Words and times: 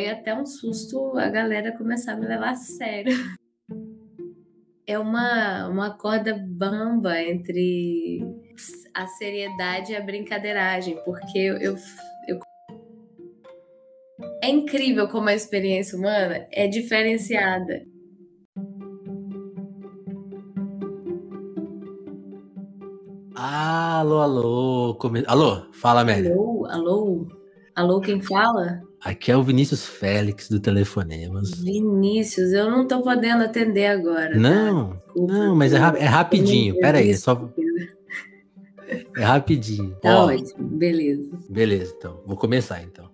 foi 0.00 0.08
até 0.08 0.34
um 0.34 0.46
susto 0.46 1.18
a 1.18 1.28
galera 1.28 1.76
começar 1.76 2.12
a 2.12 2.16
me 2.16 2.26
levar 2.26 2.52
a 2.52 2.56
sério. 2.56 3.14
É 4.86 4.98
uma, 4.98 5.68
uma 5.68 5.90
corda 5.90 6.34
bamba 6.34 7.20
entre 7.20 8.24
a 8.94 9.06
seriedade 9.06 9.92
e 9.92 9.96
a 9.96 10.00
brincadeiragem, 10.00 10.96
porque 11.04 11.38
eu, 11.38 11.76
eu. 12.26 12.40
É 14.42 14.48
incrível 14.48 15.06
como 15.06 15.28
a 15.28 15.34
experiência 15.34 15.98
humana 15.98 16.46
é 16.50 16.66
diferenciada. 16.66 17.84
Alô, 23.34 24.18
alô. 24.20 24.94
Come... 24.94 25.24
Alô, 25.26 25.70
fala, 25.72 26.00
Amélia. 26.00 26.32
Alô, 26.32 26.66
alô. 26.66 27.28
Alô, 27.76 28.00
quem 28.00 28.20
fala? 28.20 28.89
Aqui 29.02 29.32
é 29.32 29.36
o 29.36 29.42
Vinícius 29.42 29.86
Félix 29.86 30.48
do 30.48 30.60
Telefonemas. 30.60 31.52
Vinícius, 31.54 32.52
eu 32.52 32.70
não 32.70 32.86
tô 32.86 33.02
podendo 33.02 33.44
atender 33.44 33.86
agora. 33.86 34.36
Não, 34.36 34.92
tá? 34.92 35.00
não, 35.16 35.56
mas 35.56 35.72
é, 35.72 35.78
é 35.78 36.04
rapidinho. 36.04 36.78
Pera 36.78 36.98
aí, 36.98 37.10
é 37.10 37.16
só. 37.16 37.50
É 39.16 39.24
rapidinho. 39.24 39.96
Tá 40.02 40.24
Ó, 40.24 40.26
ótimo, 40.26 40.68
beleza. 40.68 41.30
Beleza, 41.48 41.94
então. 41.96 42.20
Vou 42.26 42.36
começar, 42.36 42.82
então. 42.82 43.10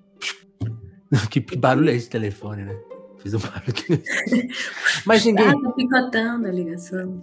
que 1.31 1.41
barulho 1.57 1.91
é 1.91 1.95
esse 1.95 2.11
telefone, 2.11 2.65
né? 2.65 2.77
Fiz 3.19 3.35
um 3.35 3.39
barulho 3.39 3.63
aqui. 3.69 4.03
Mas 5.07 5.25
ninguém. 5.25 5.47
Ah, 5.47 5.61
tá 5.61 5.71
picotando 5.71 6.49
a 6.49 6.51
ligação. 6.51 7.23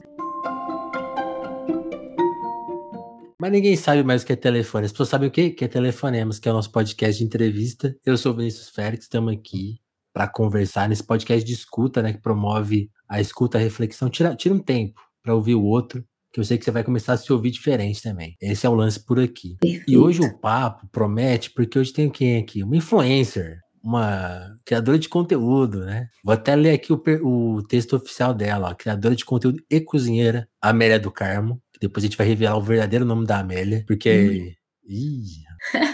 Mas 3.43 3.51
ninguém 3.51 3.75
sabe 3.75 4.05
mais 4.05 4.23
o 4.23 4.25
que 4.25 4.31
é 4.31 4.37
telefone. 4.37 4.85
As 4.85 4.93
pessoas 4.93 5.09
sabem 5.09 5.27
o 5.27 5.31
que, 5.31 5.49
que 5.49 5.65
é 5.65 5.67
Telefonemos, 5.67 6.39
que 6.39 6.47
é 6.47 6.51
o 6.53 6.55
nosso 6.55 6.71
podcast 6.71 7.19
de 7.19 7.25
entrevista. 7.25 7.93
Eu 8.05 8.15
sou 8.15 8.31
o 8.31 8.37
Vinícius 8.37 8.69
Félix, 8.69 9.03
estamos 9.03 9.33
aqui 9.33 9.81
para 10.13 10.29
conversar 10.29 10.87
nesse 10.87 11.05
podcast 11.05 11.45
de 11.45 11.51
escuta, 11.51 12.01
né? 12.01 12.13
Que 12.13 12.21
promove 12.21 12.89
a 13.05 13.19
escuta, 13.19 13.57
a 13.57 13.61
reflexão. 13.61 14.09
Tira, 14.09 14.33
tira 14.33 14.55
um 14.55 14.59
tempo 14.59 15.01
para 15.21 15.35
ouvir 15.35 15.55
o 15.55 15.61
outro, 15.61 16.05
que 16.31 16.39
eu 16.39 16.45
sei 16.45 16.57
que 16.57 16.63
você 16.63 16.71
vai 16.71 16.85
começar 16.85 17.11
a 17.11 17.17
se 17.17 17.33
ouvir 17.33 17.51
diferente 17.51 18.01
também. 18.01 18.33
Esse 18.39 18.65
é 18.65 18.69
o 18.69 18.75
lance 18.75 19.05
por 19.05 19.19
aqui. 19.19 19.57
Perfeito. 19.59 19.91
E 19.91 19.97
hoje 19.97 20.21
o 20.21 20.39
papo 20.39 20.87
promete, 20.89 21.51
porque 21.51 21.77
hoje 21.77 21.91
tem 21.91 22.09
quem 22.09 22.37
aqui? 22.37 22.63
Uma 22.63 22.77
influencer, 22.77 23.59
uma 23.83 24.57
criadora 24.63 24.97
de 24.97 25.09
conteúdo, 25.09 25.83
né? 25.83 26.07
Vou 26.23 26.33
até 26.33 26.55
ler 26.55 26.71
aqui 26.71 26.93
o, 26.93 27.03
o 27.21 27.61
texto 27.63 27.97
oficial 27.97 28.33
dela, 28.33 28.69
ó, 28.69 28.73
criadora 28.73 29.13
de 29.13 29.25
conteúdo 29.25 29.61
e 29.69 29.81
cozinheira, 29.81 30.47
Amélia 30.61 30.97
do 30.97 31.11
Carmo. 31.11 31.61
Depois 31.81 32.03
a 32.03 32.07
gente 32.07 32.17
vai 32.17 32.27
revelar 32.27 32.57
o 32.57 32.61
verdadeiro 32.61 33.05
nome 33.05 33.25
da 33.25 33.39
Amélia, 33.39 33.83
porque. 33.87 34.55
Hum. 34.57 34.63
Ih, 34.85 35.43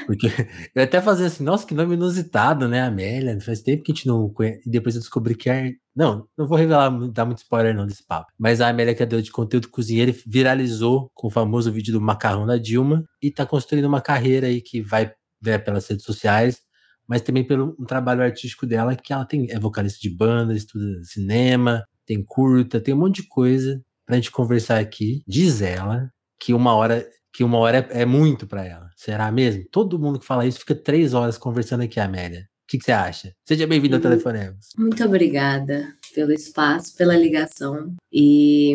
porque 0.08 0.28
eu 0.74 0.84
até 0.84 1.00
fazia 1.00 1.28
assim, 1.28 1.44
nossa, 1.44 1.66
que 1.66 1.76
nome 1.76 1.94
inusitado, 1.94 2.68
né, 2.68 2.82
Amélia? 2.82 3.40
Faz 3.40 3.62
tempo 3.62 3.84
que 3.84 3.92
a 3.92 3.96
gente 3.96 4.08
não 4.08 4.28
conhece. 4.30 4.68
E 4.68 4.72
depois 4.72 4.96
eu 4.96 5.02
descobri 5.02 5.36
que 5.36 5.50
é. 5.50 5.74
Não, 5.96 6.28
não 6.38 6.48
vou 6.48 6.58
revelar, 6.58 6.90
dar 7.12 7.26
muito 7.26 7.40
spoiler 7.40 7.76
não 7.76 7.86
desse 7.86 8.06
papo. 8.06 8.32
Mas 8.38 8.62
a 8.62 8.70
Amélia, 8.70 8.96
que 8.96 9.04
é 9.04 9.06
de 9.06 9.32
conteúdo 9.32 9.70
cozinheiro, 9.70 10.16
viralizou 10.26 11.12
com 11.14 11.28
o 11.28 11.32
famoso 11.32 11.72
vídeo 11.72 11.94
do 11.94 12.02
macarrão 12.02 12.46
da 12.46 12.58
Dilma 12.58 13.04
e 13.22 13.30
tá 13.30 13.46
construindo 13.46 13.86
uma 13.86 14.02
carreira 14.02 14.48
aí 14.48 14.62
que 14.62 14.82
vai 14.82 15.12
ver 15.42 15.64
pelas 15.64 15.88
redes 15.88 16.06
sociais, 16.06 16.60
mas 17.08 17.22
também 17.22 17.46
pelo 17.46 17.76
um 17.80 17.86
trabalho 17.86 18.22
artístico 18.24 18.66
dela, 18.66 18.96
que 18.96 19.14
ela 19.14 19.26
tem, 19.26 19.52
é 19.52 19.60
vocalista 19.60 20.00
de 20.02 20.10
banda, 20.10 20.54
estuda 20.54 20.86
cinema, 21.04 21.84
tem 22.06 22.24
curta, 22.26 22.82
tem 22.82 22.94
um 22.94 22.98
monte 22.98 23.22
de 23.22 23.28
coisa 23.28 23.80
pra 24.10 24.16
gente 24.16 24.32
conversar 24.32 24.80
aqui. 24.80 25.22
Diz 25.28 25.62
ela 25.62 26.10
que 26.40 26.52
uma 26.52 26.74
hora 26.74 27.08
que 27.32 27.44
uma 27.44 27.60
hora 27.60 27.88
é, 27.92 28.02
é 28.02 28.06
muito 28.06 28.48
para 28.48 28.66
ela. 28.66 28.90
Será 28.96 29.32
mesmo? 29.32 29.64
Todo 29.72 30.00
mundo 30.00 30.20
que 30.20 30.26
fala 30.26 30.48
isso 30.48 30.60
fica 30.60 30.74
três 30.74 31.14
horas 31.14 31.38
conversando 31.38 31.84
aqui, 31.84 32.00
Amélia. 32.00 32.40
O 32.40 32.68
que, 32.68 32.80
que 32.80 32.86
você 32.86 32.92
acha? 32.92 33.32
Seja 33.48 33.68
bem-vindo 33.68 33.96
ao 33.96 34.02
Telefonemos. 34.02 34.70
Muito 34.76 35.06
obrigada 35.06 35.94
pelo 36.16 36.34
espaço, 36.34 36.96
pela 36.98 37.16
ligação. 37.16 37.94
E 38.12 38.74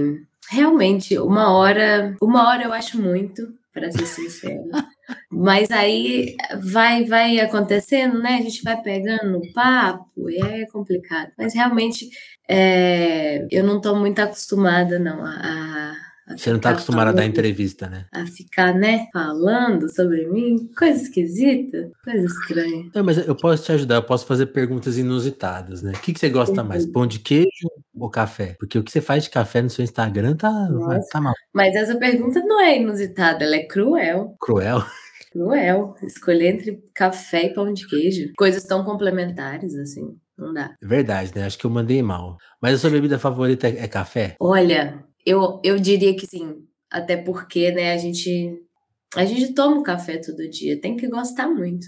realmente, 0.48 1.18
uma 1.18 1.52
hora, 1.52 2.16
uma 2.22 2.48
hora 2.48 2.62
eu 2.62 2.72
acho 2.72 3.00
muito, 3.02 3.42
para 3.74 3.90
ser 3.90 4.06
sincera. 4.06 4.62
Mas 5.30 5.70
aí 5.70 6.36
vai 6.62 7.04
vai 7.04 7.40
acontecendo, 7.40 8.20
né? 8.22 8.38
A 8.38 8.42
gente 8.42 8.62
vai 8.62 8.80
pegando 8.80 9.32
no 9.32 9.52
papo 9.52 10.30
e 10.30 10.40
é 10.40 10.66
complicado. 10.66 11.32
Mas 11.36 11.52
realmente 11.52 12.08
é, 12.48 13.46
eu 13.50 13.64
não 13.64 13.78
estou 13.78 13.96
muito 13.96 14.20
acostumada, 14.20 14.98
não, 14.98 15.24
a, 15.26 15.92
você 16.26 16.50
não 16.50 16.56
está 16.56 16.70
acostumada 16.70 17.10
a 17.10 17.12
dar 17.12 17.26
entrevista, 17.26 17.86
né? 17.86 18.06
A 18.10 18.24
ficar, 18.26 18.74
né, 18.74 19.08
falando 19.12 19.94
sobre 19.94 20.26
mim. 20.26 20.70
Coisa 20.76 21.02
esquisita, 21.02 21.90
coisa 22.02 22.26
estranha. 22.26 22.90
Não, 22.94 23.04
mas 23.04 23.18
eu 23.18 23.36
posso 23.36 23.64
te 23.64 23.72
ajudar, 23.72 23.96
eu 23.96 24.02
posso 24.02 24.24
fazer 24.24 24.46
perguntas 24.46 24.96
inusitadas, 24.96 25.82
né? 25.82 25.92
O 25.94 26.00
que, 26.00 26.14
que 26.14 26.20
você 26.20 26.30
gosta 26.30 26.62
uhum. 26.62 26.68
mais? 26.68 26.86
Pão 26.86 27.06
de 27.06 27.18
queijo 27.18 27.68
ou 27.94 28.08
café? 28.08 28.56
Porque 28.58 28.78
o 28.78 28.82
que 28.82 28.90
você 28.90 29.02
faz 29.02 29.24
de 29.24 29.30
café 29.30 29.60
no 29.60 29.68
seu 29.68 29.84
Instagram 29.84 30.34
tá, 30.36 30.50
tá 31.12 31.20
mal. 31.20 31.34
Mas 31.52 31.74
essa 31.74 31.96
pergunta 31.96 32.40
não 32.40 32.60
é 32.60 32.78
inusitada, 32.78 33.44
ela 33.44 33.56
é 33.56 33.64
cruel. 33.64 34.34
Cruel? 34.40 34.82
Cruel. 35.30 35.94
Escolher 36.02 36.54
entre 36.54 36.82
café 36.94 37.46
e 37.46 37.54
pão 37.54 37.72
de 37.72 37.86
queijo. 37.86 38.32
Coisas 38.36 38.64
tão 38.64 38.82
complementares, 38.82 39.74
assim. 39.74 40.16
Não 40.36 40.52
dá. 40.52 40.74
Verdade, 40.82 41.32
né? 41.34 41.44
Acho 41.44 41.58
que 41.58 41.64
eu 41.64 41.70
mandei 41.70 42.02
mal. 42.02 42.38
Mas 42.60 42.74
a 42.74 42.78
sua 42.78 42.90
bebida 42.90 43.18
favorita 43.18 43.68
é, 43.68 43.84
é 43.84 43.88
café? 43.88 44.36
Olha, 44.40 45.03
eu, 45.24 45.60
eu 45.64 45.78
diria 45.78 46.14
que 46.14 46.26
sim. 46.26 46.64
Até 46.90 47.16
porque, 47.16 47.72
né, 47.72 47.92
a 47.92 47.98
gente. 47.98 48.60
A 49.16 49.24
gente 49.24 49.54
toma 49.54 49.82
café 49.82 50.18
todo 50.18 50.48
dia, 50.50 50.80
tem 50.80 50.96
que 50.96 51.08
gostar 51.08 51.48
muito. 51.48 51.86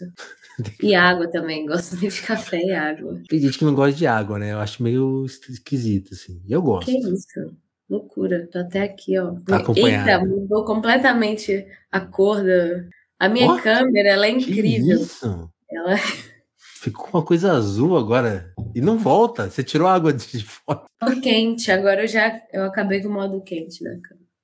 E 0.82 0.94
água 0.94 1.30
também, 1.30 1.66
gosto 1.66 1.98
muito 1.98 2.14
de 2.14 2.22
café 2.22 2.58
e 2.58 2.72
água. 2.72 3.20
Tem 3.28 3.38
gente 3.38 3.58
que 3.58 3.64
não 3.66 3.74
gosta 3.74 3.92
de 3.92 4.06
água, 4.06 4.38
né? 4.38 4.54
Eu 4.54 4.58
acho 4.58 4.82
meio 4.82 5.26
esquisito, 5.26 6.14
assim. 6.14 6.42
Eu 6.48 6.62
gosto. 6.62 6.86
Que 6.86 6.96
isso? 6.96 7.54
Loucura. 7.90 8.48
Tô 8.50 8.60
até 8.60 8.80
aqui, 8.80 9.18
ó. 9.18 9.34
Tá 9.44 9.58
acompanhado. 9.58 10.08
Eita, 10.08 10.24
mudou 10.24 10.64
completamente 10.64 11.66
a 11.92 12.00
cor 12.00 12.42
da. 12.42 12.86
A 13.18 13.28
minha 13.28 13.52
oh, 13.52 13.58
câmera, 13.58 14.08
ela 14.08 14.26
é 14.26 14.30
incrível. 14.30 14.96
isso? 14.96 15.50
Ela. 15.70 15.94
Ficou 16.86 17.08
uma 17.12 17.24
coisa 17.24 17.52
azul 17.52 17.96
agora. 17.96 18.54
E 18.72 18.80
não 18.80 18.96
volta. 18.96 19.50
Você 19.50 19.64
tirou 19.64 19.88
a 19.88 19.94
água 19.94 20.12
de 20.12 20.38
fora. 20.46 20.84
Tô 21.00 21.20
quente. 21.20 21.72
Agora 21.72 22.02
eu 22.02 22.06
já 22.06 22.40
eu 22.52 22.62
acabei 22.62 23.02
com 23.02 23.08
o 23.08 23.12
modo 23.12 23.42
quente 23.42 23.82
né? 23.82 23.98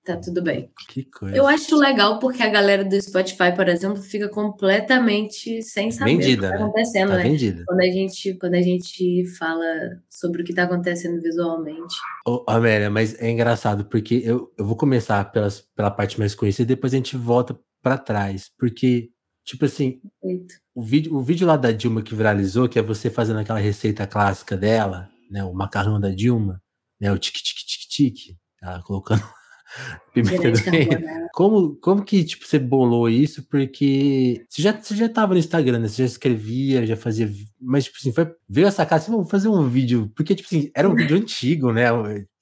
Tá 0.05 0.17
tudo 0.17 0.43
bem. 0.43 0.69
Que 0.89 1.05
coisa. 1.05 1.37
Eu 1.37 1.47
acho 1.47 1.77
legal 1.77 2.19
porque 2.19 2.43
a 2.43 2.49
galera 2.49 2.85
do 2.85 3.01
Spotify, 3.01 3.55
por 3.55 3.69
exemplo, 3.69 4.03
fica 4.03 4.29
completamente 4.29 5.63
sem 5.63 5.93
saber 5.93 6.17
vendida, 6.17 6.49
o 6.49 6.51
que 6.51 6.59
tá 6.59 6.65
acontecendo, 6.65 7.09
tá 7.11 7.17
né? 7.19 7.23
Vendida. 7.23 7.65
Quando 7.65 7.81
a 7.81 7.85
gente 7.85 8.35
quando 8.35 8.55
a 8.55 8.63
gente 8.63 9.25
fala 9.39 9.65
sobre 10.11 10.43
o 10.43 10.45
que 10.45 10.53
tá 10.53 10.65
acontecendo 10.65 11.23
visualmente. 11.23 11.95
Ô, 12.27 12.45
Amélia, 12.49 12.91
mas 12.91 13.15
é 13.23 13.31
engraçado 13.31 13.85
porque 13.85 14.21
eu, 14.25 14.53
eu 14.59 14.67
vou 14.67 14.75
começar 14.75 15.31
pelas, 15.31 15.61
pela 15.77 15.93
parte 15.93 16.19
mais 16.19 16.35
conhecida 16.35 16.73
e 16.73 16.75
depois 16.75 16.93
a 16.93 16.97
gente 16.97 17.17
volta 17.17 17.57
para 17.81 17.97
trás, 17.97 18.51
porque 18.59 19.12
tipo 19.45 19.65
assim, 19.65 20.01
Perfeito. 20.21 20.55
O 20.75 20.83
vídeo, 20.83 21.15
o 21.15 21.23
vídeo 21.23 21.47
lá 21.47 21.57
da 21.57 21.71
Dilma 21.71 22.03
que 22.03 22.15
viralizou, 22.15 22.69
que 22.69 22.79
é 22.79 22.83
você 22.83 23.11
fazendo 23.11 23.41
aquela 23.41 23.59
receita 23.59 24.07
clássica 24.07 24.57
dela, 24.57 25.09
né? 25.31 25.45
O 25.45 25.53
macarrão 25.53 26.01
da 26.01 26.11
Dilma, 26.11 26.63
né? 27.01 27.13
O 27.13 27.19
tique-tique-tique-tique, 27.19 28.39
ela 28.63 28.83
colocando 28.83 29.23
pimenta 30.15 30.51
do 30.51 30.59
reino. 30.59 31.29
Como, 31.35 31.77
como 31.77 32.05
que 32.05 32.25
tipo, 32.25 32.47
você 32.47 32.59
bolou 32.59 33.09
isso? 33.09 33.47
Porque 33.49 34.45
você 34.49 34.63
já, 34.63 34.73
você 34.73 34.97
já 34.97 35.09
tava 35.09 35.35
no 35.35 35.41
Instagram, 35.41 35.81
né? 35.81 35.89
Você 35.89 36.03
já 36.03 36.07
escrevia, 36.07 36.87
já 36.87 36.97
fazia. 36.97 37.31
Mas, 37.61 37.85
tipo 37.85 37.99
assim, 37.99 38.13
foi, 38.13 38.35
veio 38.49 38.69
a 38.69 38.71
sacar 38.71 38.99
assim, 38.99 39.11
vamos 39.11 39.31
fazer 39.31 39.49
um 39.49 39.69
vídeo. 39.69 40.11
Porque, 40.17 40.35
tipo 40.35 40.47
assim, 40.47 40.71
era 40.75 40.89
um 40.89 40.95
vídeo 40.95 41.17
antigo, 41.17 41.73
né? 41.73 41.87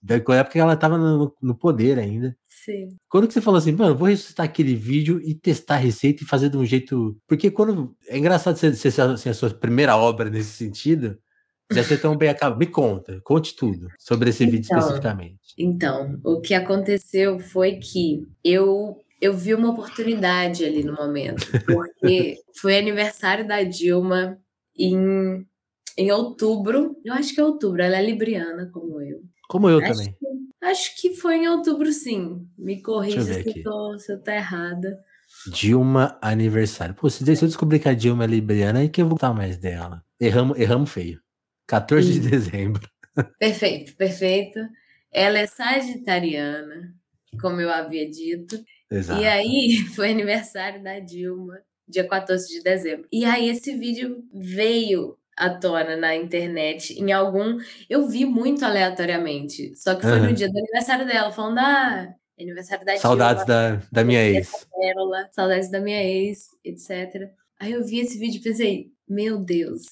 Da 0.02 0.14
época 0.16 0.50
que 0.50 0.58
ela 0.58 0.76
tava 0.76 0.96
no, 0.96 1.34
no 1.42 1.54
poder 1.54 1.98
ainda. 1.98 2.36
Sim. 2.64 2.96
Quando 3.08 3.26
que 3.26 3.34
você 3.34 3.40
falou 3.40 3.58
assim, 3.58 3.72
mano, 3.72 3.96
vou 3.96 4.08
ressuscitar 4.08 4.44
aquele 4.44 4.74
vídeo 4.74 5.20
e 5.22 5.34
testar 5.34 5.74
a 5.74 5.78
receita 5.78 6.22
e 6.22 6.26
fazer 6.26 6.50
de 6.50 6.56
um 6.56 6.64
jeito. 6.64 7.16
Porque 7.26 7.50
quando. 7.50 7.96
É 8.06 8.18
engraçado 8.18 8.56
ser, 8.56 8.74
ser 8.74 9.00
assim, 9.00 9.28
a 9.30 9.34
sua 9.34 9.50
primeira 9.50 9.96
obra 9.96 10.28
nesse 10.28 10.50
sentido. 10.50 11.18
Já 11.72 11.84
ser 11.84 11.98
tão 11.98 12.16
bem 12.16 12.28
acabado. 12.28 12.58
Me 12.58 12.66
conta, 12.66 13.20
conte 13.22 13.54
tudo 13.54 13.86
sobre 13.96 14.30
esse 14.30 14.42
então, 14.42 14.52
vídeo 14.52 14.76
especificamente. 14.76 15.38
Então, 15.56 16.18
o 16.24 16.40
que 16.40 16.52
aconteceu 16.52 17.38
foi 17.38 17.76
que 17.76 18.26
eu 18.42 18.98
eu 19.20 19.34
vi 19.34 19.54
uma 19.54 19.70
oportunidade 19.70 20.64
ali 20.64 20.82
no 20.82 20.94
momento, 20.94 21.46
porque 21.66 22.38
foi 22.60 22.78
aniversário 22.78 23.46
da 23.46 23.62
Dilma 23.62 24.38
em, 24.76 25.46
em 25.96 26.10
outubro. 26.10 26.96
Eu 27.04 27.12
acho 27.14 27.34
que 27.34 27.40
é 27.40 27.44
outubro, 27.44 27.82
ela 27.82 27.98
é 27.98 28.02
libriana, 28.02 28.70
como 28.72 29.00
eu. 29.00 29.20
Como 29.48 29.68
eu 29.68 29.78
acho 29.78 29.92
também. 29.92 30.12
Que, 30.12 30.26
Acho 30.62 31.00
que 31.00 31.14
foi 31.14 31.36
em 31.36 31.48
outubro, 31.48 31.90
sim. 31.92 32.46
Me 32.56 32.82
corrija 32.82 33.22
se 33.22 33.48
eu, 33.48 33.62
tô, 33.62 33.98
se 33.98 34.12
eu 34.12 34.22
tô 34.22 34.30
errada. 34.30 35.02
Dilma 35.46 36.18
aniversário. 36.20 36.94
Pô, 36.94 37.08
se 37.08 37.22
eu 37.22 37.48
descobrir 37.48 37.78
que 37.78 37.88
a 37.88 37.94
Dilma 37.94 38.24
é 38.24 38.26
libriana, 38.26 38.80
aí 38.80 38.88
que 38.88 39.00
eu 39.00 39.06
vou 39.06 39.16
contar 39.16 39.32
mais 39.32 39.56
dela. 39.56 40.04
Erramos, 40.20 40.58
erramos 40.58 40.90
feio. 40.90 41.20
14 41.66 42.12
de 42.12 42.28
dezembro. 42.28 42.88
Perfeito, 43.38 43.96
perfeito. 43.96 44.58
Ela 45.12 45.40
é 45.40 45.46
sagitariana, 45.46 46.94
como 47.40 47.60
eu 47.60 47.70
havia 47.70 48.08
dito. 48.08 48.62
Exato. 48.90 49.20
E 49.20 49.26
aí 49.26 49.76
foi 49.94 50.10
aniversário 50.10 50.82
da 50.82 50.98
Dilma, 51.00 51.58
dia 51.88 52.06
14 52.06 52.48
de 52.48 52.62
dezembro. 52.62 53.06
E 53.10 53.24
aí 53.24 53.48
esse 53.48 53.76
vídeo 53.76 54.24
veio 54.32 55.16
à 55.40 55.50
tona 55.50 55.96
na 55.96 56.14
internet 56.14 56.92
em 56.92 57.10
algum. 57.12 57.58
Eu 57.88 58.06
vi 58.06 58.24
muito 58.24 58.64
aleatoriamente. 58.64 59.74
Só 59.74 59.94
que 59.94 60.02
foi 60.02 60.20
uhum. 60.20 60.26
no 60.26 60.32
dia 60.34 60.48
do 60.48 60.58
aniversário 60.58 61.06
dela, 61.06 61.32
falando, 61.32 61.58
ah, 61.58 62.14
aniversário 62.38 62.84
da 62.84 62.96
Saudades 62.98 63.46
da, 63.46 63.80
da 63.90 64.04
minha 64.04 64.22
ex. 64.22 64.66
Pérola, 64.78 65.28
saudades 65.32 65.70
da 65.70 65.80
minha 65.80 66.02
ex, 66.02 66.48
etc. 66.64 67.30
Aí 67.58 67.72
eu 67.72 67.84
vi 67.84 68.00
esse 68.00 68.18
vídeo 68.18 68.38
e 68.38 68.42
pensei, 68.42 68.92
meu 69.08 69.38
Deus, 69.38 69.82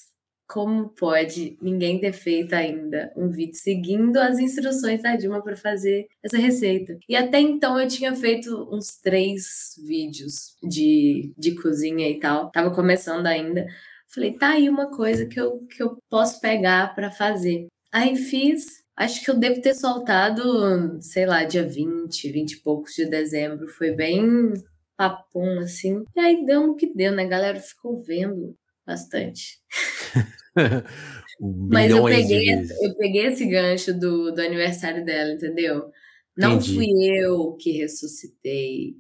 como 0.47 0.89
pode 0.89 1.59
ninguém 1.61 2.01
ter 2.01 2.13
feito 2.13 2.55
ainda 2.55 3.13
um 3.15 3.29
vídeo 3.29 3.55
seguindo 3.55 4.17
as 4.17 4.39
instruções 4.39 5.03
da 5.03 5.15
Dilma 5.15 5.43
para 5.43 5.57
fazer 5.57 6.09
essa 6.23 6.39
receita? 6.39 6.99
E 7.07 7.15
até 7.15 7.39
então 7.39 7.79
eu 7.79 7.87
tinha 7.87 8.15
feito 8.17 8.67
uns 8.73 8.97
três 8.97 9.75
vídeos 9.87 10.57
de, 10.63 11.35
de 11.37 11.55
cozinha 11.55 12.09
e 12.09 12.19
tal, 12.19 12.51
tava 12.51 12.75
começando 12.75 13.27
ainda. 13.27 13.67
Falei, 14.09 14.33
tá 14.33 14.51
aí 14.51 14.69
uma 14.69 14.91
coisa 14.91 15.27
que 15.27 15.39
eu, 15.39 15.59
que 15.67 15.83
eu 15.83 15.99
posso 16.09 16.41
pegar 16.41 16.95
para 16.95 17.11
fazer. 17.11 17.67
Aí 17.93 18.17
fiz, 18.17 18.83
acho 18.97 19.23
que 19.23 19.31
eu 19.31 19.39
devo 19.39 19.61
ter 19.61 19.75
soltado, 19.75 21.01
sei 21.03 21.27
lá, 21.27 21.45
dia 21.45 21.63
20, 21.67 22.33
20 22.33 22.53
e 22.53 22.63
poucos 22.63 22.95
de 22.95 23.05
dezembro. 23.05 23.69
Foi 23.69 23.93
bem 23.93 24.53
papum, 24.97 25.61
assim. 25.61 26.05
E 26.17 26.21
aí 26.21 26.45
deu 26.45 26.67
no 26.67 26.75
que 26.75 26.93
deu, 26.95 27.13
né? 27.13 27.25
A 27.25 27.29
galera 27.29 27.61
ficou 27.61 28.03
vendo 28.03 28.57
bastante. 28.87 29.61
Mas 31.41 31.91
eu 31.91 32.03
peguei, 32.05 32.53
eu 32.81 32.95
peguei 32.97 33.27
esse 33.27 33.47
gancho 33.47 33.93
do, 33.93 34.33
do 34.33 34.41
aniversário 34.41 35.05
dela, 35.05 35.33
entendeu? 35.33 35.93
Não 36.37 36.55
Entendi. 36.55 36.75
fui 36.75 36.87
eu 37.21 37.53
que 37.55 37.73
ressuscitei 37.73 38.97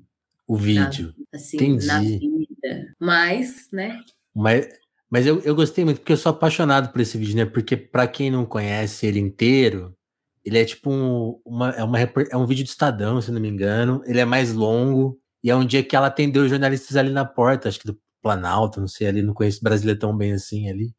o 0.46 0.56
vídeo. 0.56 1.14
Na, 1.16 1.38
assim, 1.38 1.56
Entendi. 1.56 1.86
na 1.86 2.00
vida. 2.00 2.94
Mas, 3.00 3.68
né? 3.72 4.00
Mas, 4.34 4.68
mas 5.10 5.26
eu, 5.26 5.40
eu 5.40 5.54
gostei 5.54 5.84
muito, 5.84 6.00
porque 6.00 6.12
eu 6.12 6.16
sou 6.16 6.30
apaixonado 6.30 6.92
por 6.92 7.00
esse 7.00 7.16
vídeo, 7.16 7.36
né? 7.36 7.46
Porque 7.46 7.76
para 7.76 8.06
quem 8.06 8.30
não 8.30 8.44
conhece 8.44 9.06
ele 9.06 9.18
inteiro, 9.18 9.96
ele 10.44 10.58
é 10.58 10.64
tipo 10.64 10.90
um, 10.90 11.40
uma, 11.44 11.70
é, 11.70 11.82
uma, 11.84 12.00
é 12.00 12.36
um 12.36 12.46
vídeo 12.46 12.64
de 12.64 12.70
Estadão, 12.70 13.20
se 13.20 13.30
não 13.30 13.40
me 13.40 13.48
engano. 13.48 14.02
Ele 14.06 14.20
é 14.20 14.24
mais 14.24 14.52
longo. 14.52 15.18
E 15.42 15.50
é 15.50 15.56
um 15.56 15.64
dia 15.64 15.84
que 15.84 15.94
ela 15.96 16.08
atendeu 16.08 16.42
os 16.42 16.50
jornalistas 16.50 16.96
ali 16.96 17.10
na 17.10 17.24
porta, 17.24 17.68
acho 17.68 17.78
que 17.80 17.86
do 17.86 17.98
Planalto, 18.22 18.80
não 18.80 18.88
sei, 18.88 19.06
ali, 19.06 19.22
não 19.22 19.34
conheço 19.34 19.62
Brasília 19.62 19.98
tão 19.98 20.16
bem 20.16 20.32
assim 20.32 20.68
ali. 20.68 20.94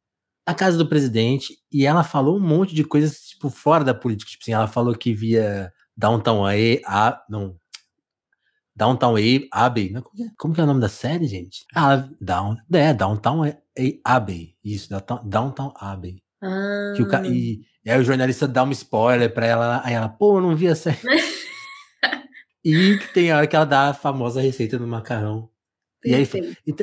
A 0.45 0.53
casa 0.53 0.77
do 0.77 0.87
presidente, 0.87 1.57
e 1.71 1.85
ela 1.85 2.03
falou 2.03 2.37
um 2.37 2.39
monte 2.39 2.73
de 2.73 2.83
coisas, 2.83 3.21
tipo, 3.21 3.49
fora 3.49 3.83
da 3.83 3.93
política. 3.93 4.31
Tipo 4.31 4.43
assim, 4.43 4.53
ela 4.53 4.67
falou 4.67 4.95
que 4.95 5.13
via 5.13 5.71
Downtown 5.95 6.45
A, 6.45 6.53
a 6.85 7.25
não, 7.29 7.55
Downtown 8.75 9.15
Abbey, 9.51 9.91
como, 9.91 10.15
que 10.15 10.23
é, 10.23 10.27
como 10.37 10.53
que 10.53 10.61
é 10.61 10.63
o 10.63 10.67
nome 10.67 10.79
da 10.79 10.87
série, 10.89 11.27
gente? 11.27 11.65
Ah, 11.75 12.07
Down, 12.21 12.55
é, 12.71 12.93
Downtown 12.93 13.45
Abbey, 14.03 14.55
isso, 14.63 14.89
Downtown 15.23 15.73
Abbey. 15.75 16.21
Ah. 16.41 16.93
Que 16.95 17.03
o, 17.03 17.25
e, 17.25 17.61
e 17.83 17.91
aí 17.91 17.99
o 17.99 18.03
jornalista 18.03 18.47
dá 18.47 18.63
um 18.63 18.71
spoiler 18.71 19.33
pra 19.33 19.45
ela, 19.45 19.81
aí 19.83 19.93
ela, 19.93 20.09
pô, 20.09 20.37
eu 20.37 20.41
não 20.41 20.55
vi 20.55 20.67
a 20.67 20.75
série. 20.75 20.97
e 22.63 22.97
tem 23.13 23.31
a 23.31 23.37
hora 23.37 23.47
que 23.47 23.55
ela 23.55 23.65
dá 23.65 23.89
a 23.89 23.93
famosa 23.93 24.41
receita 24.41 24.77
do 24.77 24.87
macarrão. 24.87 25.49
E 26.03 26.15
aí, 26.15 26.25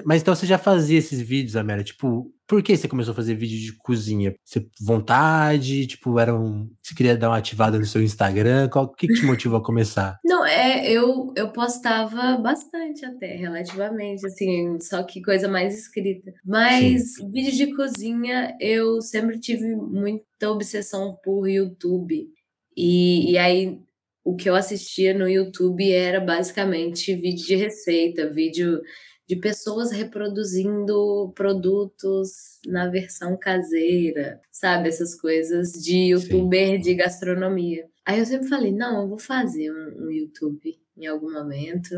mas 0.04 0.20
então 0.20 0.34
você 0.34 0.46
já 0.46 0.58
fazia 0.58 0.98
esses 0.98 1.20
vídeos, 1.20 1.56
Amélia? 1.56 1.82
Tipo, 1.82 2.30
por 2.46 2.62
que 2.62 2.76
você 2.76 2.86
começou 2.86 3.12
a 3.12 3.14
fazer 3.14 3.34
vídeo 3.34 3.58
de 3.58 3.76
cozinha? 3.76 4.34
Você, 4.44 4.66
vontade? 4.80 5.86
Tipo, 5.86 6.18
era 6.18 6.34
um, 6.34 6.70
você 6.80 6.94
queria 6.94 7.16
dar 7.16 7.28
uma 7.30 7.38
ativada 7.38 7.78
no 7.78 7.84
seu 7.84 8.02
Instagram? 8.02 8.68
Qual, 8.68 8.84
o 8.84 8.94
que, 8.94 9.08
que 9.08 9.14
te 9.14 9.26
motivou 9.26 9.58
a 9.58 9.64
começar? 9.64 10.18
Não, 10.24 10.46
é, 10.46 10.88
eu, 10.88 11.32
eu 11.36 11.50
postava 11.50 12.36
bastante 12.36 13.04
até, 13.04 13.34
relativamente, 13.34 14.24
assim, 14.26 14.78
só 14.80 15.02
que 15.02 15.20
coisa 15.20 15.48
mais 15.48 15.76
escrita. 15.76 16.32
Mas 16.44 17.14
Sim. 17.14 17.30
vídeo 17.30 17.52
de 17.52 17.74
cozinha, 17.74 18.56
eu 18.60 19.02
sempre 19.02 19.40
tive 19.40 19.74
muita 19.74 20.50
obsessão 20.50 21.18
por 21.24 21.48
YouTube. 21.48 22.28
E, 22.76 23.32
e 23.32 23.38
aí, 23.38 23.80
o 24.24 24.36
que 24.36 24.48
eu 24.48 24.54
assistia 24.54 25.12
no 25.12 25.28
YouTube 25.28 25.92
era 25.92 26.20
basicamente 26.20 27.14
vídeo 27.14 27.44
de 27.44 27.56
receita, 27.56 28.30
vídeo 28.30 28.80
de 29.28 29.36
pessoas 29.36 29.90
reproduzindo 29.90 31.32
produtos 31.34 32.60
na 32.66 32.88
versão 32.88 33.36
caseira, 33.36 34.40
sabe? 34.50 34.88
Essas 34.88 35.20
coisas 35.20 35.72
de 35.72 36.10
youtuber 36.10 36.76
Sim. 36.76 36.80
de 36.80 36.94
gastronomia. 36.94 37.86
Aí 38.04 38.20
eu 38.20 38.26
sempre 38.26 38.48
falei: 38.48 38.72
não, 38.72 39.02
eu 39.02 39.08
vou 39.08 39.18
fazer 39.18 39.72
um, 39.72 40.06
um 40.06 40.10
YouTube 40.10 40.78
em 40.96 41.06
algum 41.06 41.32
momento 41.32 41.94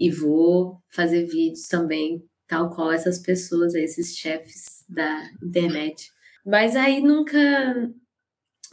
e 0.00 0.10
vou 0.10 0.82
fazer 0.88 1.26
vídeos 1.26 1.68
também, 1.68 2.24
tal 2.48 2.70
qual 2.70 2.90
essas 2.90 3.18
pessoas, 3.18 3.74
esses 3.74 4.16
chefes 4.16 4.84
da 4.88 5.30
internet. 5.42 6.10
Mas 6.44 6.74
aí 6.74 7.00
nunca, 7.00 7.92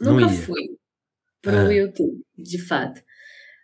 nunca 0.00 0.28
fui 0.28 0.76
pro 1.40 1.56
ah. 1.56 1.72
YouTube, 1.72 2.24
de 2.36 2.58
fato. 2.58 3.00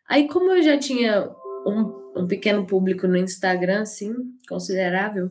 Aí, 0.09 0.29
como 0.29 0.53
eu 0.53 0.63
já 0.63 0.79
tinha 0.79 1.29
um 1.67 2.06
um 2.17 2.27
pequeno 2.27 2.67
público 2.67 3.07
no 3.07 3.17
Instagram, 3.17 3.83
assim, 3.83 4.13
considerável. 4.49 5.31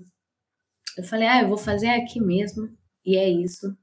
Eu 0.97 1.03
falei, 1.03 1.27
ah, 1.27 1.41
eu 1.41 1.49
vou 1.49 1.57
fazer 1.57 1.89
aqui 1.89 2.21
mesmo. 2.21 2.69
E 3.03 3.17
é 3.17 3.27
isso. 3.27 3.75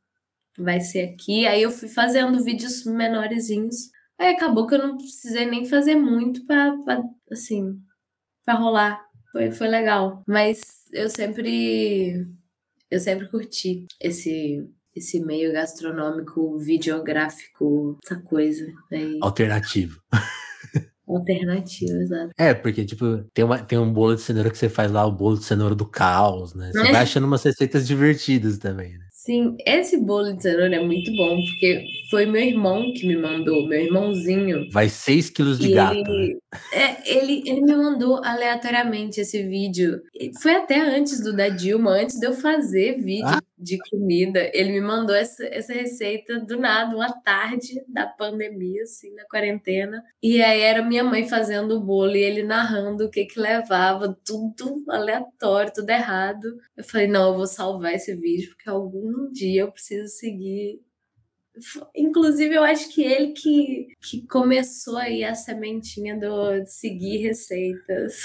Vai 0.56 0.80
ser 0.80 1.10
aqui. 1.10 1.46
Aí 1.46 1.62
eu 1.62 1.70
fui 1.70 1.88
fazendo 1.88 2.42
vídeos 2.42 2.84
menorzinhos. 2.84 3.90
Aí 4.18 4.34
acabou 4.34 4.66
que 4.66 4.74
eu 4.74 4.78
não 4.86 4.96
precisei 4.96 5.46
nem 5.46 5.64
fazer 5.64 5.96
muito 5.96 6.44
para 6.46 6.74
assim, 7.30 7.78
para 8.44 8.58
rolar. 8.58 9.04
Foi, 9.32 9.50
foi 9.50 9.68
legal. 9.68 10.22
Mas 10.26 10.60
eu 10.92 11.08
sempre 11.10 12.26
eu 12.90 13.00
sempre 13.00 13.28
curti 13.28 13.86
esse 14.00 14.64
esse 14.94 15.20
meio 15.20 15.52
gastronômico, 15.52 16.58
videográfico, 16.58 17.98
essa 18.04 18.20
coisa. 18.20 18.64
Aí. 18.90 19.18
Alternativo. 19.22 20.00
Alternativa, 21.06 21.92
exato. 21.98 22.30
É, 22.38 22.54
porque, 22.54 22.84
tipo, 22.84 23.24
tem, 23.34 23.44
uma, 23.44 23.58
tem 23.58 23.78
um 23.78 23.92
bolo 23.92 24.14
de 24.14 24.20
cenoura 24.20 24.50
que 24.50 24.56
você 24.56 24.68
faz 24.68 24.90
lá, 24.90 25.04
o 25.04 25.12
bolo 25.12 25.36
de 25.36 25.44
cenoura 25.44 25.74
do 25.74 25.84
caos, 25.86 26.54
né? 26.54 26.70
Você 26.72 26.92
vai 26.92 27.02
achando 27.02 27.26
umas 27.26 27.42
receitas 27.42 27.86
divertidas 27.86 28.58
também, 28.58 28.92
né? 28.92 29.06
Sim, 29.10 29.56
esse 29.64 29.98
bolo 29.98 30.32
de 30.32 30.42
cenoura 30.42 30.74
é 30.74 30.84
muito 30.84 31.14
bom, 31.16 31.36
porque 31.36 31.84
foi 32.10 32.26
meu 32.26 32.42
irmão 32.42 32.92
que 32.92 33.06
me 33.06 33.16
mandou, 33.16 33.68
meu 33.68 33.80
irmãozinho. 33.80 34.68
Vai 34.72 34.88
6 34.88 35.30
quilos 35.30 35.58
de 35.58 35.72
gato. 35.72 35.96
Ele, 35.96 36.34
né? 36.34 36.40
É, 36.72 37.10
ele, 37.10 37.42
ele 37.46 37.62
me 37.62 37.74
mandou 37.74 38.22
aleatoriamente 38.22 39.20
esse 39.20 39.42
vídeo. 39.42 40.02
Foi 40.40 40.54
até 40.54 40.78
antes 40.80 41.22
do 41.22 41.34
da 41.34 41.48
Dilma, 41.48 41.92
antes 41.92 42.18
de 42.18 42.26
eu 42.26 42.34
fazer 42.34 43.00
vídeo 43.00 43.26
ah. 43.26 43.42
de 43.56 43.78
comida. 43.90 44.50
Ele 44.52 44.72
me 44.72 44.80
mandou 44.80 45.14
essa, 45.14 45.44
essa 45.46 45.72
receita 45.72 46.38
do 46.40 46.58
nada, 46.58 46.94
uma 46.94 47.10
tarde 47.10 47.82
da 47.88 48.06
pandemia, 48.06 48.82
assim, 48.82 49.14
na 49.14 49.24
quarentena. 49.24 50.02
E 50.22 50.42
aí 50.42 50.60
era 50.60 50.82
minha 50.84 51.04
mãe 51.04 51.26
fazendo 51.26 51.76
o 51.76 51.80
bolo 51.80 52.16
e 52.16 52.22
ele 52.22 52.42
narrando 52.42 53.06
o 53.06 53.10
que 53.10 53.24
que 53.24 53.40
levava, 53.40 54.16
tudo 54.24 54.84
aleatório, 54.90 55.72
tudo 55.74 55.88
errado. 55.88 56.58
Eu 56.76 56.84
falei, 56.84 57.06
não, 57.06 57.28
eu 57.28 57.36
vou 57.36 57.46
salvar 57.46 57.94
esse 57.94 58.14
vídeo, 58.14 58.50
porque 58.50 58.68
algum 58.68 59.30
dia 59.32 59.62
eu 59.62 59.72
preciso 59.72 60.08
seguir 60.08 60.80
Inclusive, 61.94 62.54
eu 62.54 62.62
acho 62.62 62.88
que 62.92 63.02
ele 63.02 63.32
que, 63.32 63.88
que 64.00 64.26
começou 64.26 64.96
aí 64.96 65.22
a 65.22 65.34
sementinha 65.34 66.18
do, 66.18 66.60
de 66.60 66.72
seguir 66.72 67.18
receitas 67.18 68.24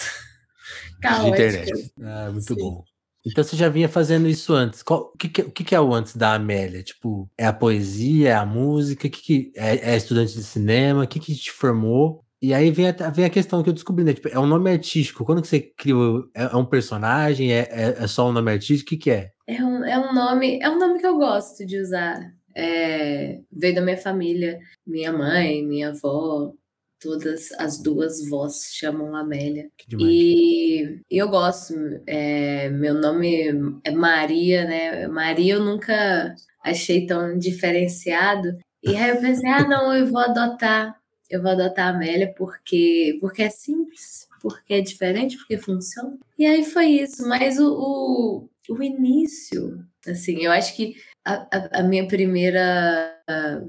caóticas. 1.02 1.92
Ah, 2.02 2.30
muito 2.32 2.54
Sim. 2.54 2.60
bom. 2.60 2.84
Então 3.26 3.44
você 3.44 3.58
já 3.58 3.68
vinha 3.68 3.90
fazendo 3.90 4.28
isso 4.28 4.54
antes. 4.54 4.82
Qual, 4.82 5.12
o, 5.14 5.18
que, 5.18 5.28
que, 5.28 5.42
o 5.42 5.52
que 5.52 5.76
é 5.76 5.82
o 5.82 5.94
antes 5.94 6.16
da 6.16 6.34
Amélia? 6.36 6.82
Tipo, 6.82 7.30
é 7.38 7.46
a 7.46 7.52
poesia, 7.52 8.30
é 8.30 8.34
a 8.34 8.46
música? 8.46 9.10
Que 9.10 9.22
que, 9.22 9.52
é, 9.56 9.94
é 9.94 9.98
estudante 9.98 10.34
de 10.34 10.44
cinema? 10.44 11.04
O 11.04 11.08
que, 11.08 11.20
que 11.20 11.36
te 11.36 11.52
formou? 11.52 12.24
E 12.42 12.54
aí 12.54 12.72
vem 12.72 12.88
a, 12.88 13.10
vem 13.10 13.26
a 13.26 13.30
questão 13.30 13.62
que 13.62 13.70
eu 13.70 13.74
descobri, 13.74 14.06
né? 14.06 14.14
Tipo, 14.14 14.30
é 14.30 14.40
um 14.40 14.48
nome 14.48 14.72
artístico. 14.72 15.26
Quando 15.26 15.42
que 15.42 15.48
você 15.48 15.60
criou? 15.60 16.30
É, 16.34 16.44
é 16.44 16.56
um 16.56 16.66
personagem? 16.66 17.52
É, 17.52 17.68
é, 17.70 17.96
é, 18.00 18.08
só 18.08 18.30
um 18.30 18.32
nome 18.32 18.52
artístico? 18.52 18.88
O 18.88 18.90
que, 18.92 18.98
que 18.98 19.12
é? 19.12 19.32
É 19.46 19.62
um, 19.64 19.84
é 19.84 20.00
um 20.00 20.14
nome. 20.14 20.60
É 20.62 20.70
um 20.70 20.80
nome 20.80 21.00
que 21.00 21.08
eu 21.08 21.18
gosto 21.18 21.66
de 21.66 21.82
usar 21.82 22.37
é, 22.58 23.40
veio 23.52 23.76
da 23.76 23.82
minha 23.82 23.98
família, 23.98 24.60
minha 24.86 25.14
mãe, 25.14 25.64
minha 25.64 25.90
avó, 25.90 26.52
todas 27.00 27.52
as 27.60 27.78
duas 27.78 28.28
vós 28.28 28.72
chamam 28.74 29.16
Amélia. 29.16 29.70
E, 30.00 31.00
e, 31.10 31.18
eu 31.18 31.30
gosto, 31.30 31.76
é, 32.08 32.68
meu 32.70 32.96
nome 32.96 33.80
é 33.84 33.92
Maria, 33.92 34.66
né? 34.66 35.08
Maria 35.08 35.54
eu 35.54 35.64
nunca 35.64 36.34
achei 36.64 37.06
tão 37.06 37.38
diferenciado. 37.38 38.58
E 38.84 38.96
aí 38.96 39.12
eu 39.12 39.22
pensei, 39.22 39.48
ah, 39.50 39.68
não, 39.68 39.94
eu 39.94 40.08
vou 40.08 40.20
adotar, 40.20 41.00
eu 41.30 41.42
vou 41.42 41.52
adotar 41.52 41.88
a 41.88 41.96
Amélia 41.96 42.34
porque, 42.36 43.20
porque 43.22 43.44
é 43.44 43.50
simples, 43.52 44.28
porque 44.42 44.74
é 44.74 44.82
diferente, 44.82 45.38
porque 45.38 45.60
funciona. 45.60 46.18
E 46.40 46.46
aí 46.46 46.64
foi 46.64 46.88
isso, 46.88 47.28
mas 47.28 47.60
o, 47.60 48.50
o, 48.68 48.74
o 48.74 48.84
início, 48.84 49.86
assim, 50.08 50.44
eu 50.44 50.52
acho 50.52 50.76
que 50.76 50.96
a, 51.28 51.80
a, 51.80 51.84
minha 51.84 52.08
primeira 52.08 53.14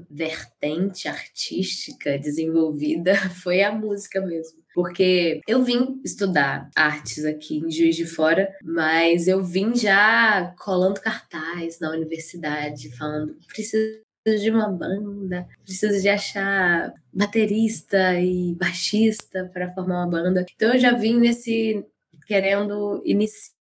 vertente 0.09 1.07
artística 1.07 2.17
desenvolvida 2.17 3.13
foi 3.43 3.61
a 3.61 3.71
música 3.71 4.21
mesmo. 4.21 4.59
Porque 4.73 5.41
eu 5.47 5.63
vim 5.63 5.99
estudar 6.05 6.69
artes 6.75 7.25
aqui 7.25 7.57
em 7.57 7.69
Juiz 7.69 7.95
de 7.95 8.05
Fora, 8.05 8.49
mas 8.63 9.27
eu 9.27 9.43
vim 9.43 9.75
já 9.75 10.53
colando 10.57 11.01
cartaz 11.01 11.79
na 11.79 11.91
universidade, 11.91 12.95
falando: 12.95 13.35
preciso 13.47 13.99
de 14.25 14.49
uma 14.49 14.69
banda, 14.69 15.47
preciso 15.65 16.01
de 16.01 16.07
achar 16.07 16.93
baterista 17.11 18.19
e 18.21 18.55
baixista 18.55 19.49
para 19.51 19.73
formar 19.73 20.05
uma 20.05 20.07
banda. 20.07 20.45
Então 20.55 20.73
eu 20.73 20.79
já 20.79 20.93
vim 20.93 21.19
nesse 21.19 21.83
querendo 22.25 23.01
iniciar 23.05 23.58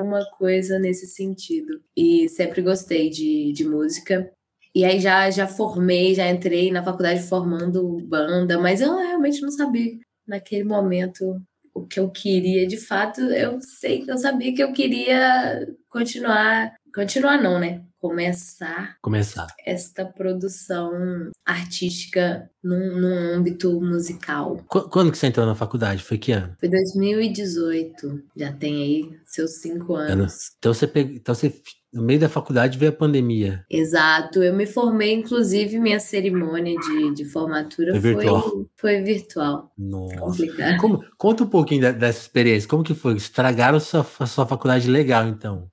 uma 0.00 0.24
coisa 0.30 0.78
nesse 0.78 1.06
sentido. 1.06 1.82
E 1.96 2.28
sempre 2.28 2.62
gostei 2.62 3.10
de, 3.10 3.52
de 3.52 3.64
música. 3.64 4.30
E 4.74 4.84
aí 4.84 5.00
já, 5.00 5.30
já 5.30 5.46
formei, 5.46 6.14
já 6.14 6.28
entrei 6.30 6.70
na 6.72 6.82
faculdade 6.82 7.22
formando 7.22 7.98
banda, 8.06 8.58
mas 8.58 8.80
eu 8.80 8.96
realmente 8.96 9.42
não 9.42 9.50
sabia 9.50 9.98
naquele 10.26 10.64
momento 10.64 11.40
o 11.74 11.86
que 11.86 12.00
eu 12.00 12.10
queria 12.10 12.66
de 12.66 12.76
fato. 12.78 13.20
Eu 13.20 13.60
sei 13.60 14.04
eu 14.06 14.18
sabia 14.18 14.54
que 14.54 14.62
eu 14.62 14.72
queria 14.72 15.66
continuar, 15.88 16.74
continuar 16.94 17.40
não, 17.40 17.58
né? 17.58 17.84
Começar, 18.02 18.96
começar 19.00 19.46
esta 19.64 20.04
produção 20.04 20.90
artística 21.46 22.50
num, 22.60 23.00
num 23.00 23.36
âmbito 23.36 23.80
musical. 23.80 24.56
Quando 24.66 25.12
que 25.12 25.16
você 25.16 25.28
entrou 25.28 25.46
na 25.46 25.54
faculdade? 25.54 26.02
Foi 26.02 26.18
que 26.18 26.32
ano? 26.32 26.56
Foi 26.58 26.68
2018. 26.68 28.24
Já 28.36 28.52
tem 28.52 28.82
aí 28.82 29.20
seus 29.24 29.60
cinco 29.60 29.94
anos. 29.94 30.50
Então 30.58 30.74
você, 30.74 30.88
pegou, 30.88 31.14
então 31.14 31.32
você 31.32 31.54
no 31.92 32.02
meio 32.02 32.18
da 32.18 32.28
faculdade 32.28 32.76
veio 32.76 32.90
a 32.90 32.94
pandemia. 32.94 33.64
Exato. 33.70 34.42
Eu 34.42 34.52
me 34.52 34.66
formei, 34.66 35.12
inclusive, 35.12 35.78
minha 35.78 36.00
cerimônia 36.00 36.74
de, 36.74 37.14
de 37.14 37.24
formatura 37.24 37.92
foi 37.92 38.00
virtual. 38.00 38.40
Foi, 38.40 38.66
foi 38.76 39.02
virtual. 39.02 39.72
Nossa. 39.78 40.16
Complicado. 40.16 40.80
Como, 40.80 41.04
conta 41.16 41.44
um 41.44 41.48
pouquinho 41.48 41.82
da, 41.82 41.92
dessa 41.92 42.22
experiência. 42.22 42.68
Como 42.68 42.82
que 42.82 42.94
foi? 42.94 43.14
Estragaram 43.14 43.78
sua, 43.78 44.04
a 44.18 44.26
sua 44.26 44.44
faculdade 44.44 44.88
legal, 44.88 45.28
então? 45.28 45.70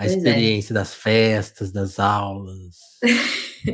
A 0.00 0.04
pois 0.04 0.12
é. 0.12 0.16
experiência 0.16 0.72
é. 0.72 0.74
das 0.74 0.94
festas, 0.94 1.70
das 1.70 1.98
aulas. 1.98 2.78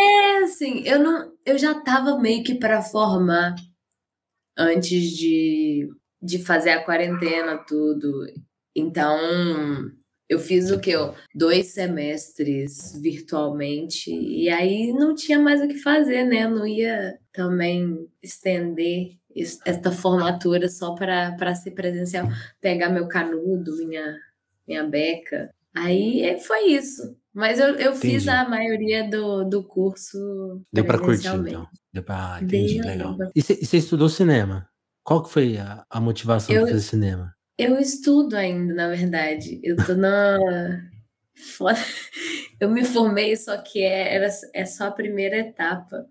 é, 0.00 0.38
assim, 0.44 0.80
eu 0.86 0.98
não, 0.98 1.30
eu 1.44 1.58
já 1.58 1.72
estava 1.72 2.18
meio 2.18 2.42
que 2.42 2.54
para 2.54 2.80
formar 2.80 3.54
antes 4.56 5.10
de, 5.10 5.90
de 6.22 6.38
fazer 6.38 6.70
a 6.70 6.82
quarentena 6.82 7.58
tudo. 7.58 8.26
Então, 8.74 9.92
eu 10.26 10.38
fiz 10.38 10.70
o 10.70 10.80
que? 10.80 10.92
Dois 11.34 11.66
semestres 11.66 12.98
virtualmente, 12.98 14.10
e 14.10 14.48
aí 14.48 14.90
não 14.90 15.14
tinha 15.14 15.38
mais 15.38 15.60
o 15.60 15.68
que 15.68 15.76
fazer, 15.76 16.24
né? 16.24 16.44
Eu 16.44 16.50
não 16.50 16.66
ia 16.66 17.18
também 17.30 18.08
estender 18.22 19.18
esta 19.66 19.92
formatura 19.92 20.66
só 20.70 20.94
para 20.94 21.54
ser 21.54 21.72
presencial, 21.72 22.26
pegar 22.58 22.88
meu 22.88 23.06
canudo, 23.06 23.76
minha, 23.86 24.16
minha 24.66 24.84
beca. 24.84 25.50
Aí 25.74 26.38
foi 26.40 26.68
isso. 26.68 27.16
Mas 27.34 27.60
eu, 27.60 27.74
eu 27.74 27.94
fiz 27.94 28.26
a 28.28 28.48
maioria 28.48 29.08
do, 29.10 29.44
do 29.44 29.62
curso. 29.62 30.62
Deu 30.72 30.84
para 30.84 30.98
curtir, 30.98 31.28
então. 31.28 31.66
Deu 31.92 32.02
para. 32.02 32.42
Entendi, 32.42 32.80
Deu, 32.80 32.86
legal. 32.86 33.16
E 33.34 33.42
você 33.42 33.76
estudou 33.76 34.08
cinema? 34.08 34.68
Qual 35.04 35.22
que 35.22 35.30
foi 35.30 35.58
a, 35.58 35.84
a 35.90 36.00
motivação 36.00 36.54
eu, 36.54 36.62
para 36.62 36.72
fazer 36.72 36.82
cinema? 36.82 37.34
Eu 37.58 37.78
estudo 37.78 38.36
ainda, 38.36 38.74
na 38.74 38.88
verdade. 38.88 39.60
Eu 39.62 39.76
tô 39.76 39.94
na. 39.94 40.38
Eu 42.58 42.70
me 42.70 42.82
formei, 42.82 43.36
só 43.36 43.58
que 43.58 43.82
é, 43.82 44.14
era, 44.14 44.28
é 44.54 44.64
só 44.64 44.86
a 44.86 44.90
primeira 44.90 45.36
etapa. 45.36 46.06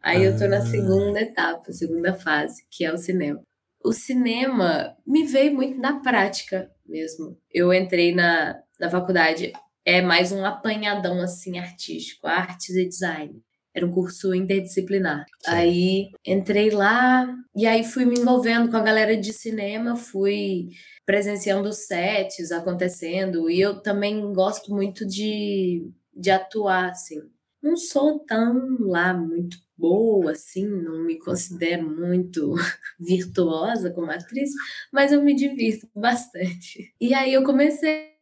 Aí 0.00 0.22
eu 0.22 0.38
tô 0.38 0.46
na 0.46 0.58
ah. 0.58 0.66
segunda 0.66 1.20
etapa, 1.20 1.72
segunda 1.72 2.14
fase, 2.14 2.64
que 2.70 2.84
é 2.84 2.92
o 2.92 2.96
cinema. 2.96 3.42
O 3.84 3.92
cinema 3.92 4.96
me 5.06 5.24
veio 5.24 5.54
muito 5.54 5.80
da 5.80 5.94
prática 5.94 6.70
mesmo. 6.86 7.38
Eu 7.52 7.72
entrei 7.72 8.14
na, 8.14 8.60
na 8.80 8.90
faculdade, 8.90 9.52
é 9.84 10.00
mais 10.00 10.32
um 10.32 10.44
apanhadão 10.44 11.20
assim 11.20 11.58
artístico, 11.58 12.26
artes 12.26 12.74
e 12.74 12.88
design. 12.88 13.42
Era 13.74 13.86
um 13.86 13.92
curso 13.92 14.34
interdisciplinar. 14.34 15.24
Sim. 15.40 15.50
Aí 15.50 16.08
entrei 16.26 16.70
lá 16.70 17.32
e 17.56 17.66
aí 17.66 17.84
fui 17.84 18.04
me 18.04 18.18
envolvendo 18.18 18.70
com 18.70 18.76
a 18.76 18.82
galera 18.82 19.16
de 19.16 19.32
cinema, 19.32 19.94
fui 19.94 20.70
presenciando 21.06 21.72
sets 21.72 22.50
acontecendo 22.50 23.48
e 23.48 23.60
eu 23.60 23.80
também 23.80 24.32
gosto 24.32 24.74
muito 24.74 25.06
de, 25.06 25.90
de 26.14 26.30
atuar 26.30 26.90
assim. 26.90 27.20
Não 27.62 27.76
sou 27.76 28.20
tão 28.20 28.78
lá 28.80 29.12
muito 29.14 29.58
boa 29.76 30.32
assim, 30.32 30.66
não 30.66 31.04
me 31.04 31.18
considero 31.18 31.88
muito 31.88 32.54
virtuosa 32.98 33.90
como 33.90 34.10
atriz, 34.10 34.50
mas 34.92 35.12
eu 35.12 35.22
me 35.22 35.34
divirto 35.34 35.88
bastante. 35.94 36.92
E 37.00 37.14
aí 37.14 37.32
eu 37.32 37.44
comecei 37.44 38.18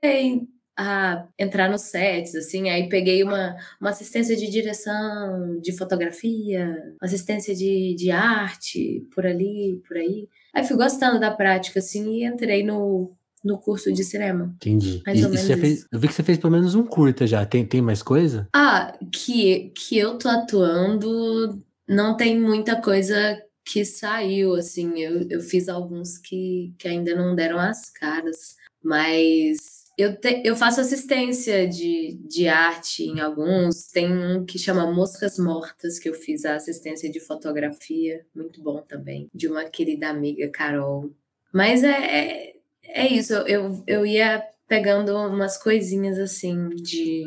a 0.78 1.26
entrar 1.38 1.70
nos 1.70 1.82
sets, 1.82 2.34
assim, 2.34 2.68
aí 2.68 2.88
peguei 2.88 3.22
uma, 3.22 3.56
uma 3.80 3.90
assistência 3.90 4.36
de 4.36 4.50
direção, 4.50 5.58
de 5.60 5.72
fotografia, 5.72 6.94
assistência 7.00 7.54
de, 7.54 7.94
de 7.96 8.10
arte, 8.10 9.06
por 9.14 9.26
ali, 9.26 9.82
por 9.88 9.96
aí. 9.96 10.28
Aí 10.54 10.64
fui 10.64 10.76
gostando 10.76 11.18
da 11.18 11.30
prática, 11.30 11.78
assim, 11.78 12.18
e 12.18 12.24
entrei 12.26 12.62
no, 12.62 13.16
no 13.44 13.58
curso 13.58 13.92
de 13.92 14.02
cinema. 14.02 14.52
Entendi. 14.56 15.02
Mais 15.06 15.20
e, 15.20 15.24
ou 15.24 15.30
menos 15.30 15.46
fez, 15.46 15.86
eu 15.92 15.98
vi 15.98 16.08
que 16.08 16.14
você 16.14 16.22
fez 16.22 16.38
pelo 16.38 16.52
menos 16.52 16.74
um 16.74 16.84
curta 16.84 17.26
já. 17.26 17.44
Tem, 17.44 17.64
tem 17.64 17.80
mais 17.80 18.02
coisa? 18.02 18.48
Ah, 18.54 18.96
que, 19.12 19.72
que 19.74 19.96
eu 19.96 20.18
tô 20.18 20.28
atuando, 20.28 21.58
não 21.88 22.16
tem 22.16 22.40
muita 22.40 22.80
coisa 22.80 23.42
que 23.64 23.84
saiu, 23.84 24.54
assim. 24.54 24.98
Eu, 24.98 25.26
eu 25.28 25.40
fiz 25.40 25.68
alguns 25.68 26.18
que, 26.18 26.74
que 26.78 26.88
ainda 26.88 27.14
não 27.14 27.34
deram 27.34 27.58
as 27.58 27.90
caras, 27.90 28.56
mas 28.82 29.86
eu, 29.98 30.14
te, 30.14 30.42
eu 30.44 30.54
faço 30.54 30.80
assistência 30.80 31.66
de, 31.66 32.18
de 32.28 32.48
arte 32.48 33.02
em 33.04 33.20
alguns. 33.20 33.88
Tem 33.88 34.12
um 34.12 34.44
que 34.44 34.58
chama 34.58 34.92
Moscas 34.92 35.38
Mortas, 35.38 35.98
que 35.98 36.08
eu 36.08 36.14
fiz 36.14 36.44
a 36.44 36.54
assistência 36.54 37.10
de 37.10 37.18
fotografia, 37.18 38.24
muito 38.34 38.62
bom 38.62 38.82
também, 38.82 39.28
de 39.34 39.48
uma 39.48 39.64
querida 39.64 40.08
amiga, 40.08 40.48
Carol. 40.50 41.10
Mas 41.52 41.82
é, 41.82 41.88
é, 41.88 42.55
é 42.88 43.06
isso, 43.06 43.32
eu, 43.32 43.82
eu 43.86 44.06
ia 44.06 44.42
pegando 44.68 45.16
umas 45.16 45.56
coisinhas 45.56 46.18
assim 46.18 46.68
de, 46.70 47.24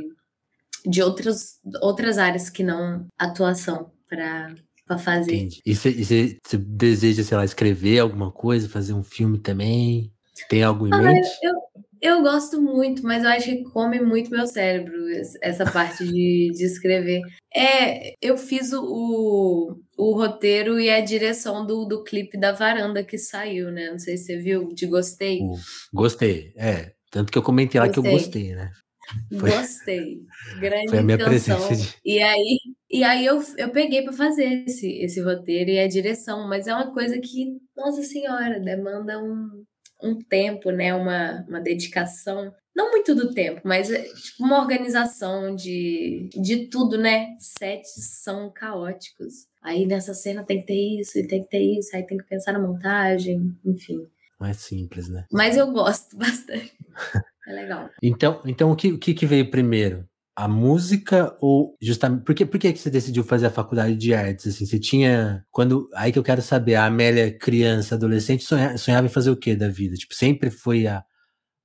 de 0.85 1.01
outras, 1.01 1.59
outras 1.81 2.17
áreas 2.17 2.49
que 2.49 2.63
não 2.63 3.07
atuação 3.17 3.91
para 4.07 4.53
para 4.89 4.97
fazer. 4.97 5.35
Entendi. 5.35 5.61
E 5.63 5.75
você 5.75 6.39
deseja, 6.57 7.23
sei 7.23 7.37
lá, 7.37 7.45
escrever 7.45 7.99
alguma 7.99 8.31
coisa, 8.31 8.67
fazer 8.67 8.93
um 8.93 9.03
filme 9.03 9.37
também? 9.37 10.11
Tem 10.49 10.63
algo 10.63 10.87
em 10.87 10.93
ah, 10.93 10.97
mente? 10.97 11.29
Eu, 11.43 11.53
eu 12.01 12.21
gosto 12.23 12.59
muito, 12.59 13.03
mas 13.03 13.23
eu 13.23 13.29
acho 13.29 13.45
que 13.45 13.63
come 13.65 14.01
muito 14.01 14.31
meu 14.31 14.47
cérebro 14.47 14.95
essa 15.43 15.69
parte 15.69 16.03
de, 16.07 16.51
de 16.55 16.65
escrever. 16.65 17.21
É, 17.55 18.13
eu 18.21 18.37
fiz 18.37 18.71
o, 18.73 19.75
o 19.97 20.13
roteiro 20.13 20.79
e 20.79 20.89
a 20.89 21.01
direção 21.01 21.65
do, 21.65 21.85
do 21.85 22.03
clipe 22.03 22.37
da 22.37 22.51
varanda 22.51 23.03
que 23.03 23.17
saiu, 23.17 23.71
né? 23.71 23.89
Não 23.89 23.97
sei 23.97 24.17
se 24.17 24.25
você 24.25 24.37
viu, 24.37 24.73
de 24.73 24.85
gostei. 24.85 25.39
gostei, 25.93 26.53
é. 26.55 26.91
Tanto 27.09 27.31
que 27.31 27.37
eu 27.37 27.43
comentei 27.43 27.79
lá 27.79 27.87
gostei. 27.87 28.03
que 28.03 28.07
eu 28.07 28.13
gostei, 28.13 28.55
né? 28.55 28.71
Foi, 29.39 29.51
gostei. 29.51 30.19
Grande 30.59 30.89
foi 30.89 30.99
a 30.99 31.03
minha 31.03 31.15
intenção. 31.15 31.57
presença. 31.57 31.75
De... 31.75 31.97
E 32.05 32.21
aí, 32.21 32.57
e 32.89 33.03
aí 33.03 33.25
eu, 33.25 33.43
eu 33.57 33.69
peguei 33.71 34.03
para 34.03 34.13
fazer 34.13 34.65
esse, 34.67 34.87
esse 35.01 35.21
roteiro 35.21 35.71
e 35.71 35.79
a 35.79 35.87
direção, 35.87 36.47
mas 36.47 36.67
é 36.67 36.73
uma 36.73 36.93
coisa 36.93 37.19
que, 37.19 37.57
nossa 37.75 38.03
senhora, 38.03 38.59
demanda 38.59 39.19
um, 39.19 39.63
um 40.03 40.19
tempo, 40.19 40.71
né? 40.71 40.93
Uma, 40.93 41.43
uma 41.47 41.59
dedicação. 41.59 42.53
Não 42.79 42.91
muito 42.91 43.13
do 43.13 43.33
tempo, 43.33 43.59
mas 43.65 43.91
é, 43.91 44.03
tipo, 44.03 44.41
uma 44.41 44.61
organização 44.61 45.53
de, 45.53 46.29
de 46.33 46.67
tudo, 46.67 46.97
né? 46.97 47.35
Sets 47.37 48.21
são 48.23 48.49
caóticos. 48.49 49.47
Aí 49.61 49.85
nessa 49.85 50.13
cena 50.13 50.45
tem 50.45 50.61
que 50.61 50.67
ter 50.67 51.01
isso, 51.01 51.19
e 51.19 51.27
tem 51.27 51.43
que 51.43 51.49
ter 51.49 51.59
isso, 51.59 51.93
aí 51.93 52.03
tem 52.03 52.17
que 52.17 52.23
pensar 52.23 52.53
na 52.53 52.59
montagem, 52.59 53.53
enfim. 53.65 54.07
Mais 54.39 54.55
simples, 54.59 55.09
né? 55.09 55.25
Mas 55.29 55.57
eu 55.57 55.69
gosto 55.73 56.15
bastante. 56.15 56.73
É 57.45 57.51
legal. 57.51 57.89
então, 58.01 58.41
então 58.45 58.71
o 58.71 58.77
que, 58.77 58.93
o 58.93 58.97
que 58.97 59.25
veio 59.25 59.51
primeiro? 59.51 60.07
a 60.33 60.47
música 60.47 61.35
ou 61.41 61.75
justamente 61.81 62.23
por 62.23 62.33
que, 62.33 62.45
por 62.45 62.57
que 62.57 62.73
você 62.73 62.89
decidiu 62.89 63.25
fazer 63.25 63.47
a 63.47 63.51
faculdade 63.51 63.93
de 63.97 64.13
artes 64.13 64.47
assim 64.47 64.65
você 64.65 64.79
tinha 64.79 65.43
quando 65.51 65.89
aí 65.93 66.13
que 66.13 66.19
eu 66.19 66.23
quero 66.23 66.41
saber 66.41 66.75
a 66.75 66.85
Amélia 66.85 67.37
criança 67.37 67.95
adolescente 67.95 68.45
sonhava, 68.45 68.77
sonhava 68.77 69.05
em 69.05 69.09
fazer 69.09 69.31
o 69.31 69.35
que 69.35 69.53
da 69.53 69.67
vida 69.67 69.95
tipo 69.95 70.15
sempre 70.15 70.49
foi 70.49 70.87
a, 70.87 71.03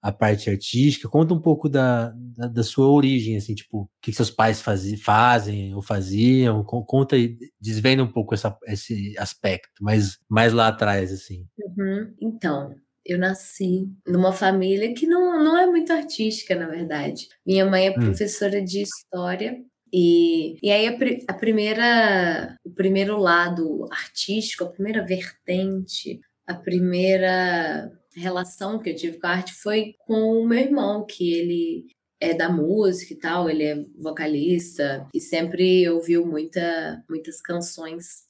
a 0.04 0.12
parte 0.12 0.50
artística 0.50 1.08
conta 1.08 1.32
um 1.32 1.40
pouco 1.40 1.66
da, 1.66 2.12
da, 2.37 2.46
da 2.46 2.62
sua 2.62 2.88
origem 2.88 3.38
assim 3.38 3.54
tipo 3.54 3.82
o 3.82 3.88
que, 4.02 4.12
seus 4.12 4.30
pais 4.30 4.61
faz, 4.61 5.00
fazem 5.00 5.75
ou 5.75 5.80
faziam 5.80 6.62
conta 6.62 7.16
e 7.16 7.38
desvenda 7.58 8.04
um 8.04 8.12
pouco 8.12 8.34
essa, 8.34 8.54
esse 8.66 9.14
aspecto 9.18 9.73
mas 9.80 10.18
mais 10.28 10.52
lá 10.52 10.68
atrás 10.68 11.11
assim 11.11 11.46
uhum. 11.58 12.12
então 12.20 12.75
eu 13.02 13.18
nasci 13.18 13.90
numa 14.06 14.32
família 14.32 14.94
que 14.94 15.06
não, 15.06 15.42
não 15.42 15.58
é 15.58 15.66
muito 15.66 15.92
artística, 15.92 16.54
na 16.54 16.66
verdade. 16.66 17.28
Minha 17.44 17.66
mãe 17.66 17.88
é 17.88 17.90
hum. 17.90 18.00
professora 18.00 18.62
de 18.62 18.80
história 18.80 19.62
E, 19.92 20.56
e 20.61 20.73
aí 20.73 20.88
a, 20.88 20.96
a, 21.28 21.34
primeira, 21.34 22.56
o 22.64 22.70
primeiro 22.70 23.16
lado 23.16 23.87
artístico, 23.92 24.64
a 24.64 24.68
primeira 24.68 25.04
vertente, 25.04 26.18
a 26.46 26.54
primeira 26.54 27.92
relação 28.14 28.78
que 28.78 28.90
eu 28.90 28.97
tive 28.97 29.18
com 29.18 29.26
a 29.26 29.30
arte 29.30 29.52
foi 29.54 29.94
com 30.06 30.40
o 30.40 30.47
meu 30.47 30.59
irmão, 30.59 31.04
que 31.06 31.33
ele 31.33 31.87
é 32.21 32.33
da 32.33 32.49
música 32.49 33.12
e 33.12 33.16
tal, 33.16 33.50
ele 33.50 33.62
é 33.62 33.85
vocalista 33.99 35.06
e 35.12 35.21
sempre 35.21 35.88
ouviu 35.88 36.26
muita, 36.26 37.02
muitas 37.09 37.40
canções 37.40 38.25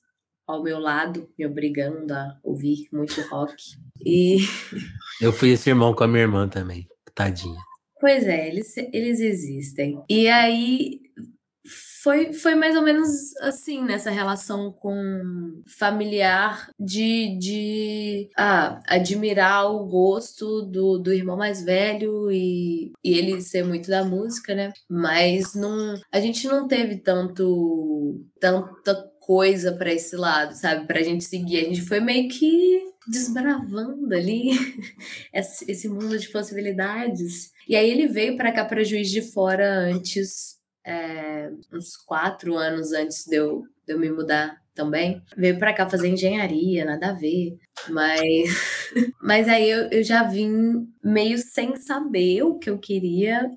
ao 0.47 0.63
meu 0.63 0.79
lado, 0.79 1.29
me 1.39 1.47
obrigando 1.47 2.13
a 2.13 2.39
ouvir 2.43 2.87
muito 2.93 3.21
rock. 3.29 3.55
E 4.05 4.39
eu 5.21 5.33
fui 5.33 5.51
esse 5.51 5.71
irmão 5.71 5.95
com 5.95 6.05
a 6.05 6.09
minha 6.09 6.23
irmã 6.23 6.49
também, 6.49 6.87
tadinha. 7.15 7.61
Pois 8.01 8.25
é, 8.25 8.49
eles, 8.49 8.77
eles 8.77 9.21
existem. 9.21 10.03
E 10.11 10.29
aí 10.29 11.01
foi, 12.03 12.33
foi 12.33 12.55
mais 12.55 12.77
ou 12.77 12.83
menos 12.83 13.35
assim, 13.41 13.83
nessa 13.83 14.11
relação 14.11 14.71
com 14.73 15.63
familiar 15.67 16.69
de, 16.79 17.39
de 17.39 18.29
ah, 18.37 18.81
admirar 18.87 19.73
o 19.73 19.87
gosto 19.87 20.63
do, 20.63 20.99
do 20.99 21.13
irmão 21.13 21.37
mais 21.37 21.65
velho 21.65 22.31
e, 22.31 22.93
e 23.03 23.19
ele 23.19 23.41
ser 23.41 23.65
muito 23.65 23.89
da 23.89 24.05
música, 24.05 24.55
né? 24.55 24.73
Mas 24.89 25.55
não, 25.55 25.95
a 26.13 26.21
gente 26.21 26.47
não 26.47 26.69
teve 26.69 26.97
tanto 26.97 28.21
tanta 28.39 28.95
coisa 29.21 29.73
para 29.73 29.93
esse 29.93 30.17
lado, 30.17 30.55
sabe? 30.55 30.87
Pra 30.87 31.03
gente 31.03 31.25
seguir. 31.25 31.59
A 31.59 31.65
gente 31.65 31.83
foi 31.83 32.01
meio 32.01 32.29
que 32.29 32.93
desbravando 33.09 34.15
ali 34.15 34.51
esse 35.33 35.89
mundo 35.89 36.19
de 36.19 36.29
possibilidades. 36.29 37.51
E 37.69 37.77
aí 37.77 37.91
ele 37.91 38.07
veio 38.07 38.37
para 38.37 38.53
cá 38.53 38.65
para 38.65 38.85
Juiz 38.85 39.11
de 39.11 39.23
Fora 39.23 39.67
antes, 39.79 40.59
é, 40.85 41.51
uns 41.73 41.97
quatro 41.97 42.57
anos 42.57 42.93
antes 42.93 43.25
de 43.27 43.37
eu, 43.37 43.63
de 43.87 43.95
eu 43.95 43.99
me 43.99 44.11
mudar 44.11 44.57
também. 44.75 45.23
Veio 45.37 45.59
para 45.59 45.73
cá 45.73 45.89
fazer 45.89 46.09
engenharia, 46.09 46.85
nada 46.85 47.11
a 47.11 47.13
ver. 47.13 47.57
Mas, 47.89 48.21
mas 49.23 49.49
aí 49.49 49.71
eu, 49.71 49.89
eu 49.91 50.03
já 50.03 50.25
vim 50.25 50.87
meio 51.03 51.39
sem 51.39 51.77
saber 51.77 52.43
o 52.43 52.59
que 52.59 52.69
eu 52.69 52.79
queria, 52.79 53.49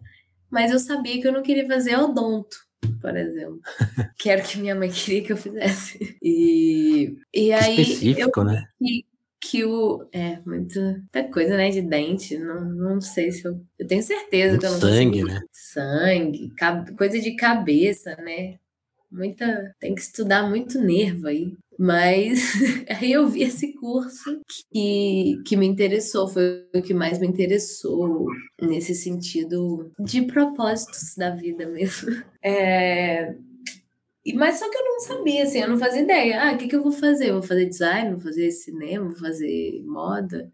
mas 0.50 0.72
eu 0.72 0.80
sabia 0.80 1.20
que 1.22 1.28
eu 1.28 1.34
não 1.34 1.44
queria 1.44 1.68
fazer 1.68 1.98
odonto 1.98 2.68
por 3.02 3.16
exemplo. 3.16 3.60
que 4.18 4.30
era 4.30 4.42
o 4.42 4.46
que 4.46 4.58
minha 4.60 4.76
mãe 4.76 4.90
queria 4.90 5.24
que 5.24 5.32
eu 5.32 5.38
fizesse. 5.38 6.18
E, 6.22 7.16
e 7.34 7.52
aí. 7.54 7.82
Específico, 7.82 8.40
eu, 8.40 8.46
né? 8.46 8.64
E, 8.82 9.06
que 9.42 9.66
o. 9.66 10.08
É, 10.12 10.40
muito, 10.46 10.80
muita 10.80 11.24
coisa, 11.32 11.58
né? 11.58 11.70
De 11.70 11.82
dente. 11.82 12.38
Não, 12.38 12.66
não 12.66 13.02
sei 13.02 13.32
se 13.32 13.46
eu. 13.46 13.60
Eu 13.80 13.88
tenho 13.88 14.04
certeza 14.04 14.58
muito 14.58 14.62
que 14.62 14.66
eu 14.66 14.72
não 14.72 14.80
Sangue, 14.80 15.22
consigo. 15.22 15.28
né? 15.28 15.42
Sangue, 15.52 16.52
coisa 16.98 17.20
de 17.20 17.36
cabeça, 17.36 18.16
né? 18.18 18.58
Muita. 19.12 19.74
Tem 19.80 19.96
que 19.96 20.02
estudar 20.02 20.50
muito 20.50 20.80
nervo 20.82 21.28
aí. 21.28 21.54
Mas 21.80 22.40
aí 22.90 23.12
eu 23.12 23.28
vi 23.28 23.44
esse 23.44 23.74
curso 23.76 24.42
que, 24.74 25.42
que 25.46 25.56
me 25.56 25.68
interessou, 25.68 26.28
foi 26.28 26.66
o 26.76 26.82
que 26.82 26.94
mais 26.94 27.20
me 27.20 27.28
interessou 27.28 28.26
nesse 28.62 28.96
sentido 28.96 29.92
de 30.00 30.24
propósitos 30.24 31.14
da 31.16 31.30
vida 31.30 31.68
mesmo. 31.68 32.10
É, 32.44 33.36
mas 34.34 34.60
só 34.60 34.70
que 34.70 34.78
eu 34.78 34.84
não 34.84 35.00
sabia, 35.00 35.44
assim, 35.44 35.60
eu 35.60 35.70
não 35.70 35.78
fazia 35.78 36.02
ideia. 36.02 36.44
Ah, 36.44 36.54
o 36.54 36.58
que, 36.58 36.68
que 36.68 36.76
eu 36.76 36.84
vou 36.84 36.92
fazer? 36.92 37.30
Eu 37.30 37.36
vou 37.36 37.44
fazer 37.44 37.66
design, 37.66 38.12
vou 38.12 38.20
fazer 38.20 38.52
cinema, 38.52 39.10
vou 39.10 39.18
fazer 39.18 39.84
moda? 39.86 40.52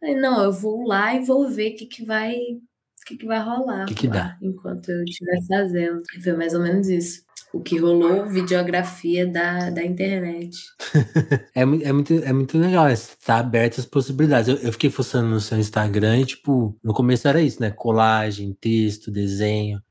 Não, 0.00 0.44
eu 0.44 0.52
vou 0.52 0.86
lá 0.86 1.14
e 1.14 1.24
vou 1.24 1.48
ver 1.48 1.72
o 1.72 1.76
que, 1.76 1.86
que 1.86 2.04
vai 2.04 2.34
o 2.36 3.04
que, 3.06 3.16
que 3.16 3.26
vai 3.26 3.40
rolar. 3.40 3.84
O 3.84 3.86
que, 3.86 3.94
que 3.94 4.08
dá? 4.08 4.36
Enquanto 4.42 4.90
eu 4.90 5.02
estiver 5.04 5.40
fazendo. 5.46 6.02
Foi 6.22 6.32
mais 6.34 6.54
ou 6.54 6.60
menos 6.60 6.88
isso. 6.88 7.22
O 7.52 7.62
que 7.62 7.78
rolou, 7.78 8.26
videografia 8.26 9.26
da, 9.26 9.70
da 9.70 9.82
internet. 9.82 10.58
é, 11.54 11.64
muito, 11.64 11.86
é, 11.86 11.92
muito, 11.92 12.12
é 12.12 12.32
muito 12.32 12.58
legal, 12.58 12.90
estar 12.90 13.16
tá 13.24 13.38
aberto 13.38 13.78
às 13.78 13.86
possibilidades. 13.86 14.48
Eu, 14.48 14.56
eu 14.56 14.72
fiquei 14.72 14.90
fuçando 14.90 15.28
no 15.30 15.40
seu 15.40 15.58
Instagram 15.58 16.18
e, 16.18 16.26
tipo, 16.26 16.78
no 16.84 16.92
começo 16.92 17.26
era 17.26 17.40
isso, 17.40 17.62
né? 17.62 17.70
Colagem, 17.70 18.52
texto, 18.60 19.10
desenho. 19.10 19.82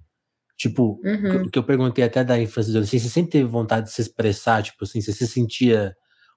Tipo, 0.57 0.99
uhum. 1.03 1.43
o 1.43 1.51
que 1.51 1.59
eu 1.59 1.63
perguntei 1.63 2.03
até 2.03 2.23
da 2.23 2.39
infância 2.39 2.69
e 2.69 2.71
adolescência, 2.71 3.07
você 3.07 3.13
sempre 3.13 3.31
teve 3.31 3.47
vontade 3.47 3.85
de 3.85 3.93
se 3.93 4.01
expressar? 4.01 4.63
Tipo 4.63 4.83
assim, 4.83 4.99
você 4.99 5.13
se 5.13 5.27
sentia. 5.27 5.95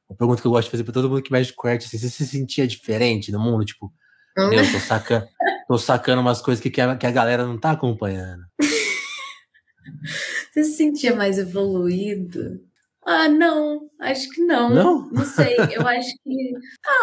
Uma 0.09 0.17
pergunta 0.17 0.43
que 0.43 0.47
eu 0.47 0.51
gosto 0.51 0.67
de 0.67 0.71
fazer 0.73 0.85
pra 0.85 0.93
todo 0.93 1.09
mundo 1.09 1.23
que 1.23 1.33
mexe 1.33 1.53
com 1.55 1.69
arte, 1.69 1.87
assim, 1.87 1.97
você 1.97 2.11
se 2.11 2.27
sentia 2.27 2.67
diferente 2.67 3.33
no 3.33 3.41
mundo? 3.41 3.65
Tipo, 3.65 3.91
meu, 4.37 4.71
tô 4.71 4.79
sacando, 4.79 5.27
tô 5.67 5.79
sacando 5.79 6.21
umas 6.21 6.43
coisas 6.43 6.63
que, 6.63 6.69
que, 6.69 6.81
a, 6.81 6.97
que 6.97 7.07
a 7.07 7.11
galera 7.11 7.47
não 7.47 7.59
tá 7.59 7.71
acompanhando. 7.71 8.43
Você 10.53 10.65
se 10.65 10.77
sentia 10.77 11.15
mais 11.15 11.39
evoluído? 11.39 12.61
Ah, 13.07 13.29
não, 13.29 13.89
acho 14.01 14.29
que 14.31 14.43
não. 14.43 14.71
Não? 14.71 15.11
Não 15.11 15.25
sei, 15.25 15.57
eu 15.73 15.87
acho 15.87 16.13
que. 16.23 16.53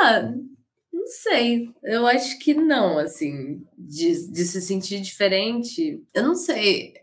Ah, 0.02 0.32
não 0.94 1.08
sei. 1.08 1.74
Eu 1.84 2.06
acho 2.06 2.38
que 2.40 2.54
não, 2.54 2.98
assim, 2.98 3.66
de, 3.78 4.32
de 4.32 4.46
se 4.46 4.62
sentir 4.62 5.00
diferente. 5.02 6.04
Eu 6.14 6.24
não 6.24 6.36
sei. 6.36 6.94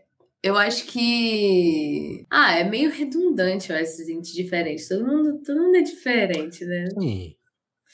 Eu 0.45 0.55
acho 0.55 0.85
que. 0.85 2.23
Ah, 2.29 2.59
é 2.59 2.63
meio 2.63 2.91
redundante, 2.91 3.71
eu 3.71 3.77
acho, 3.77 3.93
sentir 3.93 4.35
diferente. 4.35 4.87
Todo 4.87 5.03
mundo, 5.03 5.41
todo 5.43 5.59
mundo 5.59 5.75
é 5.75 5.81
diferente, 5.81 6.63
né? 6.63 6.87
Sim. 6.99 7.35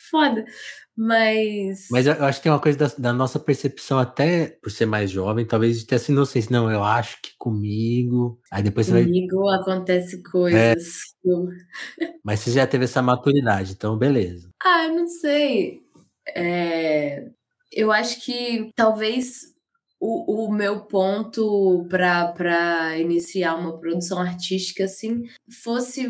Foda. 0.10 0.44
Mas. 0.94 1.88
Mas 1.90 2.08
eu 2.08 2.26
acho 2.26 2.40
que 2.40 2.44
tem 2.44 2.52
uma 2.52 2.60
coisa 2.60 2.78
da, 2.78 2.88
da, 2.98 3.14
nossa 3.14 3.40
percepção, 3.40 3.98
até 3.98 4.48
por 4.62 4.70
ser 4.70 4.86
mais 4.86 5.10
jovem, 5.10 5.48
talvez 5.48 5.80
de 5.80 5.86
ter 5.88 5.96
essa 5.96 6.12
inocência. 6.12 6.52
Não, 6.52 6.70
eu 6.70 6.84
acho 6.84 7.22
que 7.22 7.30
comigo. 7.38 8.38
Aí 8.52 8.62
depois 8.62 8.88
comigo 8.88 9.06
você 9.06 9.12
vai. 9.12 9.22
Comigo 9.30 9.50
acontece 9.50 10.22
coisas. 10.22 11.00
É. 11.26 12.12
Mas 12.22 12.42
você 12.42 12.52
já 12.52 12.68
teve 12.68 12.84
essa 12.84 13.02
maturidade, 13.02 13.72
então 13.72 13.98
beleza. 13.98 14.50
Ah, 14.62 14.88
eu 14.88 14.96
não 14.98 15.08
sei. 15.08 15.84
É... 16.36 17.30
Eu 17.72 17.94
acho 17.94 18.20
que 18.26 18.74
talvez 18.76 19.51
o, 20.02 20.48
o 20.48 20.52
meu 20.52 20.82
ponto 20.82 21.86
para 21.88 22.98
iniciar 22.98 23.54
uma 23.54 23.80
produção 23.80 24.20
artística 24.20 24.86
assim 24.86 25.22
fosse 25.64 26.08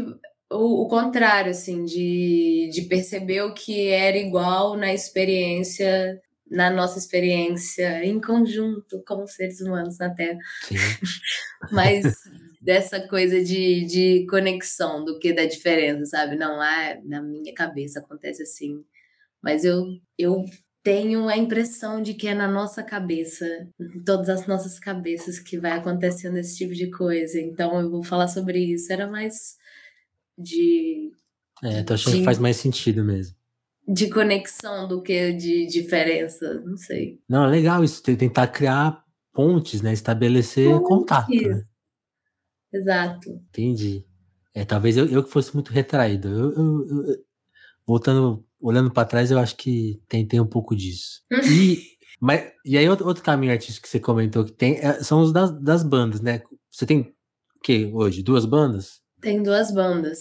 o, 0.49 0.83
o, 0.83 0.87
contrário, 0.87 1.51
assim, 1.51 1.83
de, 1.83 2.69
de 2.73 2.83
perceber 2.83 3.41
o 3.41 3.53
que 3.53 3.87
era 3.87 4.17
igual 4.17 4.77
na 4.77 4.93
experiência, 4.93 6.21
na 6.49 6.69
nossa 6.69 6.99
experiência 6.99 8.03
em 8.05 8.19
conjunto 8.19 9.03
como 9.05 9.27
seres 9.27 9.61
humanos 9.61 9.97
na 9.97 10.13
Terra. 10.13 10.37
Mas 11.71 12.03
dessa 12.61 12.99
coisa 13.07 13.43
de, 13.43 13.85
de 13.85 14.25
conexão 14.29 15.03
do 15.03 15.17
que 15.19 15.33
da 15.33 15.45
diferença, 15.45 16.05
sabe? 16.05 16.35
Não, 16.35 16.61
ah, 16.61 16.97
na 17.03 17.21
minha 17.21 17.53
cabeça 17.53 17.99
acontece 17.99 18.43
assim. 18.43 18.83
Mas 19.41 19.63
eu, 19.63 19.85
eu 20.17 20.45
tenho 20.83 21.27
a 21.27 21.37
impressão 21.37 22.01
de 22.01 22.13
que 22.13 22.27
é 22.27 22.33
na 22.33 22.47
nossa 22.47 22.83
cabeça, 22.83 23.45
em 23.79 24.03
todas 24.03 24.29
as 24.29 24.47
nossas 24.47 24.79
cabeças, 24.79 25.39
que 25.39 25.59
vai 25.59 25.71
acontecendo 25.71 26.37
esse 26.37 26.57
tipo 26.57 26.73
de 26.73 26.89
coisa. 26.89 27.39
Então 27.39 27.79
eu 27.79 27.89
vou 27.89 28.03
falar 28.03 28.27
sobre 28.27 28.59
isso. 28.59 28.91
Era 28.91 29.07
mais 29.07 29.55
de. 30.37 31.11
É, 31.63 31.83
tô 31.83 31.93
achando 31.93 32.13
de, 32.13 32.19
que 32.19 32.25
faz 32.25 32.39
mais 32.39 32.57
sentido 32.57 33.03
mesmo. 33.03 33.35
De 33.87 34.09
conexão 34.09 34.87
do 34.87 35.01
que 35.01 35.33
de 35.33 35.67
diferença, 35.67 36.61
não 36.65 36.77
sei. 36.77 37.19
Não, 37.29 37.45
é 37.45 37.49
legal 37.49 37.83
isso, 37.83 38.01
tentar 38.01 38.47
criar 38.47 39.03
pontes, 39.33 39.81
né? 39.81 39.93
Estabelecer 39.93 40.69
Ponte. 40.69 40.87
contato. 40.87 41.29
Né? 41.29 41.63
Exato. 42.73 43.29
Entendi. 43.29 44.05
É, 44.53 44.65
talvez 44.65 44.97
eu, 44.97 45.05
eu 45.07 45.23
que 45.23 45.29
fosse 45.29 45.53
muito 45.53 45.71
retraído. 45.71 46.27
Eu, 46.27 46.51
eu, 46.53 47.05
eu 47.07 47.25
voltando 47.85 48.45
olhando 48.61 48.91
para 48.91 49.07
trás, 49.07 49.31
eu 49.31 49.39
acho 49.39 49.55
que 49.55 50.01
tem, 50.07 50.25
tem 50.25 50.39
um 50.39 50.47
pouco 50.47 50.75
disso. 50.75 51.21
e, 51.31 51.97
mas, 52.19 52.51
e 52.63 52.77
aí, 52.77 52.87
outro, 52.87 53.07
outro 53.07 53.23
caminho 53.23 53.51
artístico 53.51 53.83
que 53.83 53.89
você 53.89 53.99
comentou 53.99 54.45
que 54.45 54.51
tem 54.51 54.77
é, 54.77 55.03
são 55.03 55.21
os 55.21 55.33
das, 55.33 55.51
das 55.61 55.83
bandas, 55.83 56.21
né? 56.21 56.41
Você 56.69 56.85
tem 56.85 56.99
o 57.01 57.59
que 57.63 57.85
hoje? 57.87 58.23
Duas 58.23 58.45
bandas? 58.45 59.01
Tem 59.19 59.41
duas 59.41 59.73
bandas. 59.73 60.19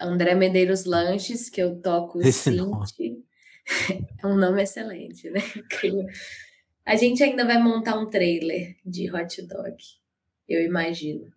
André 0.00 0.34
Medeiros 0.34 0.84
Lanches, 0.84 1.50
que 1.50 1.60
eu 1.60 1.80
toco 1.80 2.22
Esse 2.22 2.56
é 4.22 4.26
um 4.26 4.36
nome 4.36 4.62
excelente, 4.62 5.30
né? 5.30 5.40
A 6.84 6.96
gente 6.96 7.22
ainda 7.22 7.44
vai 7.44 7.62
montar 7.62 7.98
um 7.98 8.06
trailer 8.06 8.76
de 8.84 9.12
hot 9.14 9.42
dog, 9.42 9.76
eu 10.48 10.64
imagino. 10.64 11.30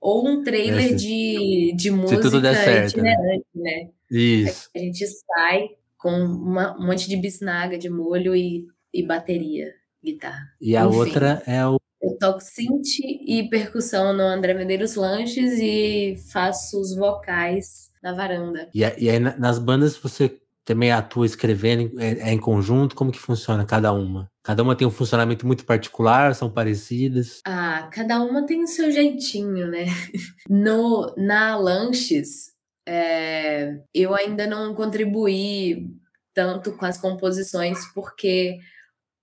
Ou 0.00 0.28
um 0.28 0.42
trailer 0.42 0.92
é, 0.92 0.94
de, 0.94 1.74
de 1.76 1.90
música 1.90 2.22
certo, 2.54 3.00
né? 3.00 3.12
itinerante, 3.12 3.46
né? 3.54 3.70
né? 3.84 3.90
Isso. 4.16 4.70
A 4.74 4.78
gente 4.78 5.04
sai 5.06 5.68
com 5.98 6.10
uma, 6.10 6.76
um 6.78 6.86
monte 6.86 7.08
de 7.08 7.16
bisnaga 7.16 7.78
de 7.78 7.88
molho 7.88 8.34
e, 8.34 8.66
e 8.92 9.02
bateria, 9.02 9.72
guitarra. 10.02 10.46
E 10.60 10.76
a 10.76 10.84
Enfim, 10.84 10.96
outra 10.96 11.42
é 11.46 11.66
o. 11.66 11.78
Eu 12.00 12.18
toco 12.18 12.40
synth 12.40 13.00
e 13.00 13.48
percussão 13.48 14.12
no 14.12 14.22
André 14.22 14.52
Medeiros 14.52 14.94
Lanches 14.94 15.58
e 15.58 16.16
faço 16.30 16.78
os 16.78 16.94
vocais 16.94 17.90
na 18.02 18.12
varanda. 18.12 18.68
E, 18.74 18.80
e 18.80 19.08
aí 19.08 19.18
nas 19.18 19.58
bandas 19.58 19.96
você 19.96 20.38
também 20.64 20.90
atua 20.90 21.26
escrevendo, 21.26 21.98
é, 22.00 22.28
é, 22.28 22.32
em 22.32 22.38
conjunto? 22.38 22.96
Como 22.96 23.12
que 23.12 23.18
funciona 23.18 23.64
cada 23.64 23.92
uma? 23.92 24.30
Cada 24.42 24.62
uma 24.62 24.74
tem 24.74 24.86
um 24.86 24.90
funcionamento 24.90 25.46
muito 25.46 25.64
particular, 25.64 26.34
são 26.34 26.50
parecidas? 26.50 27.40
Ah, 27.46 27.88
cada 27.92 28.20
uma 28.22 28.46
tem 28.46 28.62
o 28.62 28.66
seu 28.66 28.90
jeitinho, 28.90 29.68
né? 29.68 29.86
No, 30.48 31.14
na 31.16 31.56
Lanches, 31.56 32.53
é, 32.86 33.80
eu 33.92 34.14
ainda 34.14 34.46
não 34.46 34.74
contribuí 34.74 35.90
tanto 36.32 36.76
com 36.76 36.84
as 36.84 36.98
composições, 36.98 37.78
porque 37.94 38.58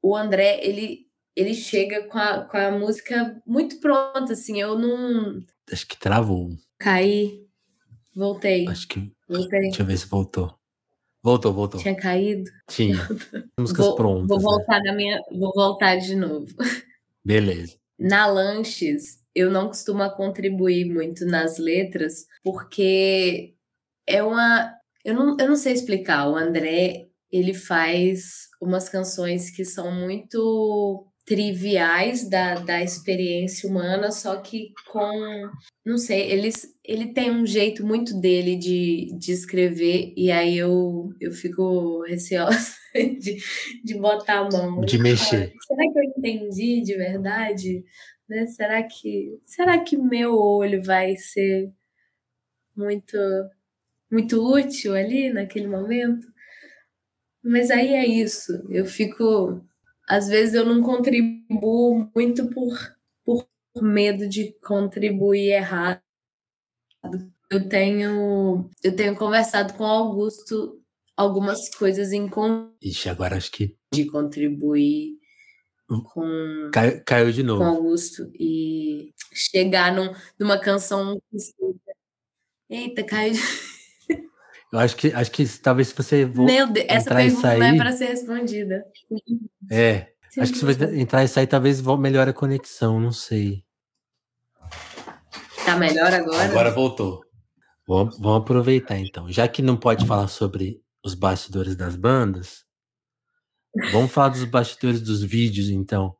o 0.01 0.15
André, 0.15 0.59
ele, 0.63 1.07
ele 1.35 1.53
chega 1.53 2.03
com 2.07 2.17
a, 2.17 2.45
com 2.45 2.57
a 2.57 2.71
música 2.71 3.41
muito 3.45 3.79
pronta, 3.79 4.33
assim, 4.33 4.59
eu 4.59 4.77
não... 4.77 5.39
Acho 5.71 5.87
que 5.87 5.97
travou. 5.97 6.49
Caí, 6.79 7.45
voltei. 8.15 8.67
Acho 8.67 8.87
que... 8.87 9.11
Voltei. 9.27 9.61
Deixa 9.61 9.81
eu 9.81 9.85
ver 9.85 9.97
se 9.97 10.07
voltou. 10.07 10.53
Voltou, 11.23 11.53
voltou. 11.53 11.79
Tinha 11.79 11.95
caído? 11.95 12.49
Tinha. 12.67 12.97
Músicas 13.57 13.85
vou, 13.85 13.95
prontas. 13.95 14.27
Vou 14.27 14.37
né? 14.37 14.43
voltar 14.43 14.79
né? 14.81 14.91
na 14.91 14.93
minha. 14.97 15.21
Vou 15.31 15.53
voltar 15.53 15.95
de 15.97 16.15
novo. 16.15 16.47
Beleza. 17.23 17.77
Na 17.97 18.25
Lanches, 18.25 19.20
eu 19.35 19.49
não 19.51 19.67
costumo 19.67 20.09
contribuir 20.11 20.85
muito 20.85 21.25
nas 21.25 21.57
letras, 21.57 22.25
porque 22.43 23.55
é 24.07 24.23
uma. 24.23 24.73
Eu 25.03 25.15
não, 25.15 25.37
eu 25.39 25.47
não 25.49 25.55
sei 25.55 25.73
explicar. 25.73 26.29
O 26.29 26.35
André, 26.35 27.09
ele 27.31 27.53
faz 27.53 28.49
umas 28.61 28.89
canções 28.89 29.49
que 29.49 29.65
são 29.65 29.91
muito 29.91 31.07
triviais 31.31 32.27
da, 32.27 32.55
da 32.55 32.83
experiência 32.83 33.69
humana, 33.69 34.11
só 34.11 34.35
que 34.41 34.73
com. 34.89 35.49
Não 35.85 35.97
sei, 35.97 36.29
ele, 36.29 36.49
ele 36.83 37.13
tem 37.13 37.31
um 37.31 37.45
jeito 37.45 37.85
muito 37.85 38.19
dele 38.19 38.57
de, 38.57 39.17
de 39.17 39.31
escrever, 39.31 40.13
e 40.17 40.29
aí 40.29 40.57
eu, 40.57 41.09
eu 41.21 41.31
fico 41.31 42.03
receosa 42.03 42.73
de, 42.93 43.37
de 43.81 43.97
botar 43.97 44.39
a 44.39 44.49
mão. 44.49 44.81
De 44.81 44.97
mexer. 44.97 45.53
Será 45.65 45.83
que 45.89 45.99
eu 45.99 46.03
entendi 46.03 46.81
de 46.81 46.97
verdade? 46.97 47.85
Né? 48.27 48.45
Será 48.47 48.83
que 48.83 49.39
será 49.45 49.79
que 49.79 49.95
meu 49.95 50.35
olho 50.37 50.83
vai 50.83 51.15
ser 51.15 51.71
muito 52.75 53.17
muito 54.11 54.35
útil 54.53 54.95
ali 54.95 55.29
naquele 55.29 55.67
momento? 55.67 56.27
Mas 57.41 57.71
aí 57.71 57.93
é 57.93 58.05
isso. 58.05 58.51
Eu 58.69 58.85
fico 58.85 59.65
às 60.11 60.27
vezes 60.27 60.53
eu 60.55 60.65
não 60.65 60.81
contribuo 60.81 62.11
muito 62.13 62.49
por, 62.49 62.77
por 63.23 63.47
medo 63.81 64.27
de 64.27 64.51
contribuir 64.59 65.51
errado. 65.51 66.01
Eu 67.49 67.69
tenho, 67.69 68.69
eu 68.83 68.93
tenho 68.93 69.15
conversado 69.15 69.73
com 69.73 69.85
o 69.85 69.87
Augusto 69.87 70.83
algumas 71.15 71.73
coisas 71.73 72.11
em 72.11 72.29
Ixi, 72.81 73.07
agora 73.07 73.37
acho 73.37 73.49
que. 73.53 73.77
De 73.93 74.05
contribuir 74.05 75.17
com. 75.87 76.69
Caiu, 76.73 77.01
caiu 77.05 77.31
de 77.31 77.43
novo. 77.43 77.63
Com 77.63 77.69
Augusto 77.69 78.29
e 78.37 79.13
chegar 79.33 79.95
num, 79.95 80.13
numa 80.37 80.59
canção 80.59 81.17
que 81.31 81.37
Eita, 82.69 83.01
caiu 83.05 83.31
de... 83.31 83.39
Eu 84.71 84.79
acho 84.79 84.95
que, 84.95 85.13
acho 85.13 85.31
que 85.31 85.45
talvez 85.59 85.89
se 85.89 85.95
você 85.95 86.25
Meu 86.25 86.67
Deus, 86.67 86.85
essa 86.89 87.13
pergunta 87.13 87.41
sair... 87.41 87.59
não 87.59 87.65
é 87.65 87.77
para 87.77 87.91
ser 87.91 88.05
respondida. 88.05 88.85
É. 89.69 90.13
Sim, 90.29 90.41
acho 90.41 90.53
que 90.53 90.59
se 90.59 90.65
você 90.65 90.97
entrar 90.97 91.23
e 91.25 91.27
sair, 91.27 91.47
talvez 91.47 91.81
melhore 91.81 92.29
a 92.29 92.33
conexão, 92.33 92.99
não 92.99 93.11
sei. 93.11 93.65
Tá 95.65 95.75
melhor 95.75 96.13
agora? 96.13 96.43
Agora 96.43 96.71
voltou. 96.71 97.21
Vamos, 97.85 98.17
vamos 98.17 98.41
aproveitar 98.43 98.97
então. 98.97 99.29
Já 99.29 99.45
que 99.47 99.61
não 99.61 99.75
pode 99.75 100.05
falar 100.07 100.29
sobre 100.29 100.81
os 101.03 101.13
bastidores 101.13 101.75
das 101.75 101.97
bandas, 101.97 102.63
vamos 103.91 104.11
falar 104.11 104.29
dos 104.29 104.45
bastidores 104.45 105.01
dos 105.01 105.21
vídeos, 105.21 105.67
então. 105.69 106.15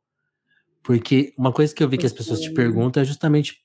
Porque 0.82 1.32
uma 1.38 1.52
coisa 1.52 1.74
que 1.74 1.82
eu 1.82 1.88
vi 1.88 1.96
que 1.96 2.04
as 2.04 2.12
pessoas 2.12 2.40
te 2.40 2.52
perguntam 2.52 3.02
é 3.02 3.06
justamente 3.06 3.61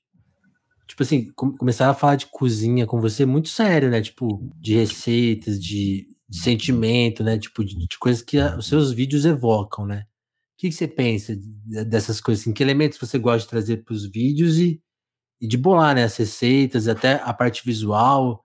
tipo 0.88 1.02
assim, 1.02 1.30
começar 1.34 1.90
a 1.90 1.94
falar 1.94 2.16
de 2.16 2.26
cozinha 2.26 2.86
com 2.86 3.00
você 3.00 3.26
muito 3.26 3.48
sério, 3.48 3.90
né? 3.90 4.00
Tipo, 4.00 4.50
de 4.56 4.74
receitas, 4.74 5.62
de, 5.62 6.08
de 6.28 6.38
sentimento, 6.40 7.22
né? 7.22 7.38
Tipo, 7.38 7.64
de, 7.64 7.76
de 7.76 7.98
coisas 7.98 8.22
que 8.22 8.38
a, 8.38 8.56
os 8.56 8.66
seus 8.66 8.90
vídeos 8.92 9.24
evocam, 9.24 9.86
né? 9.86 10.06
O 10.54 10.60
que, 10.60 10.68
que, 10.70 10.74
você 10.74 10.88
pensa 10.88 11.36
dessas 11.86 12.20
coisas? 12.20 12.42
Assim, 12.42 12.52
que 12.52 12.62
elementos 12.62 12.98
você 12.98 13.18
gosta 13.18 13.40
de 13.40 13.50
trazer 13.50 13.84
para 13.84 13.94
os 13.94 14.06
vídeos 14.10 14.58
e, 14.58 14.82
e, 15.40 15.46
de 15.46 15.56
bolar, 15.58 15.94
né? 15.94 16.04
As 16.04 16.16
receitas, 16.16 16.88
até 16.88 17.14
a 17.22 17.32
parte 17.34 17.64
visual, 17.64 18.42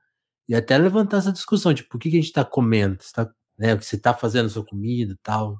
e 0.48 0.56
até 0.56 0.78
levantar 0.78 1.18
essa 1.18 1.32
discussão, 1.32 1.74
tipo, 1.74 1.98
o 1.98 2.00
que, 2.00 2.10
que 2.10 2.18
a 2.18 2.20
gente 2.20 2.30
está 2.30 2.46
comendo? 2.46 2.98
Tá, 3.14 3.30
né, 3.58 3.74
o 3.74 3.80
que 3.80 3.86
você 3.86 3.96
está 3.96 4.14
fazendo 4.14 4.50
sua 4.50 4.66
comida 4.66 5.18
tal? 5.24 5.60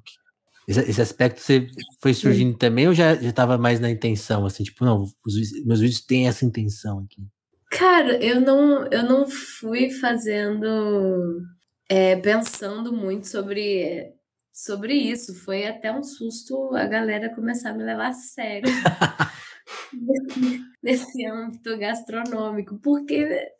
Esse, 0.66 0.80
esse, 0.80 1.02
aspecto 1.02 1.40
você 1.40 1.66
foi 2.00 2.14
surgindo 2.14 2.52
Sim. 2.52 2.58
também 2.58 2.88
ou 2.88 2.94
já 2.94 3.12
estava 3.14 3.58
mais 3.58 3.80
na 3.80 3.90
intenção, 3.90 4.46
assim, 4.46 4.64
tipo, 4.64 4.84
não, 4.84 5.02
os, 5.02 5.64
meus 5.64 5.80
vídeos 5.80 6.00
têm 6.00 6.26
essa 6.26 6.44
intenção 6.44 7.00
aqui? 7.00 7.22
Cara, 7.70 8.16
eu 8.22 8.40
não, 8.40 8.86
eu 8.86 9.02
não 9.02 9.28
fui 9.28 9.90
fazendo, 9.90 11.42
é, 11.88 12.16
pensando 12.16 12.92
muito 12.92 13.28
sobre, 13.28 14.12
sobre 14.52 14.94
isso. 14.94 15.34
Foi 15.44 15.66
até 15.66 15.92
um 15.92 16.02
susto 16.02 16.74
a 16.74 16.86
galera 16.86 17.34
começar 17.34 17.70
a 17.70 17.74
me 17.74 17.82
levar 17.82 18.08
a 18.08 18.12
sério 18.12 18.70
nesse 20.82 21.26
âmbito 21.26 21.76
gastronômico, 21.76 22.78
porque 22.78 23.52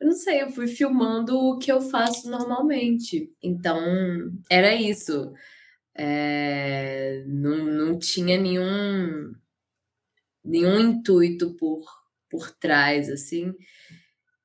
eu 0.00 0.06
não 0.06 0.14
sei, 0.14 0.42
eu 0.42 0.52
fui 0.52 0.68
filmando 0.68 1.36
o 1.36 1.58
que 1.58 1.72
eu 1.72 1.80
faço 1.80 2.30
normalmente. 2.30 3.32
Então, 3.42 3.80
era 4.48 4.72
isso. 4.74 5.32
É, 5.98 7.24
não, 7.26 7.64
não 7.64 7.98
tinha 7.98 8.38
nenhum, 8.38 9.32
nenhum 10.44 10.78
intuito 10.78 11.54
por, 11.56 11.84
por 12.30 12.50
trás, 12.52 13.08
assim. 13.10 13.52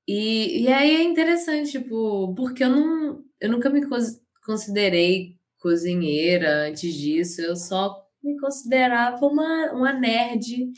E, 0.08 0.64
e 0.64 0.68
aí 0.68 0.96
é 0.96 1.04
interessante, 1.04 1.72
tipo, 1.72 2.34
porque 2.36 2.64
eu, 2.64 2.70
não, 2.70 3.24
eu 3.40 3.52
nunca 3.52 3.70
me 3.70 3.82
considerei 4.44 5.38
cozinheira 5.60 6.68
antes 6.68 6.94
disso, 6.94 7.42
eu 7.42 7.56
só 7.56 8.06
me 8.22 8.38
considerava 8.40 9.26
uma, 9.26 9.72
uma 9.72 9.94
nerd 9.94 10.74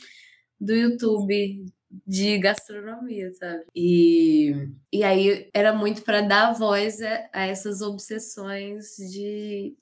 do 0.60 0.72
YouTube 0.74 1.66
de 2.06 2.38
gastronomia, 2.38 3.32
sabe? 3.32 3.64
E, 3.74 4.52
e 4.92 5.02
aí 5.02 5.48
era 5.52 5.72
muito 5.72 6.02
para 6.02 6.20
dar 6.20 6.52
voz 6.52 7.00
a, 7.02 7.30
a 7.32 7.46
essas 7.46 7.80
obsessões 7.80 8.96
de 8.96 9.76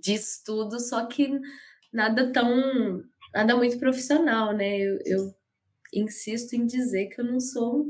de 0.00 0.14
estudo, 0.14 0.80
só 0.80 1.06
que 1.06 1.30
nada 1.92 2.32
tão. 2.32 3.02
nada 3.34 3.56
muito 3.56 3.78
profissional, 3.78 4.52
né? 4.52 4.78
Eu, 4.78 4.98
eu 5.04 5.34
insisto 5.92 6.54
em 6.54 6.66
dizer 6.66 7.06
que 7.06 7.20
eu 7.20 7.24
não 7.24 7.40
sou 7.40 7.86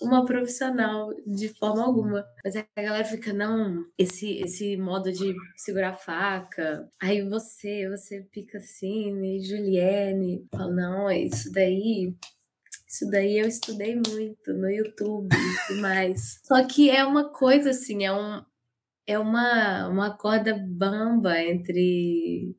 uma 0.00 0.24
profissional 0.24 1.10
de 1.26 1.48
forma 1.48 1.84
alguma. 1.84 2.24
Mas 2.44 2.56
a 2.56 2.66
galera 2.76 3.04
fica, 3.04 3.32
não, 3.32 3.84
esse, 3.98 4.38
esse 4.38 4.76
modo 4.76 5.12
de 5.12 5.34
segurar 5.56 5.94
faca, 5.94 6.88
aí 7.00 7.22
você, 7.22 7.88
você 7.88 8.22
pica 8.32 8.58
assim, 8.58 9.22
e 9.22 9.44
Juliane, 9.44 10.46
fala, 10.50 10.72
não, 10.72 11.10
isso 11.10 11.50
daí. 11.52 12.14
Isso 12.88 13.10
daí 13.10 13.38
eu 13.38 13.48
estudei 13.48 13.96
muito 13.96 14.52
no 14.52 14.70
YouTube 14.70 15.28
e 15.70 15.74
mais. 15.80 16.40
Só 16.44 16.64
que 16.64 16.90
é 16.90 17.04
uma 17.04 17.28
coisa 17.32 17.70
assim, 17.70 18.04
é 18.04 18.12
um, 18.12 18.40
é 19.06 19.18
uma, 19.18 19.88
uma 19.88 20.16
corda 20.16 20.54
bamba 20.54 21.40
entre 21.40 22.56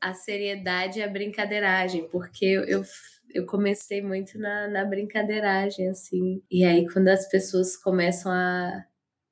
a 0.00 0.12
seriedade 0.14 0.98
e 0.98 1.02
a 1.02 1.08
brincadeiragem, 1.08 2.08
porque 2.10 2.44
eu, 2.44 2.84
eu 3.32 3.46
comecei 3.46 4.02
muito 4.02 4.38
na, 4.38 4.68
na 4.68 4.84
brincadeiragem, 4.84 5.88
assim. 5.88 6.42
E 6.50 6.64
aí, 6.64 6.86
quando 6.92 7.08
as 7.08 7.28
pessoas 7.28 7.76
começam 7.76 8.30
a, 8.30 8.84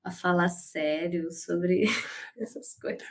a 0.04 0.10
falar 0.10 0.48
sério 0.48 1.30
sobre 1.30 1.84
essas 2.38 2.74
coisas. 2.80 3.02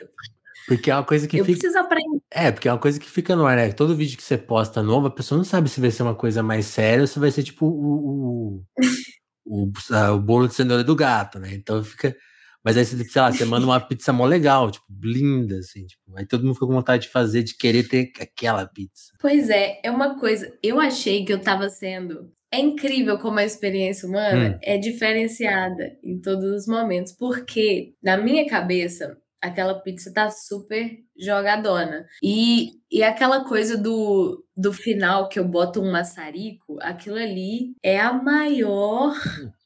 Porque 0.66 0.90
é 0.90 0.94
uma 0.94 1.04
coisa 1.04 1.26
que 1.26 1.36
eu 1.36 1.44
fica. 1.44 1.58
preciso 1.58 1.78
aprender. 1.78 2.20
É, 2.30 2.50
porque 2.50 2.68
é 2.68 2.72
uma 2.72 2.80
coisa 2.80 2.98
que 2.98 3.10
fica 3.10 3.36
no 3.36 3.44
ar, 3.44 3.56
né? 3.56 3.72
Todo 3.72 3.96
vídeo 3.96 4.16
que 4.16 4.22
você 4.22 4.38
posta 4.38 4.82
novo, 4.82 5.08
a 5.08 5.10
pessoa 5.10 5.36
não 5.36 5.44
sabe 5.44 5.68
se 5.68 5.80
vai 5.80 5.90
ser 5.90 6.02
uma 6.02 6.14
coisa 6.14 6.42
mais 6.42 6.66
séria 6.66 7.02
ou 7.02 7.06
se 7.06 7.18
vai 7.18 7.30
ser 7.30 7.42
tipo 7.42 7.66
o, 7.66 8.58
o, 8.58 8.64
o, 9.44 9.70
o 10.12 10.18
bolo 10.18 10.48
de 10.48 10.54
cenoura 10.54 10.84
do 10.84 10.96
gato, 10.96 11.38
né? 11.38 11.54
Então 11.54 11.82
fica. 11.82 12.16
Mas 12.64 12.78
aí, 12.78 12.84
sei 12.86 13.20
lá, 13.20 13.30
você 13.30 13.44
manda 13.44 13.66
uma 13.66 13.78
pizza 13.86 14.10
mó 14.10 14.24
legal, 14.24 14.70
tipo, 14.70 14.86
linda, 15.02 15.58
assim, 15.58 15.84
tipo, 15.84 16.02
aí 16.16 16.26
todo 16.26 16.44
mundo 16.44 16.54
fica 16.54 16.66
com 16.66 16.72
vontade 16.72 17.02
de 17.02 17.12
fazer, 17.12 17.42
de 17.42 17.54
querer 17.54 17.86
ter 17.86 18.10
aquela 18.18 18.66
pizza. 18.66 19.12
Pois 19.20 19.50
é, 19.50 19.80
é 19.82 19.90
uma 19.90 20.18
coisa. 20.18 20.50
Eu 20.62 20.80
achei 20.80 21.24
que 21.24 21.32
eu 21.32 21.38
tava 21.38 21.68
sendo. 21.68 22.32
É 22.50 22.58
incrível 22.58 23.18
como 23.18 23.38
a 23.38 23.44
experiência 23.44 24.08
humana 24.08 24.54
hum. 24.54 24.58
é 24.62 24.78
diferenciada 24.78 25.98
em 26.02 26.20
todos 26.20 26.44
os 26.52 26.66
momentos, 26.66 27.12
porque 27.12 27.94
na 28.02 28.16
minha 28.16 28.48
cabeça 28.48 29.18
aquela 29.44 29.74
pizza 29.80 30.12
tá 30.12 30.30
super 30.30 30.98
jogadona. 31.16 32.06
E, 32.22 32.80
e 32.90 33.02
aquela 33.02 33.44
coisa 33.44 33.76
do, 33.76 34.42
do 34.56 34.72
final 34.72 35.28
que 35.28 35.38
eu 35.38 35.46
boto 35.46 35.82
um 35.82 35.92
maçarico, 35.92 36.78
aquilo 36.80 37.16
ali 37.16 37.74
é 37.82 38.00
a 38.00 38.12
maior 38.12 39.14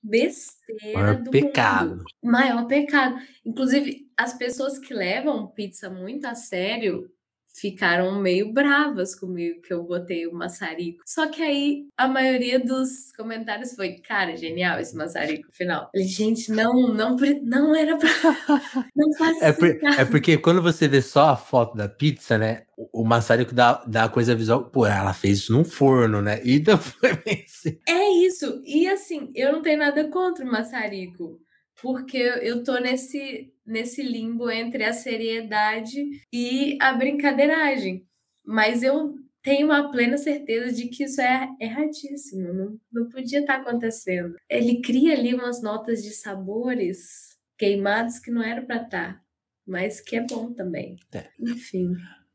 besteira 0.03 0.99
Maior 1.01 1.23
do 1.23 1.31
pecado. 1.31 1.91
mundo. 1.91 2.05
Maior 2.23 2.67
pecado. 2.67 3.17
Inclusive, 3.47 4.09
as 4.17 4.33
pessoas 4.33 4.79
que 4.79 4.93
levam 4.93 5.47
pizza 5.47 5.88
muito 5.88 6.27
a 6.27 6.35
sério 6.35 7.09
ficaram 7.55 8.21
meio 8.21 8.53
bravas 8.53 9.15
comigo 9.15 9.61
que 9.63 9.73
eu 9.73 9.83
botei 9.83 10.27
o 10.27 10.35
maçarico. 10.35 11.03
Só 11.07 11.27
que 11.29 11.43
aí 11.43 11.87
a 11.97 12.07
maioria 12.07 12.61
dos 12.61 13.11
comentários 13.17 13.73
foi, 13.75 13.95
cara, 14.01 14.37
genial 14.37 14.79
esse 14.79 14.95
maçarico 14.97 15.49
final. 15.53 15.91
Falei, 15.93 16.07
gente, 16.07 16.53
não, 16.53 16.73
não, 16.95 17.17
não 17.43 17.75
era 17.75 17.97
pra. 17.97 18.09
Não 18.95 19.13
faz 19.17 19.41
É, 19.43 19.51
isso, 19.51 19.59
por- 19.59 19.67
é 20.01 20.05
porque 20.05 20.39
quando 20.39 20.63
você 20.63 20.87
vê 20.89 21.01
só 21.03 21.31
a 21.31 21.37
foto 21.37 21.77
da 21.77 21.89
pizza, 21.89 22.39
né? 22.39 22.63
O, 22.77 23.03
o 23.03 23.05
maçarico 23.05 23.55
dá, 23.55 23.83
dá 23.87 24.05
a 24.05 24.09
coisa 24.09 24.35
visual. 24.35 24.65
Pô, 24.71 24.87
ela 24.87 25.13
fez 25.15 25.39
isso 25.39 25.53
num 25.53 25.65
forno, 25.65 26.21
né? 26.23 26.41
E 26.45 26.61
não 26.61 26.79
foi 26.79 27.15
bem 27.15 27.45
assim. 27.47 27.79
É 27.89 28.09
isso. 28.25 28.63
E 28.65 28.87
assim, 28.89 29.31
eu 29.35 29.53
não 29.53 29.63
tenho 29.63 29.79
nada 29.79 30.09
contra 30.09 30.45
o 30.45 30.49
maçarico. 30.51 31.41
Porque 31.81 32.17
eu 32.19 32.65
tô 32.65 32.77
nesse, 32.79 33.53
nesse 33.69 34.03
limbo 34.03 34.51
entre 34.51 34.83
a 34.85 34.93
seriedade 34.93 36.05
e 36.33 36.77
a 36.81 36.93
brincadeiragem. 36.93 38.05
Mas 38.45 38.83
eu 38.83 39.15
tenho 39.43 39.67
uma 39.67 39.91
plena 39.91 40.17
certeza 40.17 40.73
de 40.73 40.89
que 40.89 41.05
isso 41.05 41.21
é 41.21 41.49
erradíssimo. 41.61 42.53
Não, 42.53 42.81
não 42.93 43.09
podia 43.09 43.41
estar 43.41 43.57
acontecendo. 43.57 44.35
Ele 44.49 44.81
cria 44.81 45.13
ali 45.13 45.35
umas 45.35 45.63
notas 45.63 46.03
de 46.03 46.11
sabores 46.11 47.37
queimados 47.57 48.19
que 48.19 48.31
não 48.31 48.43
era 48.43 48.63
para 48.63 48.83
estar. 48.83 49.23
Mas 49.67 50.01
que 50.01 50.17
é 50.17 50.27
bom 50.27 50.53
também. 50.53 50.97
É. 51.13 51.27
Enfim. 51.39 51.95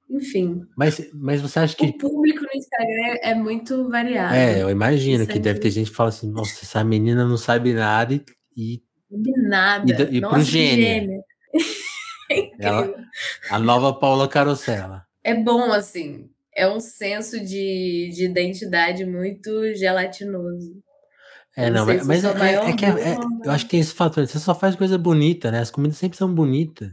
Enfim. 0.09 0.61
Mas, 0.77 1.09
mas 1.13 1.41
você 1.41 1.59
acha 1.59 1.75
que. 1.75 1.85
O 1.85 1.97
público 1.97 2.43
no 2.43 2.51
Instagram 2.53 3.17
é 3.23 3.33
muito 3.33 3.89
variado. 3.89 4.35
É, 4.35 4.61
eu 4.61 4.69
imagino 4.69 5.25
que 5.25 5.39
é 5.39 5.41
deve 5.41 5.59
ter 5.59 5.71
gente 5.71 5.89
que 5.89 5.95
fala 5.95 6.09
assim: 6.09 6.29
nossa, 6.29 6.63
essa 6.63 6.83
menina 6.83 7.25
não 7.25 7.37
sabe 7.37 7.73
nada 7.73 8.13
e, 8.13 8.23
e 8.55 8.83
nada. 9.37 10.09
E 10.11 10.17
e 10.17 10.21
pro 10.21 10.31
Nossa, 10.31 10.45
que 10.45 10.51
gênio? 10.51 11.21
É. 12.31 12.49
Ela- 12.57 12.93
a 13.51 13.59
nova 13.59 13.93
Paula 13.93 14.27
Carosella. 14.27 15.05
É 15.23 15.35
bom, 15.35 15.71
assim. 15.71 16.29
É 16.55 16.67
um 16.67 16.79
senso 16.79 17.39
de, 17.39 18.09
de 18.13 18.25
identidade 18.25 19.05
muito 19.05 19.75
gelatinoso. 19.75 20.81
É, 21.55 21.69
não, 21.69 21.85
sei 21.85 21.97
mas, 21.97 22.07
mas 22.07 22.23
é, 22.23 22.55
é 22.69 22.73
que 22.75 22.85
é- 22.85 22.91
ou 22.91 22.97
é- 22.97 23.15
não. 23.17 23.41
eu 23.43 23.51
acho 23.51 23.65
que 23.65 23.71
tem 23.71 23.79
esse 23.81 23.93
fator. 23.93 24.25
Você 24.25 24.39
só 24.39 24.55
faz 24.55 24.75
coisa 24.75 24.97
bonita, 24.97 25.51
né? 25.51 25.59
As 25.59 25.69
comidas 25.69 25.97
sempre 25.97 26.17
são 26.17 26.33
bonitas. 26.33 26.89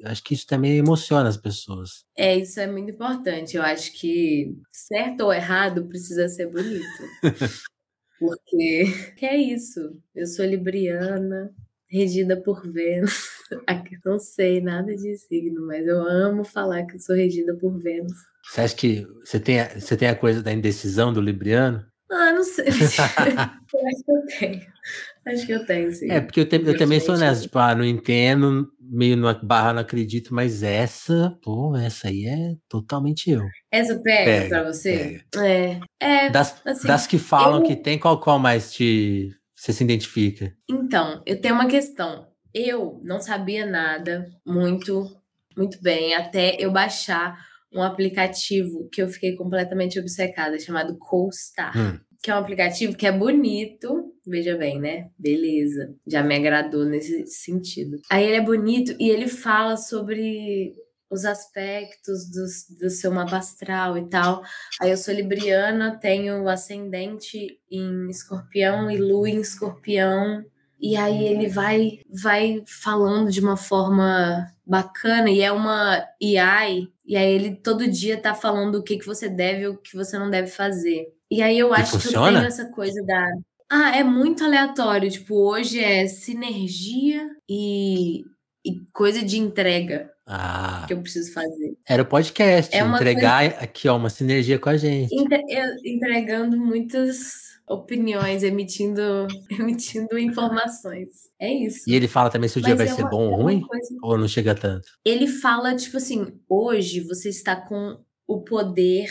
Eu 0.00 0.10
acho 0.10 0.22
que 0.24 0.34
isso 0.34 0.46
também 0.46 0.76
emociona 0.76 1.28
as 1.28 1.36
pessoas. 1.36 2.04
É, 2.16 2.36
isso 2.36 2.58
é 2.58 2.66
muito 2.66 2.90
importante. 2.90 3.56
Eu 3.56 3.62
acho 3.62 3.92
que 3.92 4.54
certo 4.72 5.20
ou 5.22 5.32
errado 5.32 5.86
precisa 5.86 6.28
ser 6.28 6.50
bonito. 6.50 6.84
Porque 8.18 8.84
que 9.16 9.26
é 9.26 9.36
isso. 9.36 9.80
Eu 10.14 10.26
sou 10.26 10.44
libriana, 10.44 11.50
regida 11.88 12.40
por 12.40 12.62
Vênus. 12.70 13.12
Aqui 13.66 13.96
Não 14.04 14.18
sei 14.18 14.60
nada 14.60 14.94
de 14.94 15.16
signo, 15.16 15.66
mas 15.66 15.86
eu 15.86 16.00
amo 16.02 16.44
falar 16.44 16.84
que 16.86 16.96
eu 16.96 17.00
sou 17.00 17.14
regida 17.14 17.56
por 17.56 17.78
Vênus. 17.78 18.12
Você 18.50 18.60
acha 18.60 18.76
que 18.76 19.06
você 19.24 19.38
tem, 19.40 19.60
a- 19.60 19.78
você 19.80 19.96
tem 19.96 20.08
a 20.08 20.14
coisa 20.16 20.42
da 20.42 20.52
indecisão 20.52 21.12
do 21.12 21.20
Libriano? 21.20 21.84
Ah, 22.10 22.32
não 22.32 22.42
sei. 22.44 22.66
acho 22.70 24.04
que 24.04 24.10
eu 24.12 24.26
tenho. 24.38 24.66
Acho 25.26 25.46
que 25.46 25.52
eu 25.52 25.66
tenho, 25.66 25.90
sim. 25.92 26.10
É, 26.10 26.20
porque 26.20 26.40
eu, 26.40 26.48
te- 26.48 26.56
eu 26.64 26.76
também 26.76 27.00
sou 27.00 27.16
nessa, 27.16 27.42
tipo, 27.42 27.58
ah, 27.58 27.74
não 27.74 27.84
entendo, 27.84 28.68
meio 28.80 29.16
na 29.16 29.34
barra, 29.34 29.72
não 29.72 29.80
acredito, 29.82 30.32
mas 30.32 30.62
essa, 30.62 31.36
pô, 31.42 31.76
essa 31.76 32.06
aí 32.08 32.26
é 32.26 32.54
totalmente 32.68 33.28
eu. 33.30 33.42
Essa 33.72 33.98
pega, 33.98 34.24
Pega, 34.24 34.48
pra 34.48 34.72
você? 34.72 35.20
É. 35.36 35.80
É, 35.98 36.30
Das, 36.30 36.62
assim, 36.64 36.86
das 36.86 37.06
que 37.08 37.18
falam 37.18 37.58
eu- 37.60 37.66
que 37.66 37.74
tem, 37.74 37.98
qual, 37.98 38.20
qual 38.20 38.38
mais 38.38 38.72
te, 38.72 39.30
você 39.54 39.72
se 39.72 39.82
identifica? 39.82 40.54
Então, 40.70 41.22
eu 41.26 41.40
tenho 41.40 41.54
uma 41.54 41.66
questão. 41.66 42.28
Eu 42.54 43.00
não 43.04 43.20
sabia 43.20 43.66
nada 43.66 44.30
muito, 44.46 45.10
muito 45.56 45.82
bem, 45.82 46.14
até 46.14 46.56
eu 46.60 46.70
baixar 46.70 47.36
um 47.76 47.82
aplicativo 47.82 48.88
que 48.90 49.02
eu 49.02 49.08
fiquei 49.08 49.34
completamente 49.36 49.98
obcecada, 49.98 50.58
chamado 50.58 50.96
CoStar. 50.98 51.76
Hum. 51.76 51.98
Que 52.22 52.30
é 52.30 52.34
um 52.34 52.38
aplicativo 52.38 52.96
que 52.96 53.06
é 53.06 53.12
bonito, 53.12 54.12
veja 54.26 54.56
bem, 54.56 54.80
né? 54.80 55.10
Beleza, 55.18 55.94
já 56.06 56.22
me 56.22 56.34
agradou 56.34 56.84
nesse 56.84 57.26
sentido. 57.26 57.98
Aí 58.10 58.24
ele 58.24 58.36
é 58.36 58.40
bonito 58.40 58.96
e 58.98 59.08
ele 59.10 59.28
fala 59.28 59.76
sobre 59.76 60.72
os 61.08 61.24
aspectos 61.24 62.28
dos- 62.30 62.66
do 62.80 62.90
seu 62.90 63.12
mapa 63.12 63.36
astral 63.36 63.96
e 63.96 64.08
tal. 64.08 64.42
Aí 64.80 64.90
eu 64.90 64.96
sou 64.96 65.14
libriana, 65.14 65.96
tenho 66.00 66.48
ascendente 66.48 67.60
em 67.70 68.08
escorpião 68.10 68.90
e 68.90 68.96
lua 68.96 69.28
em 69.30 69.40
escorpião. 69.40 70.42
E 70.80 70.96
aí 70.96 71.24
ele 71.26 71.48
vai 71.48 72.00
vai 72.22 72.62
falando 72.66 73.30
de 73.30 73.40
uma 73.40 73.56
forma 73.56 74.46
bacana 74.66 75.30
e 75.30 75.40
é 75.40 75.52
uma 75.52 76.04
AI, 76.20 76.88
e 77.06 77.16
aí 77.16 77.30
ele 77.32 77.54
todo 77.56 77.86
dia 77.90 78.16
tá 78.16 78.34
falando 78.34 78.76
o 78.76 78.82
que, 78.82 78.98
que 78.98 79.06
você 79.06 79.28
deve 79.28 79.62
e 79.62 79.68
o 79.68 79.76
que 79.76 79.96
você 79.96 80.18
não 80.18 80.28
deve 80.30 80.48
fazer. 80.48 81.06
E 81.30 81.42
aí 81.42 81.58
eu 81.58 81.72
acho 81.74 81.98
que 81.98 82.08
eu 82.08 82.12
tenho 82.12 82.38
essa 82.38 82.66
coisa 82.70 83.02
da 83.04 83.28
ah, 83.70 83.96
é 83.96 84.04
muito 84.04 84.44
aleatório. 84.44 85.10
Tipo, 85.10 85.34
hoje 85.36 85.82
é 85.82 86.06
sinergia 86.06 87.28
e, 87.48 88.20
e 88.64 88.80
coisa 88.92 89.24
de 89.24 89.38
entrega 89.38 90.08
Ah, 90.26 90.84
que 90.86 90.94
eu 90.94 91.00
preciso 91.02 91.32
fazer. 91.32 91.76
era 91.88 92.02
o 92.02 92.06
podcast, 92.06 92.74
É 92.74 92.80
entregar 92.80 93.44
aqui, 93.62 93.88
ó, 93.88 93.96
uma 93.96 94.10
sinergia 94.10 94.58
com 94.58 94.68
a 94.68 94.76
gente. 94.76 95.12
Entre- 95.14 95.42
entregando 95.84 96.56
muitas 96.56 97.55
opiniões, 97.68 98.42
emitindo, 98.42 99.02
emitindo 99.50 100.18
informações. 100.18 101.28
É 101.38 101.52
isso. 101.52 101.88
E 101.88 101.94
ele 101.94 102.06
fala 102.08 102.30
também 102.30 102.48
se 102.48 102.58
o 102.58 102.62
dia 102.62 102.74
Mas 102.74 102.78
vai 102.78 102.86
é 102.88 102.90
ser 102.94 103.02
uma- 103.02 103.10
bom 103.10 103.24
é 103.32 103.36
ou 103.36 103.42
ruim? 103.42 103.60
coisa- 103.60 103.96
Ou 104.02 104.18
não 104.18 104.28
chega 104.28 104.54
tanto? 104.54 104.86
Ele 105.04 105.26
fala, 105.26 105.74
tipo 105.74 105.96
assim, 105.96 106.40
hoje 106.48 107.00
você 107.00 107.28
está 107.28 107.56
com 107.56 107.98
o 108.26 108.40
poder, 108.42 109.08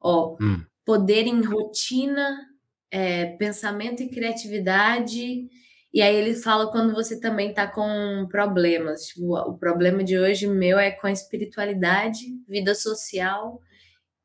ó, 0.00 0.36
Hum. 0.40 0.62
poder 0.84 1.26
em 1.26 1.42
rotina, 1.42 2.38
é, 2.90 3.26
pensamento 3.36 4.02
e 4.02 4.08
criatividade. 4.08 5.48
E 5.92 6.02
aí 6.02 6.14
ele 6.14 6.34
fala 6.34 6.70
quando 6.70 6.94
você 6.94 7.18
também 7.18 7.52
tá 7.54 7.66
com 7.66 8.26
problemas. 8.30 9.06
Tipo, 9.06 9.34
o 9.36 9.56
problema 9.58 10.04
de 10.04 10.18
hoje 10.18 10.46
meu 10.46 10.78
é 10.78 10.90
com 10.90 11.06
a 11.06 11.12
espiritualidade, 11.12 12.20
vida 12.46 12.74
social 12.74 13.60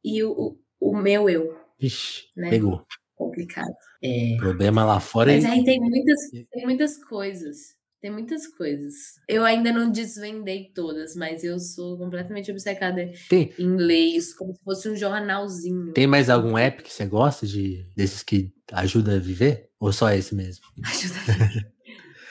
e 0.04 0.24
o, 0.24 0.58
o, 0.80 0.92
o 0.92 0.98
meu 0.98 1.30
eu. 1.30 1.58
Ixi, 1.80 2.26
Né? 2.36 2.50
pegou. 2.50 2.86
Complicado. 3.21 3.75
É. 4.03 4.36
Problema 4.38 4.84
lá 4.84 4.99
fora 4.99 5.31
Mas 5.31 5.43
e 5.43 5.47
aí 5.47 5.63
tem 5.63 5.79
muitas, 5.79 6.19
tem 6.51 6.65
muitas 6.65 6.97
coisas. 6.97 7.75
Tem 8.01 8.10
muitas 8.10 8.47
coisas. 8.47 8.93
Eu 9.27 9.45
ainda 9.45 9.71
não 9.71 9.91
desvendei 9.91 10.71
todas, 10.73 11.15
mas 11.15 11.43
eu 11.43 11.60
sou 11.60 11.99
completamente 11.99 12.49
obcecada 12.49 13.12
tem, 13.29 13.53
em 13.60 13.75
ler 13.75 14.17
isso 14.17 14.36
como 14.36 14.55
se 14.55 14.63
fosse 14.63 14.89
um 14.89 14.95
jornalzinho. 14.95 15.93
tem 15.93 16.07
mais 16.07 16.31
algum 16.31 16.57
app 16.57 16.81
que 16.81 16.91
você 16.91 17.05
gosta 17.05 17.45
de 17.45 17.86
desses 17.95 18.23
que 18.23 18.51
ajuda 18.71 19.17
a 19.17 19.19
viver? 19.19 19.69
Ou 19.79 19.93
só 19.93 20.12
esse 20.12 20.34
mesmo? 20.34 20.65
Ajuda. 20.84 21.71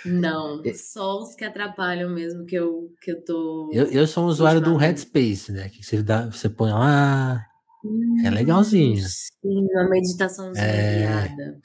Não, 0.04 0.60
só 0.74 1.20
os 1.20 1.36
que 1.36 1.44
atrapalham 1.44 2.10
mesmo 2.10 2.44
que 2.46 2.56
eu, 2.56 2.92
que 3.00 3.12
eu 3.12 3.24
tô. 3.24 3.70
Eu, 3.72 3.86
eu 3.86 4.08
sou 4.08 4.24
um 4.24 4.26
usuário 4.26 4.60
do. 4.60 4.76
Headspace, 4.76 5.52
né? 5.52 5.68
Que 5.68 5.84
você, 5.84 6.02
dá, 6.02 6.26
você 6.26 6.48
põe 6.48 6.72
lá. 6.72 7.46
Hum, 7.84 8.22
é 8.24 8.30
legalzinho. 8.30 9.02
Sim, 9.06 9.66
uma 9.72 9.88
meditaçãozinha 9.88 10.64
É. 10.66 10.98
guiada. 10.98 11.60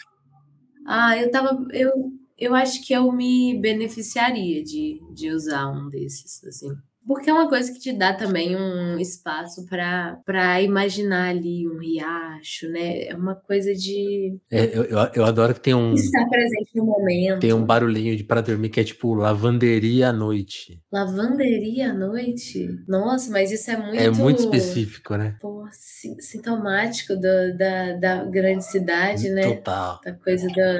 Ah, 0.85 1.17
eu 1.17 1.31
tava. 1.31 1.65
Eu, 1.71 1.91
eu 2.37 2.55
acho 2.55 2.85
que 2.85 2.93
eu 2.93 3.11
me 3.11 3.59
beneficiaria 3.59 4.63
de, 4.63 5.01
de 5.13 5.29
usar 5.31 5.67
um 5.71 5.89
desses, 5.89 6.43
assim. 6.43 6.69
Porque 7.07 7.29
é 7.29 7.33
uma 7.33 7.47
coisa 7.47 7.71
que 7.71 7.79
te 7.79 7.93
dá 7.93 8.13
também 8.13 8.55
um 8.55 8.97
espaço 8.99 9.65
para 9.67 10.61
imaginar 10.61 11.29
ali 11.29 11.67
um 11.67 11.77
riacho, 11.77 12.67
né? 12.69 13.03
É 13.07 13.15
uma 13.15 13.35
coisa 13.35 13.73
de 13.73 14.37
É, 14.51 14.75
eu, 14.77 14.83
eu, 15.13 15.25
adoro 15.25 15.53
que 15.53 15.59
tem 15.59 15.73
um, 15.75 15.93
estar 15.93 16.27
presente 16.27 16.71
no 16.75 16.85
momento. 16.85 17.39
tem 17.41 17.53
um 17.53 17.63
barulhinho 17.63 18.15
de 18.17 18.23
para 18.23 18.41
dormir 18.41 18.69
que 18.69 18.79
é 18.79 18.83
tipo 18.83 19.13
lavanderia 19.13 20.09
à 20.09 20.13
noite. 20.13 20.81
Lavanderia 20.91 21.91
à 21.91 21.93
noite? 21.93 22.67
Nossa, 22.87 23.29
mas 23.31 23.51
isso 23.51 23.69
é 23.69 23.77
muito. 23.77 23.95
É 23.99 24.09
muito 24.09 24.39
específico, 24.39 25.15
né? 25.15 25.37
Pô, 25.39 25.67
si- 25.71 26.15
sintomático 26.21 27.15
do- 27.15 27.57
da, 27.57 27.93
da 27.93 28.23
grande 28.25 28.65
cidade, 28.65 29.29
né? 29.29 29.43
Total. 29.43 29.99
Da 30.03 30.13
coisa 30.13 30.47
da, 30.47 30.79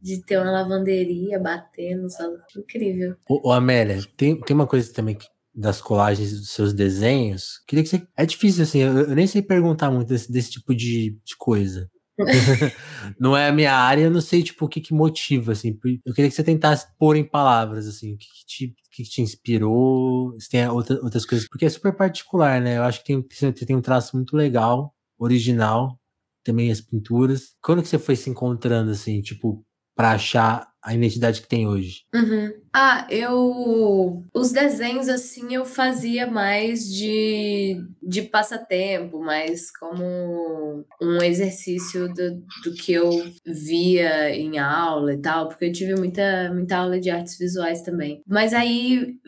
de 0.00 0.22
ter 0.24 0.36
uma 0.38 0.50
lavanderia 0.50 1.38
batendo. 1.40 2.08
Só... 2.10 2.22
Incrível. 2.56 3.14
Ô, 3.28 3.48
ô, 3.48 3.52
Amélia, 3.52 3.98
tem, 4.16 4.40
tem 4.40 4.54
uma 4.54 4.66
coisa 4.66 4.92
também 4.92 5.14
que- 5.16 5.26
das 5.56 5.80
colagens 5.80 6.32
dos 6.32 6.50
seus 6.50 6.74
desenhos. 6.74 7.62
Queria 7.66 7.82
que 7.82 7.88
você. 7.90 8.06
É 8.16 8.26
difícil, 8.26 8.62
assim, 8.62 8.80
eu, 8.80 8.98
eu 8.98 9.14
nem 9.14 9.26
sei 9.26 9.42
perguntar 9.42 9.90
muito 9.90 10.08
desse, 10.08 10.30
desse 10.30 10.50
tipo 10.50 10.74
de, 10.74 11.18
de 11.24 11.36
coisa. 11.38 11.90
não 13.20 13.36
é 13.36 13.48
a 13.48 13.52
minha 13.52 13.74
área, 13.74 14.02
eu 14.02 14.10
não 14.10 14.20
sei, 14.20 14.42
tipo, 14.42 14.64
o 14.64 14.68
que, 14.68 14.80
que 14.80 14.94
motiva, 14.94 15.52
assim. 15.52 15.78
Eu 16.04 16.14
queria 16.14 16.30
que 16.30 16.36
você 16.36 16.44
tentasse 16.44 16.86
pôr 16.98 17.16
em 17.16 17.24
palavras, 17.24 17.86
assim, 17.86 18.14
o 18.14 18.18
que, 18.18 18.26
que 18.26 18.46
te, 18.46 18.66
o 18.66 18.90
que, 18.90 19.02
te 19.02 19.22
inspirou, 19.22 20.34
se 20.38 20.48
tem 20.48 20.66
outra, 20.68 20.96
outras 21.02 21.26
coisas, 21.26 21.46
porque 21.48 21.66
é 21.66 21.70
super 21.70 21.94
particular, 21.94 22.60
né? 22.60 22.78
Eu 22.78 22.82
acho 22.84 23.00
que 23.00 23.06
tem, 23.06 23.26
você 23.30 23.66
tem 23.66 23.76
um 23.76 23.82
traço 23.82 24.16
muito 24.16 24.36
legal, 24.36 24.94
original, 25.18 25.98
também 26.44 26.70
as 26.70 26.80
pinturas. 26.80 27.54
Quando 27.62 27.82
que 27.82 27.88
você 27.88 27.98
foi 27.98 28.16
se 28.16 28.30
encontrando, 28.30 28.90
assim, 28.90 29.20
tipo, 29.20 29.64
para 29.94 30.12
achar 30.12 30.66
a 30.86 30.94
identidade 30.94 31.42
que 31.42 31.48
tem 31.48 31.66
hoje? 31.66 32.04
Uhum. 32.14 32.52
Ah, 32.72 33.08
eu. 33.10 34.22
Os 34.32 34.52
desenhos, 34.52 35.08
assim, 35.08 35.52
eu 35.52 35.64
fazia 35.64 36.28
mais 36.28 36.88
de, 36.88 37.76
de 38.00 38.22
passatempo, 38.22 39.18
mais 39.18 39.76
como 39.76 40.84
um 41.02 41.22
exercício 41.22 42.06
do, 42.14 42.40
do 42.62 42.74
que 42.74 42.92
eu 42.92 43.10
via 43.44 44.30
em 44.30 44.60
aula 44.60 45.12
e 45.12 45.20
tal, 45.20 45.48
porque 45.48 45.64
eu 45.64 45.72
tive 45.72 45.96
muita, 45.96 46.52
muita 46.54 46.76
aula 46.76 47.00
de 47.00 47.10
artes 47.10 47.36
visuais 47.36 47.82
também. 47.82 48.22
Mas 48.24 48.54
aí 48.54 49.18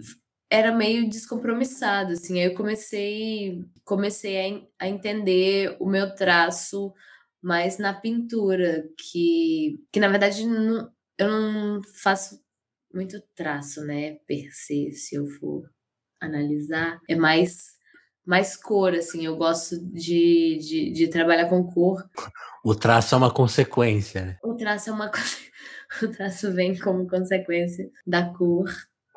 era 0.49 0.71
meio 0.71 1.09
descompromissado, 1.09 2.13
assim. 2.13 2.39
Aí 2.39 2.47
eu 2.47 2.55
comecei, 2.55 3.65
comecei 3.85 4.63
a, 4.79 4.85
a 4.85 4.89
entender 4.89 5.77
o 5.81 5.87
meu 5.87 6.15
traço 6.15 6.95
mais 7.43 7.79
na 7.79 7.93
pintura, 7.93 8.85
que, 8.97 9.81
que 9.93 10.01
na 10.01 10.09
verdade 10.09 10.45
não, 10.47 10.89
eu 11.19 11.29
não 11.29 11.83
faço 11.83 12.41
muito 12.95 13.21
traço, 13.35 13.85
né, 13.85 14.15
per 14.27 14.51
se, 14.53 14.93
se 14.93 15.17
eu 15.17 15.27
for 15.27 15.69
analisar. 16.21 17.01
É 17.09 17.15
mais 17.15 17.77
mais 18.29 18.55
cor, 18.55 18.95
assim. 18.95 19.25
Eu 19.25 19.37
gosto 19.37 19.79
de, 19.79 20.59
de, 20.59 20.93
de 20.93 21.09
trabalhar 21.09 21.49
com 21.49 21.65
cor. 21.65 22.07
O 22.63 22.75
traço 22.75 23.15
é 23.15 23.19
uma 23.19 23.33
consequência, 23.33 24.23
né? 24.23 24.39
O 24.45 24.55
traço 24.55 24.91
é 24.91 24.93
uma 24.93 25.11
o 26.03 26.09
traço 26.09 26.53
vem 26.53 26.79
como 26.79 27.09
consequência 27.09 27.91
da 28.07 28.31
cor. 28.31 28.71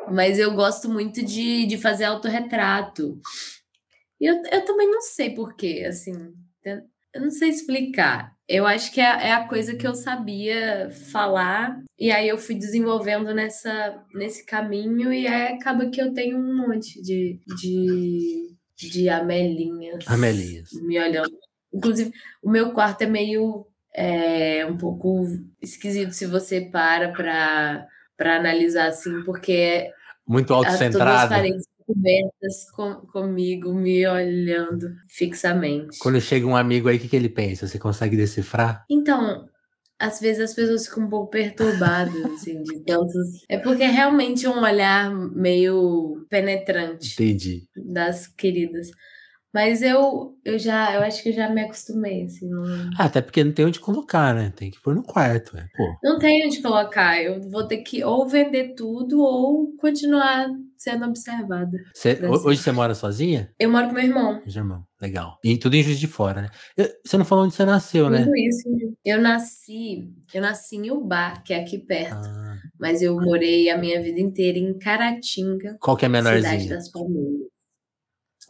Mas 0.09 0.39
eu 0.39 0.53
gosto 0.53 0.89
muito 0.89 1.23
de, 1.23 1.65
de 1.65 1.77
fazer 1.77 2.05
autorretrato. 2.05 3.19
E 4.19 4.25
eu, 4.25 4.41
eu 4.49 4.63
também 4.63 4.89
não 4.89 5.01
sei 5.01 5.35
porquê, 5.35 5.85
assim. 5.87 6.33
Eu 7.13 7.21
não 7.21 7.31
sei 7.31 7.49
explicar. 7.49 8.33
Eu 8.51 8.67
acho 8.67 8.91
que 8.91 8.99
é, 8.99 9.29
é, 9.29 9.31
a 9.31 9.47
coisa 9.47 9.75
que 9.75 9.87
eu 9.87 9.95
sabia 9.95 10.89
falar, 11.11 11.81
e 11.97 12.11
aí 12.11 12.27
eu 12.27 12.37
fui 12.37 12.53
desenvolvendo 12.55 13.33
nessa, 13.33 14.03
nesse 14.13 14.45
caminho, 14.45 15.13
e 15.13 15.25
aí 15.25 15.53
acaba 15.53 15.89
que 15.89 16.01
eu 16.01 16.13
tenho 16.13 16.37
um 16.37 16.67
monte 16.67 17.01
de, 17.01 17.39
de, 17.57 18.53
de 18.75 19.07
amelinhas. 19.07 20.05
Amelinhas. 20.05 20.69
Me 20.83 20.99
olhando. 20.99 21.31
Inclusive, 21.73 22.11
o 22.43 22.49
meu 22.49 22.73
quarto 22.73 23.03
é 23.03 23.07
meio. 23.07 23.65
É, 23.93 24.65
um 24.65 24.77
pouco 24.77 25.25
esquisito 25.61 26.13
se 26.13 26.25
você 26.25 26.61
para 26.61 27.11
para 28.21 28.35
analisar 28.35 28.87
assim, 28.87 29.23
porque. 29.23 29.89
Muito 30.27 30.53
autocentrado. 30.53 30.91
Todas 30.91 31.23
as 31.23 31.29
paredes 31.29 31.70
cobertas 31.93 32.69
com, 32.71 32.95
comigo, 33.07 33.73
me 33.73 34.05
olhando 34.07 34.95
fixamente. 35.07 35.99
Quando 35.99 36.21
chega 36.21 36.45
um 36.45 36.55
amigo 36.55 36.87
aí, 36.87 36.97
o 36.97 36.99
que, 36.99 37.07
que 37.07 37.15
ele 37.15 37.29
pensa? 37.29 37.67
Você 37.67 37.77
consegue 37.77 38.15
decifrar? 38.15 38.85
Então, 38.89 39.47
às 39.99 40.19
vezes 40.19 40.41
as 40.41 40.53
pessoas 40.53 40.87
ficam 40.87 41.03
um 41.03 41.09
pouco 41.09 41.29
perturbadas, 41.29 42.15
assim, 42.33 42.63
de 42.63 42.79
tantos. 42.83 43.45
É 43.47 43.57
porque 43.57 43.83
é 43.83 43.87
realmente 43.87 44.47
um 44.47 44.61
olhar 44.61 45.13
meio 45.13 46.25
penetrante. 46.29 47.13
Entendi. 47.13 47.67
Das 47.75 48.27
queridas. 48.27 48.89
Mas 49.53 49.81
eu, 49.81 50.37
eu 50.45 50.57
já, 50.57 50.95
eu 50.95 51.01
acho 51.01 51.21
que 51.21 51.29
eu 51.29 51.33
já 51.33 51.49
me 51.49 51.61
acostumei, 51.61 52.23
assim. 52.23 52.49
Não... 52.49 52.63
Ah, 52.97 53.05
até 53.05 53.21
porque 53.21 53.43
não 53.43 53.51
tem 53.51 53.65
onde 53.65 53.79
colocar, 53.79 54.33
né? 54.33 54.53
Tem 54.55 54.71
que 54.71 54.81
pôr 54.81 54.95
no 54.95 55.03
quarto, 55.03 55.57
é, 55.57 55.67
pô. 55.75 55.83
Não 56.01 56.17
tem 56.17 56.45
onde 56.45 56.61
colocar. 56.61 57.21
Eu 57.21 57.41
vou 57.49 57.67
ter 57.67 57.79
que 57.79 58.03
ou 58.03 58.27
vender 58.27 58.75
tudo 58.75 59.21
ou 59.21 59.75
continuar 59.77 60.47
sendo 60.77 61.05
observada. 61.05 61.77
Cê, 61.93 62.17
hoje 62.43 62.61
você 62.61 62.71
mora 62.71 62.95
sozinha? 62.95 63.51
Eu 63.59 63.69
moro 63.69 63.87
com 63.87 63.93
meu 63.93 64.03
irmão. 64.03 64.41
Meu 64.45 64.55
irmão, 64.55 64.83
legal. 65.01 65.37
E 65.43 65.57
tudo 65.57 65.75
em 65.75 65.83
Juiz 65.83 65.99
de 65.99 66.07
Fora, 66.07 66.43
né? 66.43 66.49
Eu, 66.77 66.89
você 67.05 67.17
não 67.17 67.25
falou 67.25 67.45
onde 67.45 67.53
você 67.53 67.65
nasceu, 67.65 68.05
tudo 68.05 68.13
né? 68.13 68.23
Tudo 68.23 68.37
isso. 68.37 68.69
Eu 69.05 69.21
nasci, 69.21 70.09
eu 70.33 70.41
nasci 70.41 70.77
em 70.77 70.89
Ubá, 70.91 71.41
que 71.45 71.53
é 71.53 71.59
aqui 71.59 71.77
perto. 71.77 72.25
Ah. 72.25 72.57
Mas 72.79 73.01
eu 73.01 73.15
morei 73.15 73.69
a 73.69 73.77
minha 73.77 74.01
vida 74.01 74.19
inteira 74.19 74.57
em 74.57 74.77
Caratinga. 74.79 75.77
Qual 75.79 75.97
que 75.97 76.05
é 76.05 76.07
a 76.07 76.09
menorzinha? 76.09 76.41
Cidade 76.41 76.69
das 76.69 76.89
Palmeiras. 76.89 77.51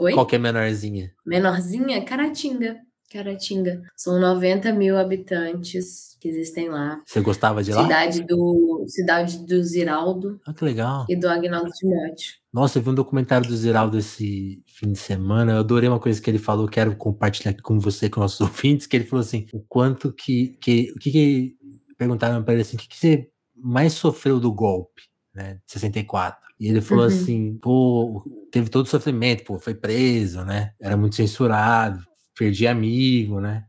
Oi? 0.01 0.13
Qual 0.13 0.25
que 0.25 0.35
é 0.35 0.39
menorzinha? 0.39 1.13
Menorzinha? 1.23 2.03
Caratinga. 2.03 2.79
Caratinga. 3.13 3.83
São 3.95 4.19
90 4.19 4.73
mil 4.73 4.97
habitantes 4.97 6.17
que 6.19 6.27
existem 6.27 6.69
lá. 6.69 6.99
Você 7.05 7.21
gostava 7.21 7.61
de 7.61 7.71
lá? 7.71 7.83
Cidade 7.83 8.23
do, 8.23 8.83
cidade 8.87 9.45
do 9.45 9.63
Ziraldo. 9.63 10.41
Ah, 10.43 10.55
que 10.55 10.65
legal. 10.65 11.05
E 11.07 11.15
do 11.15 11.29
Agnaldo 11.29 11.69
Timóteo. 11.69 12.33
Nossa, 12.51 12.79
eu 12.79 12.81
vi 12.81 12.89
um 12.89 12.95
documentário 12.95 13.47
do 13.47 13.55
Ziraldo 13.55 13.99
esse 13.99 14.63
fim 14.65 14.91
de 14.91 14.97
semana. 14.97 15.51
Eu 15.51 15.59
adorei 15.59 15.87
uma 15.87 15.99
coisa 15.99 16.19
que 16.19 16.31
ele 16.31 16.39
falou, 16.39 16.67
quero 16.67 16.95
compartilhar 16.95 17.51
aqui 17.51 17.61
com 17.61 17.79
você, 17.79 18.09
com 18.09 18.21
nossos 18.21 18.41
ouvintes, 18.41 18.87
que 18.87 18.97
ele 18.97 19.05
falou 19.05 19.21
assim, 19.21 19.45
o 19.53 19.59
quanto 19.59 20.11
que... 20.11 20.57
que 20.59 20.91
o 20.95 20.99
que, 20.99 21.11
que 21.11 21.55
perguntaram 21.95 22.43
para 22.43 22.53
ele 22.55 22.63
assim, 22.63 22.75
o 22.75 22.79
que, 22.79 22.87
que 22.87 22.97
você 22.97 23.29
mais 23.55 23.93
sofreu 23.93 24.39
do 24.39 24.51
golpe, 24.51 25.03
né, 25.33 25.59
de 25.65 25.71
64? 25.73 26.51
E 26.59 26.67
ele 26.67 26.79
falou 26.79 27.05
uhum. 27.05 27.09
assim, 27.09 27.57
pô, 27.57 28.23
teve 28.51 28.69
todo 28.69 28.85
o 28.85 28.89
sofrimento, 28.89 29.43
pô, 29.43 29.57
foi 29.57 29.73
preso, 29.73 30.45
né? 30.45 30.73
Era 30.79 30.95
muito 30.95 31.15
censurado, 31.15 32.05
perdi 32.37 32.67
amigo, 32.67 33.39
né? 33.39 33.65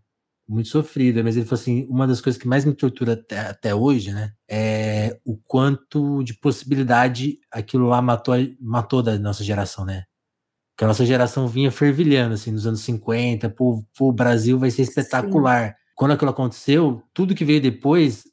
Muito 0.46 0.68
sofrido. 0.68 1.25
Mas 1.25 1.37
ele 1.37 1.46
falou 1.46 1.61
assim: 1.61 1.87
uma 1.88 2.07
das 2.07 2.20
coisas 2.20 2.40
que 2.40 2.46
mais 2.46 2.66
me 2.66 2.75
tortura 2.75 3.14
até, 3.14 3.38
até 3.40 3.75
hoje, 3.75 4.12
né? 4.12 4.33
É 4.46 5.18
o 5.25 5.38
quanto 5.38 6.22
de 6.22 6.35
possibilidade 6.35 7.38
aquilo 7.51 7.87
lá 7.87 8.03
matou, 8.03 8.35
matou 8.61 9.03
da 9.03 9.18
nossa 9.18 9.42
geração, 9.42 9.87
né? 9.87 10.05
Que 10.77 10.85
a 10.85 10.87
nossa 10.87 11.07
geração 11.07 11.48
vinha 11.48 11.70
fervilhando, 11.70 12.35
assim, 12.35 12.51
nos 12.51 12.66
anos 12.66 12.81
50, 12.81 13.48
pô, 13.51 13.85
pô 13.96 14.09
o 14.09 14.12
Brasil 14.12 14.59
vai 14.59 14.70
ser 14.70 14.83
espetacular. 14.83 15.68
Sim. 15.70 15.75
Quando 15.94 16.11
aquilo 16.12 16.31
aconteceu, 16.31 17.03
tudo 17.14 17.35
que 17.35 17.44
veio 17.44 17.61
depois 17.61 18.25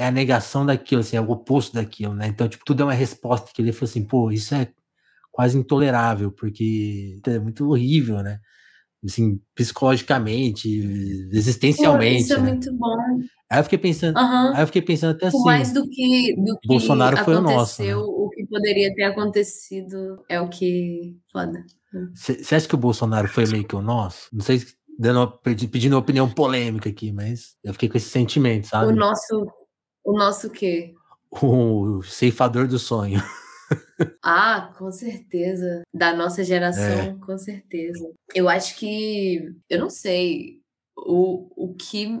é 0.00 0.06
a 0.06 0.10
negação 0.10 0.64
daquilo, 0.64 1.02
assim, 1.02 1.16
é 1.16 1.20
o 1.20 1.30
oposto 1.30 1.74
daquilo, 1.74 2.14
né? 2.14 2.26
Então, 2.26 2.48
tipo, 2.48 2.64
tudo 2.64 2.82
é 2.82 2.84
uma 2.86 2.94
resposta 2.94 3.50
que 3.54 3.60
ele 3.60 3.70
falou 3.70 3.90
assim, 3.90 4.02
pô, 4.02 4.32
isso 4.32 4.54
é 4.54 4.68
quase 5.30 5.58
intolerável, 5.58 6.32
porque 6.32 7.20
é 7.26 7.38
muito 7.38 7.68
horrível, 7.68 8.22
né? 8.22 8.40
Assim, 9.04 9.40
psicologicamente, 9.54 10.68
existencialmente. 11.32 12.16
Pô, 12.16 12.22
isso 12.24 12.32
é 12.32 12.38
né? 12.38 12.48
muito 12.48 12.72
bom. 12.74 12.96
Aí 13.50 13.58
eu 13.58 13.64
fiquei 13.64 13.78
pensando, 13.78 14.16
uhum. 14.16 14.54
aí 14.54 14.62
eu 14.62 14.66
fiquei 14.66 14.82
pensando 14.82 15.10
até 15.10 15.26
assim. 15.26 15.44
Mais 15.44 15.72
do 15.72 15.88
que, 15.88 16.34
do 16.36 16.58
que 16.58 16.68
Bolsonaro 16.68 17.16
foi 17.18 17.36
o 17.36 17.40
nosso. 17.42 17.82
Né? 17.82 17.94
O 17.94 18.30
que 18.30 18.46
poderia 18.46 18.94
ter 18.94 19.04
acontecido 19.04 20.22
é 20.28 20.40
o 20.40 20.48
que. 20.48 21.18
Foda. 21.32 21.64
Você 22.14 22.54
acha 22.54 22.68
que 22.68 22.74
o 22.74 22.78
Bolsonaro 22.78 23.28
foi 23.28 23.46
meio 23.46 23.64
que 23.64 23.74
o 23.74 23.82
nosso? 23.82 24.28
Não 24.32 24.42
sei 24.42 24.62
dando, 24.98 25.26
pedindo 25.42 25.96
opinião 25.96 26.28
polêmica 26.28 26.90
aqui, 26.90 27.10
mas 27.10 27.56
eu 27.64 27.72
fiquei 27.72 27.88
com 27.88 27.96
esse 27.96 28.10
sentimento, 28.10 28.66
sabe? 28.66 28.92
O 28.92 28.96
nosso. 28.96 29.50
O 30.04 30.12
nosso 30.12 30.50
quê? 30.50 30.94
O 31.30 32.02
ceifador 32.02 32.66
do 32.66 32.78
sonho. 32.78 33.20
Ah, 34.20 34.74
com 34.76 34.90
certeza. 34.90 35.82
Da 35.94 36.12
nossa 36.12 36.42
geração, 36.42 37.00
é. 37.00 37.16
com 37.24 37.38
certeza. 37.38 38.10
Eu 38.34 38.48
acho 38.48 38.76
que. 38.76 39.54
Eu 39.68 39.78
não 39.78 39.90
sei. 39.90 40.60
O, 40.96 41.48
o 41.54 41.74
que 41.74 42.18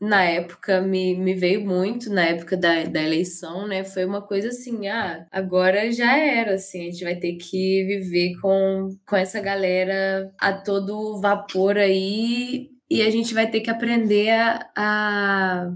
na 0.00 0.24
época 0.24 0.80
me, 0.80 1.16
me 1.16 1.34
veio 1.34 1.64
muito, 1.64 2.10
na 2.10 2.26
época 2.26 2.56
da, 2.56 2.84
da 2.84 3.02
eleição, 3.02 3.66
né? 3.66 3.84
Foi 3.84 4.04
uma 4.04 4.22
coisa 4.22 4.48
assim: 4.48 4.88
ah, 4.88 5.26
agora 5.30 5.90
já 5.90 6.16
era, 6.16 6.54
assim, 6.54 6.82
a 6.82 6.90
gente 6.90 7.04
vai 7.04 7.16
ter 7.16 7.34
que 7.36 7.84
viver 7.84 8.38
com, 8.40 8.96
com 9.06 9.16
essa 9.16 9.40
galera 9.40 10.32
a 10.38 10.52
todo 10.52 11.20
vapor 11.20 11.76
aí 11.78 12.70
e 12.88 13.02
a 13.02 13.10
gente 13.10 13.34
vai 13.34 13.50
ter 13.50 13.60
que 13.60 13.70
aprender 13.70 14.30
a, 14.30 14.70
a, 14.76 15.72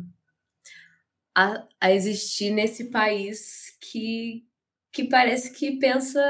a, 1.35 1.67
a 1.81 1.93
existir 1.93 2.51
nesse 2.51 2.91
país 2.91 3.77
que 3.81 4.45
que 4.93 5.05
parece 5.05 5.53
que 5.53 5.79
pensa 5.79 6.21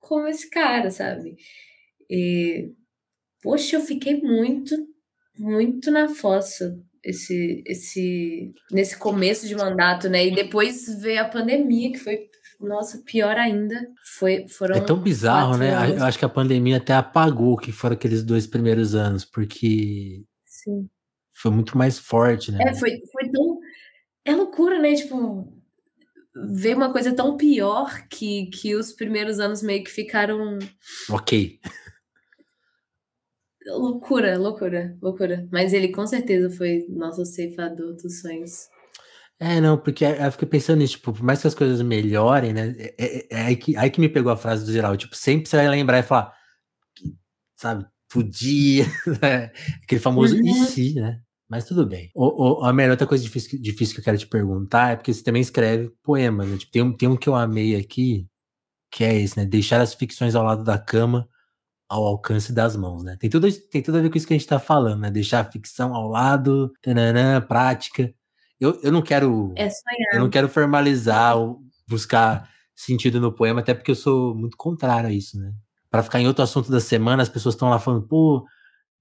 como 0.00 0.26
esse 0.26 0.48
cara, 0.48 0.90
sabe? 0.90 1.36
E, 2.10 2.72
poxa, 3.42 3.76
eu 3.76 3.80
fiquei 3.80 4.20
muito, 4.20 4.74
muito 5.38 5.90
na 5.90 6.08
fossa 6.08 6.74
esse, 7.04 7.62
esse, 7.66 8.52
nesse 8.70 8.96
começo 8.96 9.46
de 9.46 9.54
mandato, 9.54 10.08
né? 10.08 10.26
E 10.26 10.34
depois 10.34 10.86
veio 11.00 11.20
a 11.20 11.28
pandemia, 11.28 11.92
que 11.92 11.98
foi, 11.98 12.28
nossa, 12.60 13.02
pior 13.04 13.36
ainda. 13.36 13.74
Foi, 14.18 14.46
foram 14.48 14.76
é 14.76 14.80
tão 14.80 15.00
bizarro, 15.00 15.56
né? 15.56 15.74
Anos. 15.74 15.96
Eu 15.96 16.04
acho 16.04 16.18
que 16.18 16.24
a 16.24 16.28
pandemia 16.28 16.76
até 16.76 16.94
apagou 16.94 17.56
que 17.56 17.72
foram 17.72 17.94
aqueles 17.94 18.22
dois 18.22 18.46
primeiros 18.46 18.94
anos, 18.94 19.24
porque 19.24 20.24
Sim. 20.46 20.88
foi 21.32 21.50
muito 21.50 21.76
mais 21.76 21.98
forte, 21.98 22.52
né? 22.52 22.58
É, 22.62 22.74
foi, 22.74 23.00
foi 23.12 23.30
tão. 23.30 23.58
É 24.24 24.34
loucura, 24.34 24.78
né? 24.78 24.94
Tipo, 24.94 25.52
ver 26.34 26.76
uma 26.76 26.92
coisa 26.92 27.14
tão 27.14 27.36
pior 27.36 28.06
que, 28.08 28.46
que 28.46 28.74
os 28.74 28.92
primeiros 28.92 29.38
anos 29.38 29.62
meio 29.62 29.84
que 29.84 29.90
ficaram. 29.90 30.58
Ok. 31.10 31.60
Loucura, 33.66 34.38
loucura, 34.38 34.96
loucura. 35.00 35.48
Mas 35.52 35.72
ele 35.72 35.88
com 35.88 36.06
certeza 36.06 36.50
foi 36.50 36.86
nosso 36.88 37.24
ceifador 37.24 37.94
dos 37.94 38.20
sonhos. 38.20 38.68
É, 39.38 39.60
não, 39.60 39.76
porque 39.76 40.04
eu 40.04 40.30
fiquei 40.32 40.48
pensando 40.48 40.78
nisso, 40.78 40.94
tipo, 40.94 41.12
por 41.12 41.22
mais 41.22 41.40
que 41.40 41.48
as 41.48 41.54
coisas 41.54 41.82
melhorem, 41.82 42.52
né? 42.52 42.74
É, 42.78 42.94
é, 42.98 43.26
é 43.30 43.42
aí, 43.42 43.56
que, 43.56 43.76
aí 43.76 43.90
que 43.90 44.00
me 44.00 44.08
pegou 44.08 44.30
a 44.30 44.36
frase 44.36 44.64
do 44.64 44.72
geral, 44.72 44.96
tipo, 44.96 45.16
sempre 45.16 45.48
você 45.48 45.56
vai 45.56 45.68
lembrar 45.68 45.98
e 45.98 46.02
falar, 46.04 46.32
sabe, 47.56 47.84
podia, 48.08 48.84
né? 49.20 49.50
Aquele 49.82 50.00
famoso 50.00 50.36
uhum. 50.36 50.46
e 50.46 50.54
se, 50.66 50.94
né? 50.94 51.20
Mas 51.52 51.66
tudo 51.66 51.84
bem. 51.84 52.10
O, 52.14 52.62
o, 52.62 52.64
a 52.64 52.72
melhor 52.72 52.92
outra 52.92 53.06
coisa 53.06 53.22
difícil, 53.22 53.60
difícil 53.60 53.94
que 53.94 54.00
eu 54.00 54.04
quero 54.04 54.16
te 54.16 54.26
perguntar 54.26 54.92
é 54.92 54.96
porque 54.96 55.12
você 55.12 55.22
também 55.22 55.42
escreve 55.42 55.90
poemas, 56.02 56.48
né? 56.48 56.56
Tipo, 56.56 56.72
tem, 56.72 56.82
um, 56.82 56.96
tem 56.96 57.08
um 57.10 57.14
que 57.14 57.28
eu 57.28 57.34
amei 57.34 57.76
aqui, 57.76 58.26
que 58.90 59.04
é 59.04 59.14
esse, 59.20 59.36
né? 59.36 59.44
Deixar 59.44 59.78
as 59.82 59.92
ficções 59.92 60.34
ao 60.34 60.42
lado 60.42 60.64
da 60.64 60.78
cama, 60.78 61.28
ao 61.86 62.06
alcance 62.06 62.54
das 62.54 62.74
mãos, 62.74 63.04
né? 63.04 63.18
Tem 63.20 63.28
tudo, 63.28 63.46
tem 63.70 63.82
tudo 63.82 63.98
a 63.98 64.00
ver 64.00 64.08
com 64.08 64.16
isso 64.16 64.26
que 64.26 64.32
a 64.32 64.38
gente 64.38 64.48
tá 64.48 64.58
falando, 64.58 65.00
né? 65.00 65.10
Deixar 65.10 65.40
a 65.40 65.44
ficção 65.44 65.94
ao 65.94 66.08
lado, 66.08 66.72
tananã, 66.80 67.38
prática. 67.42 68.10
Eu, 68.58 68.80
eu 68.82 68.90
não 68.90 69.02
quero. 69.02 69.52
É 69.54 69.68
eu 70.14 70.20
não 70.20 70.30
quero 70.30 70.48
formalizar 70.48 71.36
ou 71.36 71.60
buscar 71.86 72.48
sentido 72.74 73.20
no 73.20 73.30
poema, 73.30 73.60
até 73.60 73.74
porque 73.74 73.90
eu 73.90 73.94
sou 73.94 74.34
muito 74.34 74.56
contrário 74.56 75.10
a 75.10 75.12
isso, 75.12 75.38
né? 75.38 75.52
Para 75.90 76.02
ficar 76.02 76.18
em 76.18 76.26
outro 76.26 76.42
assunto 76.42 76.70
da 76.70 76.80
semana, 76.80 77.22
as 77.22 77.28
pessoas 77.28 77.54
estão 77.54 77.68
lá 77.68 77.78
falando, 77.78 78.08
pô, 78.08 78.42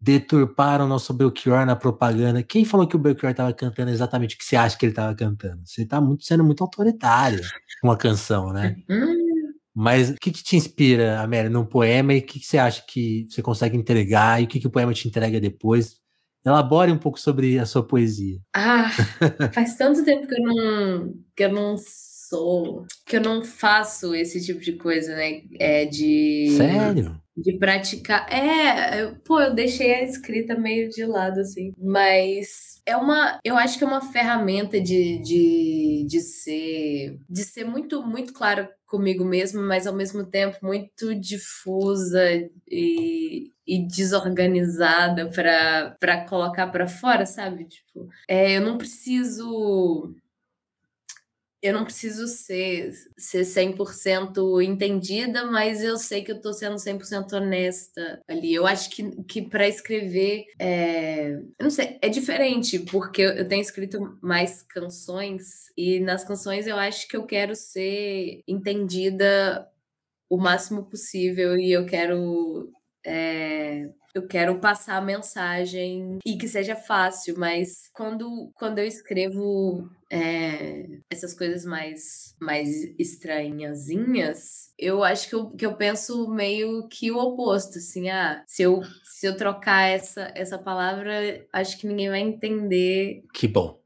deturparam 0.02 0.88
nosso 0.88 1.14
Belchior 1.14 1.66
na 1.66 1.76
propaganda. 1.76 2.42
Quem 2.42 2.66
falou 2.66 2.88
que 2.88 2.96
o 2.96 3.00
Belchior 3.00 3.32
estava 3.32 3.54
cantando 3.54 3.92
exatamente 3.92 4.36
o 4.36 4.38
que 4.40 4.44
você 4.44 4.56
acha 4.56 4.76
que 4.76 4.86
ele 4.86 4.92
estava 4.92 5.14
cantando? 5.14 5.62
Você 5.64 5.84
está 5.84 6.02
muito, 6.02 6.26
sendo 6.26 6.44
muito 6.44 6.64
autoritário 6.64 7.40
com 7.82 7.92
a 7.92 7.98
canção, 7.98 8.52
né? 8.52 8.78
Hum. 8.90 9.52
Mas 9.74 10.10
o 10.10 10.16
que, 10.16 10.32
que 10.32 10.44
te 10.44 10.58
inspira, 10.58 11.22
Amélia, 11.22 11.50
num 11.50 11.66
poema 11.66 12.14
e 12.14 12.20
o 12.20 12.26
que, 12.26 12.40
que, 12.40 12.46
você 12.46 12.58
acha 12.58 12.84
que 12.86 13.28
você 13.30 13.42
consegue 13.42 13.78
entregar 13.78 14.42
e 14.42 14.46
o 14.46 14.48
que, 14.48 14.60
que 14.60 14.68
o 14.68 14.72
poema 14.72 14.94
te 14.94 15.08
entrega 15.08 15.40
depois? 15.40 16.02
Elabore 16.44 16.92
um 16.92 16.98
pouco 16.98 17.20
sobre 17.20 17.60
a 17.60 17.66
sua 17.66 17.86
poesia. 17.86 18.40
Ah, 18.54 18.90
faz 19.54 19.78
tanto 19.78 20.04
tempo 20.04 20.28
que 20.28 20.34
eu 20.34 20.44
não, 20.44 21.14
que 21.36 21.44
eu 21.44 21.54
não 21.54 21.78
sou, 22.32 22.86
que 23.06 23.18
eu 23.18 23.22
não 23.22 23.44
faço 23.44 24.16
esse 24.16 24.44
tipo 24.44 24.62
de 24.62 24.74
coisa, 24.74 25.14
né? 25.14 25.42
É 25.60 25.84
de. 25.86 26.56
Sério? 26.56 27.22
De 27.36 27.58
praticar. 27.58 28.28
É, 28.32 29.04
eu, 29.04 29.16
pô, 29.24 29.40
eu 29.42 29.54
deixei 29.54 29.94
a 29.94 30.04
escrita 30.04 30.58
meio 30.58 30.90
de 30.90 31.06
lado, 31.06 31.42
assim. 31.42 31.74
Mas 31.78 32.82
é 32.86 32.96
uma. 32.96 33.40
Eu 33.44 33.58
acho 33.58 33.78
que 33.78 33.84
é 33.84 33.88
uma 33.88 34.02
ferramenta 34.02 34.80
de, 34.80 35.22
de, 35.22 36.06
de 36.08 36.22
ser. 36.22 37.20
De 37.30 37.44
ser 37.44 37.66
muito, 37.66 38.02
muito 38.06 38.34
claro 38.34 38.68
comigo 38.86 39.24
mesmo, 39.24 39.62
mas 39.62 39.88
ao 39.88 39.94
mesmo 39.94 40.26
tempo 40.26 40.58
muito 40.62 41.16
difusa 41.16 42.22
e, 42.70 43.50
e 43.66 43.88
desorganizada 43.88 45.30
para 45.30 46.26
colocar 46.28 46.68
para 46.68 46.88
fora, 46.88 47.26
sabe? 47.26 47.66
Tipo, 47.66 48.10
é, 48.28 48.58
eu 48.58 48.62
não 48.62 48.78
preciso 48.78 50.14
eu 51.62 51.74
não 51.74 51.84
preciso 51.84 52.28
ser, 52.28 52.92
ser 53.18 53.46
100% 53.46 54.64
entendida, 54.64 55.46
mas 55.46 55.84
eu 55.84 55.98
sei 55.98 56.24
que 56.24 56.32
eu 56.32 56.42
tô 56.42 56.52
sendo 56.54 56.76
100% 56.76 57.34
honesta 57.34 58.20
ali. 58.28 58.54
Eu 58.54 58.66
acho 58.66 58.90
que, 58.90 59.24
que 59.24 59.42
para 59.44 59.68
escrever, 59.68 60.46
é... 60.58 61.34
eu 61.34 61.64
não 61.64 61.70
sei, 61.70 62.00
é 62.02 62.10
diferente, 62.10 62.80
porque 62.80 63.22
eu 63.22 63.48
tenho 63.48 63.62
escrito 63.62 64.18
mais 64.22 64.64
canções, 64.64 65.66
e 65.78 66.00
nas 66.00 66.24
canções 66.24 66.66
eu 66.66 66.78
acho 66.78 67.08
que 67.08 67.16
eu 67.16 67.26
quero 67.26 67.56
ser 67.56 68.44
entendida 68.48 69.68
o 70.30 70.38
máximo 70.38 70.86
possível, 70.86 71.58
e 71.58 71.72
eu 71.72 71.86
quero. 71.86 72.72
É, 73.06 73.90
eu 74.14 74.28
quero 74.28 74.60
passar 74.60 74.98
a 74.98 75.02
mensagem 75.02 76.20
e 76.26 76.38
que 76.38 76.48
seja 76.48 76.76
fácil, 76.76 77.36
mas 77.38 77.90
quando, 77.94 78.52
quando 78.56 78.80
eu 78.80 78.86
escrevo 78.86 79.90
é, 80.12 81.00
essas 81.10 81.34
coisas 81.34 81.64
mais, 81.64 82.36
mais 82.40 82.70
estranhazinhas, 83.00 84.72
eu 84.78 85.04
acho 85.04 85.30
que 85.30 85.36
eu, 85.36 85.50
que 85.50 85.66
eu 85.66 85.76
penso 85.76 86.30
meio 86.30 86.88
que 86.90 87.12
o 87.12 87.18
oposto, 87.18 87.78
assim, 87.78 88.10
ah, 88.10 88.44
se 88.48 88.64
eu, 88.64 88.82
se 89.04 89.26
eu 89.26 89.38
trocar 89.38 89.90
essa, 89.90 90.32
essa 90.36 90.58
palavra, 90.58 91.46
acho 91.54 91.78
que 91.78 91.88
ninguém 91.88 92.10
vai 92.10 92.20
entender. 92.20 93.24
Que 93.34 93.48
bom. 93.48 93.80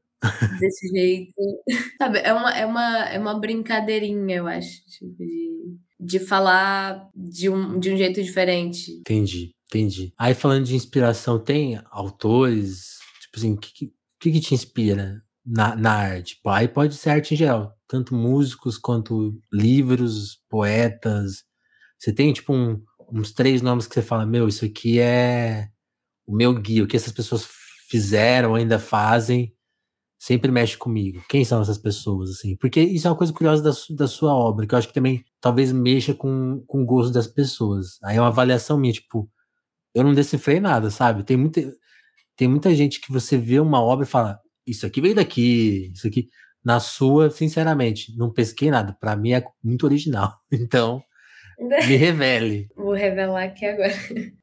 Desse 0.58 0.88
jeito. 0.88 1.32
Sabe, 1.98 2.18
é 2.18 2.32
uma, 2.32 2.50
é 2.50 2.66
uma, 2.66 3.04
é 3.10 3.18
uma 3.18 3.38
brincadeirinha, 3.38 4.36
eu 4.36 4.46
acho, 4.48 4.84
tipo, 4.86 5.14
de, 5.16 5.76
de 6.00 6.18
falar 6.18 7.08
de 7.14 7.48
um, 7.48 7.78
de 7.78 7.92
um 7.92 7.96
jeito 7.96 8.20
diferente. 8.22 8.90
Entendi. 8.90 9.55
Entendi. 9.68 10.12
Aí 10.16 10.34
falando 10.34 10.64
de 10.64 10.76
inspiração, 10.76 11.38
tem 11.38 11.80
autores, 11.90 12.98
tipo 13.20 13.36
assim, 13.36 13.54
o 13.54 13.56
que, 13.56 13.92
que, 14.20 14.32
que 14.32 14.40
te 14.40 14.54
inspira 14.54 15.22
na, 15.44 15.74
na 15.74 15.92
arte? 15.92 16.36
Tipo, 16.36 16.50
aí 16.50 16.68
pode 16.68 16.94
ser 16.94 17.10
arte 17.10 17.34
em 17.34 17.36
geral, 17.36 17.76
tanto 17.88 18.14
músicos 18.14 18.78
quanto 18.78 19.38
livros, 19.52 20.38
poetas. 20.48 21.44
Você 21.98 22.12
tem, 22.12 22.32
tipo, 22.32 22.52
um, 22.52 22.80
uns 23.12 23.32
três 23.32 23.60
nomes 23.62 23.86
que 23.86 23.94
você 23.94 24.02
fala, 24.02 24.24
meu, 24.24 24.48
isso 24.48 24.64
aqui 24.64 25.00
é 25.00 25.68
o 26.26 26.34
meu 26.34 26.54
guia, 26.54 26.84
o 26.84 26.86
que 26.86 26.96
essas 26.96 27.12
pessoas 27.12 27.46
fizeram, 27.88 28.54
ainda 28.54 28.78
fazem, 28.78 29.52
sempre 30.18 30.50
mexe 30.50 30.76
comigo. 30.76 31.24
Quem 31.28 31.44
são 31.44 31.62
essas 31.62 31.78
pessoas, 31.78 32.30
assim? 32.30 32.56
Porque 32.56 32.80
isso 32.80 33.06
é 33.06 33.10
uma 33.10 33.16
coisa 33.16 33.32
curiosa 33.32 33.62
da, 33.62 33.96
da 33.96 34.08
sua 34.08 34.34
obra, 34.34 34.66
que 34.66 34.74
eu 34.74 34.78
acho 34.78 34.88
que 34.88 34.94
também 34.94 35.24
talvez 35.40 35.72
mexa 35.72 36.14
com, 36.14 36.62
com 36.66 36.82
o 36.82 36.86
gosto 36.86 37.12
das 37.12 37.26
pessoas. 37.26 37.98
Aí 38.02 38.16
é 38.16 38.20
uma 38.20 38.28
avaliação 38.28 38.78
minha, 38.78 38.92
tipo, 38.92 39.30
eu 39.96 40.04
não 40.04 40.12
decifrei 40.12 40.60
nada, 40.60 40.90
sabe? 40.90 41.24
Tem 41.24 41.38
muita, 41.38 41.62
tem 42.36 42.46
muita 42.46 42.74
gente 42.74 43.00
que 43.00 43.10
você 43.10 43.38
vê 43.38 43.58
uma 43.58 43.82
obra 43.82 44.04
e 44.04 44.08
fala, 44.08 44.38
isso 44.66 44.84
aqui 44.84 45.00
veio 45.00 45.14
daqui, 45.14 45.90
isso 45.94 46.06
aqui. 46.06 46.28
Na 46.62 46.78
sua, 46.80 47.30
sinceramente, 47.30 48.14
não 48.14 48.30
pesquei 48.30 48.70
nada. 48.70 48.94
Para 49.00 49.16
mim 49.16 49.32
é 49.32 49.42
muito 49.64 49.86
original. 49.86 50.36
Então, 50.52 51.00
me 51.58 51.96
revele. 51.96 52.68
Vou 52.76 52.92
revelar 52.92 53.44
aqui 53.44 53.64
agora. 53.64 53.94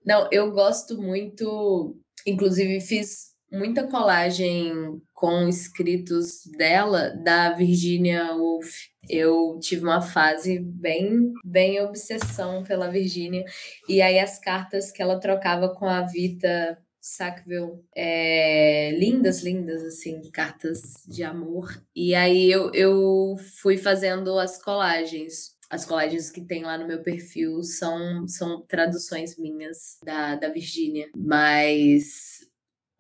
Não, 0.04 0.28
eu 0.32 0.52
gosto 0.52 1.00
muito. 1.00 1.96
Inclusive, 2.26 2.82
fiz 2.82 3.33
muita 3.54 3.88
colagem 3.88 5.00
com 5.14 5.48
escritos 5.48 6.46
dela, 6.58 7.10
da 7.10 7.52
Virginia 7.52 8.34
Woolf. 8.34 8.90
Eu 9.08 9.60
tive 9.62 9.84
uma 9.84 10.02
fase 10.02 10.60
bem, 10.60 11.32
bem 11.46 11.80
obsessão 11.82 12.64
pela 12.64 12.90
Virginia. 12.90 13.46
E 13.88 14.02
aí 14.02 14.20
as 14.20 14.40
cartas 14.40 14.92
que 14.92 15.02
ela 15.02 15.20
trocava 15.20 15.70
com 15.70 15.86
a 15.86 16.02
Vita 16.02 16.78
Sackville, 17.00 17.84
é, 17.96 18.92
lindas, 18.98 19.44
lindas, 19.44 19.84
assim, 19.84 20.22
cartas 20.32 21.04
de 21.06 21.22
amor. 21.24 21.82
E 21.96 22.16
aí 22.16 22.50
eu, 22.50 22.72
eu 22.74 23.36
fui 23.62 23.78
fazendo 23.78 24.40
as 24.40 24.62
colagens 24.62 25.54
as 25.74 25.86
colagens 25.86 26.30
que 26.30 26.40
tem 26.40 26.64
lá 26.64 26.78
no 26.78 26.86
meu 26.86 27.02
perfil 27.02 27.64
são, 27.64 28.28
são 28.28 28.62
traduções 28.62 29.36
minhas 29.40 29.98
da, 30.04 30.36
da 30.36 30.48
Virgínia. 30.50 31.10
Mas 31.18 32.33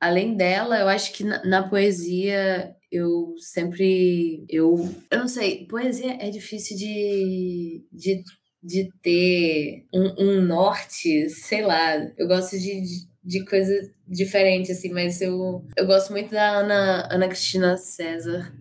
além 0.04 0.36
dela, 0.36 0.78
eu 0.80 0.90
acho 0.90 1.14
que 1.14 1.24
na, 1.24 1.44
na, 1.46 1.68
poesia 1.68 2.76
eu 2.92 3.34
sempre. 3.38 4.46
Eu, 4.50 4.94
eu 5.10 5.20
não 5.20 5.28
sei, 5.28 5.66
poesia 5.66 6.18
é 6.20 6.30
difícil 6.30 6.78
de, 6.78 7.86
de, 7.92 8.24
de 8.62 8.90
ter 9.02 9.86
um, 9.94 10.24
um 10.24 10.42
norte, 10.42 11.30
sei 11.30 11.62
lá. 11.62 11.96
Eu 12.18 12.28
gosto 12.28 12.60
de, 12.60 12.82
de, 12.82 13.08
de 13.24 13.46
coisa 13.46 13.74
diferente, 14.06 14.74
assim, 14.74 14.92
mas 14.92 15.22
eu, 15.22 15.66
eu 15.78 15.86
gosto 15.88 16.12
muito 16.12 16.32
da 16.32 16.60
Ana, 16.60 17.08
Ana 17.10 17.28
Cristina 17.30 17.78
César, 17.78 18.54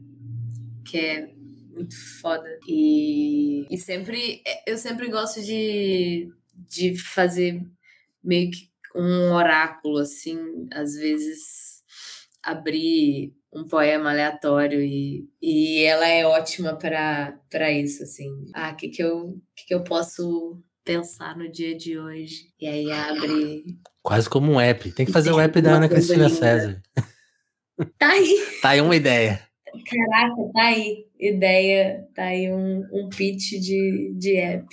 que 0.84 0.97
é 0.97 1.28
muito 1.74 1.97
foda. 2.20 2.49
E, 2.68 3.66
e 3.68 3.76
sempre. 3.78 4.43
Eu 4.64 4.78
sempre 4.78 5.11
gosto 5.11 5.43
de, 5.43 6.32
de 6.68 6.97
fazer 6.97 7.61
meio 8.22 8.49
que 8.51 8.72
um 8.95 9.32
oráculo, 9.32 9.99
assim, 9.99 10.68
às 10.72 10.95
vezes 10.95 11.82
abrir 12.43 13.34
um 13.53 13.64
poema 13.64 14.11
aleatório 14.11 14.80
e, 14.80 15.28
e 15.40 15.82
ela 15.84 16.09
é 16.09 16.26
ótima 16.26 16.76
para 16.76 17.70
isso, 17.70 18.03
assim. 18.03 18.30
Ah, 18.55 18.70
o 18.70 18.76
que, 18.76 18.88
que, 18.88 19.03
eu, 19.03 19.40
que, 19.55 19.66
que 19.66 19.74
eu 19.74 19.84
posso 19.84 20.61
pensar 20.84 21.36
no 21.36 21.51
dia 21.51 21.76
de 21.76 21.99
hoje? 21.99 22.49
E 22.61 22.66
aí 22.66 22.90
abre. 22.90 23.64
Quase 24.03 24.28
como 24.28 24.53
um 24.53 24.61
app. 24.61 24.90
Tem 24.93 25.07
que 25.07 25.12
fazer 25.12 25.30
o 25.30 25.36
um 25.36 25.40
app 25.40 25.61
da 25.61 25.74
Ana 25.74 25.88
Cristina 25.88 26.26
linda. 26.26 26.38
César. 26.38 26.82
Tá 27.99 28.11
aí. 28.11 28.38
Tá 28.61 28.70
aí 28.70 28.80
uma 28.80 28.97
ideia. 28.97 29.43
Caraca, 29.88 30.53
tá 30.53 30.62
aí. 30.64 31.07
Ideia, 31.18 32.09
tá 32.14 32.24
aí 32.24 32.51
um, 32.51 32.86
um 32.93 33.09
pitch 33.09 33.53
de, 33.61 34.14
de 34.18 34.36
app. 34.36 34.66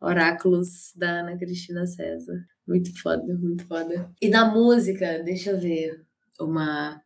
Oráculos 0.00 0.92
da 0.96 1.20
Ana 1.20 1.36
Cristina 1.36 1.86
César. 1.86 2.38
Muito 2.68 3.00
foda, 3.00 3.34
muito 3.34 3.66
foda. 3.66 4.12
E 4.20 4.28
na 4.28 4.44
música, 4.44 5.22
deixa 5.24 5.52
eu 5.52 5.58
ver 5.58 6.04
uma, 6.38 7.00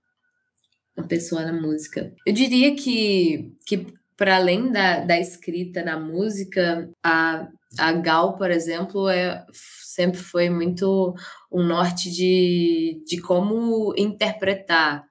uma 0.96 1.06
pessoa 1.06 1.44
na 1.44 1.52
música. 1.52 2.12
Eu 2.26 2.32
diria 2.34 2.74
que, 2.74 3.54
que 3.64 3.94
para 4.16 4.36
além 4.36 4.72
da, 4.72 5.04
da 5.04 5.20
escrita 5.20 5.84
na 5.84 5.96
música, 5.96 6.90
a, 7.00 7.48
a 7.78 7.92
Gal, 7.92 8.36
por 8.36 8.50
exemplo, 8.50 9.08
é, 9.08 9.46
sempre 9.52 10.18
foi 10.18 10.50
muito 10.50 11.14
um 11.50 11.62
norte 11.62 12.10
de, 12.10 13.00
de 13.06 13.20
como 13.20 13.94
interpretar 13.96 15.06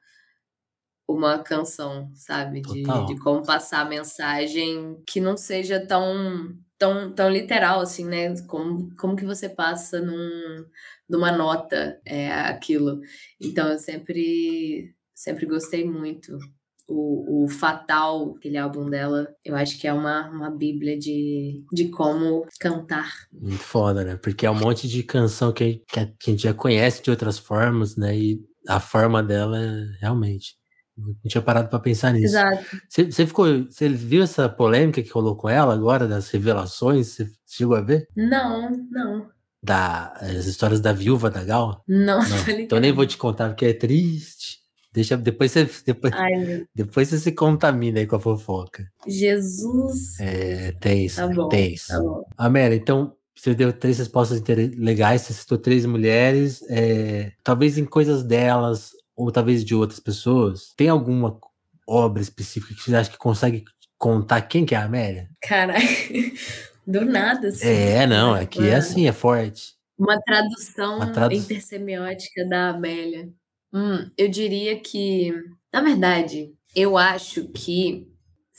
uma 1.08 1.40
canção, 1.40 2.12
sabe? 2.14 2.62
De, 2.62 2.84
de 2.84 3.20
como 3.20 3.46
passar 3.46 3.82
a 3.82 3.90
mensagem 3.90 5.02
que 5.08 5.22
não 5.22 5.38
seja 5.38 5.80
tão 5.86 6.54
tão, 6.82 7.12
tão 7.12 7.30
literal, 7.30 7.80
assim, 7.80 8.04
né? 8.06 8.34
Como, 8.48 8.90
como 8.96 9.16
que 9.16 9.24
você 9.24 9.48
passa 9.48 10.02
num, 10.02 10.66
numa 11.08 11.32
nota 11.32 12.02
é, 12.04 12.32
aquilo. 12.32 13.00
Então, 13.40 13.68
eu 13.72 13.78
sempre, 13.78 14.92
sempre 15.14 15.46
gostei 15.46 15.86
muito. 15.86 16.40
O, 16.88 17.46
o 17.46 17.48
Fatal, 17.48 18.34
aquele 18.36 18.58
álbum 18.58 18.90
dela, 18.90 19.28
eu 19.46 19.56
acho 19.56 19.80
que 19.80 19.88
é 19.88 19.94
uma, 19.94 20.28
uma 20.32 20.50
bíblia 20.50 20.98
de, 20.98 21.64
de 21.72 21.90
como 21.90 22.48
cantar. 22.60 23.14
Muito 23.32 23.60
foda, 23.60 24.04
né? 24.04 24.16
Porque 24.16 24.48
é 24.48 24.50
um 24.50 24.60
monte 24.60 24.88
de 24.88 25.04
canção 25.04 25.54
que, 25.54 25.84
que 25.88 26.00
a 26.00 26.12
gente 26.26 26.42
já 26.42 26.54
conhece 26.54 27.04
de 27.04 27.12
outras 27.12 27.38
formas, 27.38 27.96
né? 27.96 28.18
E 28.18 28.42
a 28.68 28.80
forma 28.80 29.22
dela, 29.22 29.60
realmente. 30.00 30.56
Não 30.98 31.16
tinha 31.28 31.42
parado 31.42 31.70
para 31.70 31.80
pensar 31.80 32.12
nisso. 32.14 32.36
Exato. 32.36 32.66
Você, 32.90 33.06
você, 33.12 33.26
ficou, 33.26 33.46
você 33.66 33.88
viu 33.90 34.24
essa 34.24 34.48
polêmica 34.50 35.02
que 35.02 35.10
rolou 35.12 35.36
com 35.36 35.50
ela 35.50 35.74
agora, 35.74 36.08
das 36.08 36.30
revelações? 36.30 37.08
Você 37.08 37.32
chegou 37.48 37.76
a 37.76 37.82
ver? 37.82 38.08
Não, 38.16 38.70
não. 38.92 39.30
Da, 39.64 40.14
as 40.20 40.46
histórias 40.46 40.82
da 40.82 40.92
viúva 40.92 41.30
da 41.30 41.44
Gal? 41.44 41.84
Não, 41.88 42.20
não. 42.20 42.38
Então 42.60 42.80
nem 42.80 42.92
vou 42.92 43.06
te 43.06 43.18
contar 43.18 43.50
porque 43.50 43.66
é 43.68 43.74
triste. 43.74 44.60
Deixa, 44.94 45.16
depois 45.16 45.52
você, 45.52 45.70
depois, 45.86 46.12
Ai, 46.14 46.66
depois 46.76 47.08
você 47.08 47.18
se 47.18 47.32
contamina 47.32 48.00
aí 48.00 48.06
com 48.08 48.18
a 48.18 48.20
fofoca. 48.20 48.86
Jesus. 49.08 50.20
É 50.20 50.74
tenso, 50.74 51.16
Tá 51.16 51.28
né? 51.28 51.34
bom, 51.36 51.48
tenso. 51.48 51.88
tá 51.88 52.00
bom. 52.02 52.26
Amélia, 52.38 52.76
então 52.76 53.16
você 53.34 53.56
deu 53.56 53.72
três 53.72 54.00
respostas 54.00 54.42
legais, 54.78 55.22
você 55.22 55.34
citou 55.34 55.58
três 55.58 55.86
mulheres, 55.86 56.62
é, 56.70 57.32
talvez 57.44 57.78
em 57.78 57.86
coisas 57.86 58.24
delas, 58.24 58.92
ou 59.16 59.32
talvez 59.32 59.64
de 59.64 59.76
outras 59.76 60.00
pessoas. 60.00 60.74
Tem 60.76 60.90
alguma 60.90 61.40
obra 61.88 62.22
específica 62.22 62.74
que 62.74 62.82
você 62.82 62.96
acha 62.96 63.10
que 63.10 63.18
consegue 63.18 63.64
contar 63.98 64.42
quem 64.42 64.66
que 64.66 64.74
é 64.74 64.78
a 64.78 64.86
Amélia? 64.86 65.30
Caralho. 65.42 65.86
Do 66.86 67.06
nada, 67.06 67.50
assim. 67.50 67.68
É, 67.68 68.08
não, 68.08 68.36
é 68.36 68.46
que 68.46 68.68
é 68.68 68.76
assim, 68.76 69.08
é 69.08 69.12
forte. 69.12 69.76
Uma 69.98 70.20
tradução 70.22 70.96
Uma 70.98 71.12
tradu- 71.12 71.36
intersemiótica 71.36 72.44
da 72.48 72.70
Amélia. 72.70 73.30
Hum, 73.72 74.10
eu 74.18 74.28
diria 74.28 74.80
que, 74.80 75.32
na 75.72 75.80
verdade, 75.82 76.52
eu 76.76 76.98
acho 76.98 77.48
que 77.50 78.08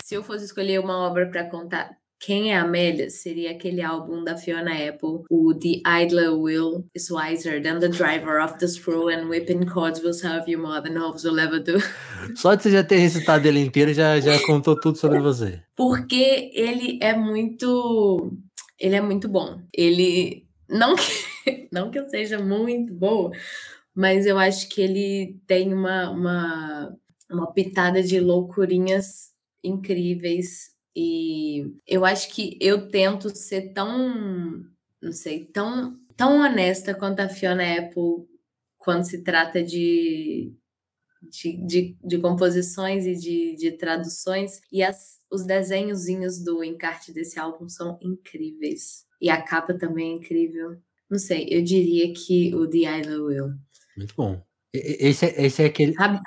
se 0.05 0.15
eu 0.15 0.23
fosse 0.23 0.45
escolher 0.45 0.79
uma 0.79 0.97
obra 0.99 1.29
para 1.29 1.45
contar 1.51 1.91
quem 2.23 2.53
é 2.53 2.57
Amélia, 2.57 3.11
seria 3.11 3.51
aquele 3.51 3.83
álbum 3.83 4.23
da 4.23 4.37
Fiona 4.37 4.71
Apple, 4.71 5.25
o 5.29 5.53
The 5.53 5.83
Idler 6.05 6.33
Will 6.33 6.87
is 6.95 7.11
Wiser 7.11 7.61
than 7.61 7.81
the 7.81 7.89
Driver 7.89 8.41
of 8.41 8.59
the 8.61 8.69
Screw 8.69 9.09
and 9.09 9.27
Whipping 9.27 9.67
Cords 9.67 10.01
will 10.01 10.15
serve 10.15 10.49
you 10.49 10.63
more 10.63 10.81
than 10.81 10.97
hopes 10.97 11.25
will 11.25 11.41
ever 11.41 11.59
do. 11.59 11.79
Só 12.37 12.55
de 12.55 12.63
você 12.63 12.71
já 12.71 12.85
ter 12.85 12.99
recitado 12.99 13.49
ele 13.49 13.59
inteiro, 13.59 13.93
já, 13.93 14.21
já 14.21 14.39
contou 14.47 14.79
tudo 14.79 14.97
sobre 14.97 15.19
você. 15.19 15.61
Porque 15.75 16.53
ele 16.55 16.97
é 17.03 17.13
muito. 17.13 18.33
Ele 18.79 18.95
é 18.95 19.01
muito 19.01 19.29
bom. 19.29 19.61
Ele. 19.75 20.47
Não 20.69 20.95
que, 20.95 21.69
não 21.73 21.91
que 21.91 21.99
eu 21.99 22.09
seja 22.09 22.39
muito 22.39 22.95
boa, 22.95 23.33
mas 23.93 24.27
eu 24.27 24.39
acho 24.39 24.69
que 24.69 24.81
ele 24.81 25.41
tem 25.45 25.75
uma, 25.75 26.09
uma, 26.11 26.97
uma 27.29 27.53
pitada 27.53 28.01
de 28.01 28.21
loucurinhas 28.21 29.33
incríveis. 29.65 30.72
E 30.95 31.75
eu 31.87 32.05
acho 32.05 32.29
que 32.35 32.59
eu 32.61 32.89
tento 32.89 33.35
ser 33.35 33.73
tão. 33.73 34.65
Não 35.01 35.13
sei, 35.13 35.45
tão, 35.47 35.99
tão 36.17 36.41
honesta 36.41 36.95
quanto 36.95 37.21
a 37.21 37.29
Fiona 37.29 37.79
Apple 37.79 38.27
quando 38.79 39.05
se 39.05 39.23
trata 39.23 39.63
de, 39.63 40.55
de, 41.23 41.67
de, 41.67 41.97
de 42.05 42.19
composições 42.19 43.07
e 43.07 43.15
de, 43.15 43.57
de 43.57 43.73
traduções. 43.73 44.61
E 44.71 44.83
as, 44.83 45.19
os 45.31 45.45
desenhozinhos 45.45 46.43
do 46.43 46.63
encarte 46.63 47.13
desse 47.13 47.39
álbum 47.39 47.69
são 47.69 47.99
incríveis. 48.03 49.05
E 49.21 49.31
a 49.31 49.41
capa 49.41 49.75
também 49.75 50.13
é 50.13 50.17
incrível. 50.17 50.77
Não 51.11 51.19
sei, 51.19 51.47
eu 51.51 51.63
diria 51.63 52.13
que 52.13 52.55
o 52.55 52.69
The 52.69 53.01
Idle 53.01 53.25
Will. 53.25 53.55
Muito 53.97 54.15
bom. 54.17 54.43
Esse 54.73 55.27
é, 55.27 55.45
esse 55.45 55.63
é 55.63 55.67
aquele, 55.67 55.93
Rab, 55.93 56.19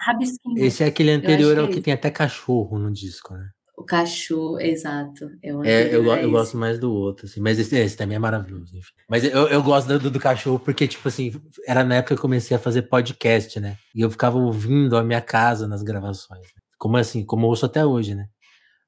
esse 0.57 0.83
é 0.83 0.85
aquele 0.85 1.09
anterior 1.11 1.53
que 1.53 1.59
é 1.59 1.61
ao 1.61 1.67
que 1.67 1.73
isso. 1.73 1.81
tem 1.81 1.93
até 1.93 2.11
cachorro 2.11 2.77
no 2.77 2.91
disco, 2.91 3.33
né? 3.33 3.49
O 3.77 3.83
cachorro, 3.83 4.59
exato. 4.59 5.25
O 5.43 5.63
É, 5.65 5.93
eu, 5.93 6.05
eu 6.05 6.31
gosto 6.31 6.57
mais 6.57 6.79
do 6.79 6.91
outro, 6.93 7.25
assim. 7.25 7.41
Mas 7.41 7.59
esse, 7.59 7.75
esse 7.75 7.97
também 7.97 8.15
é 8.15 8.19
maravilhoso, 8.19 8.75
enfim. 8.77 8.93
Mas 9.09 9.23
eu, 9.23 9.47
eu 9.49 9.61
gosto 9.61 9.87
do, 9.99 10.09
do 10.09 10.19
cachorro 10.19 10.59
porque, 10.59 10.87
tipo 10.87 11.07
assim, 11.07 11.33
era 11.67 11.83
na 11.83 11.95
época 11.95 12.15
que 12.15 12.19
eu 12.19 12.21
comecei 12.21 12.55
a 12.55 12.59
fazer 12.59 12.83
podcast, 12.83 13.59
né? 13.59 13.77
E 13.93 14.01
eu 14.01 14.09
ficava 14.09 14.37
ouvindo 14.37 14.95
a 14.95 15.03
minha 15.03 15.21
casa 15.21 15.67
nas 15.67 15.83
gravações. 15.83 16.41
né? 16.41 16.61
Como 16.77 16.95
assim, 16.97 17.25
como 17.25 17.45
eu 17.45 17.49
ouço 17.49 17.65
até 17.65 17.85
hoje, 17.85 18.15
né? 18.15 18.27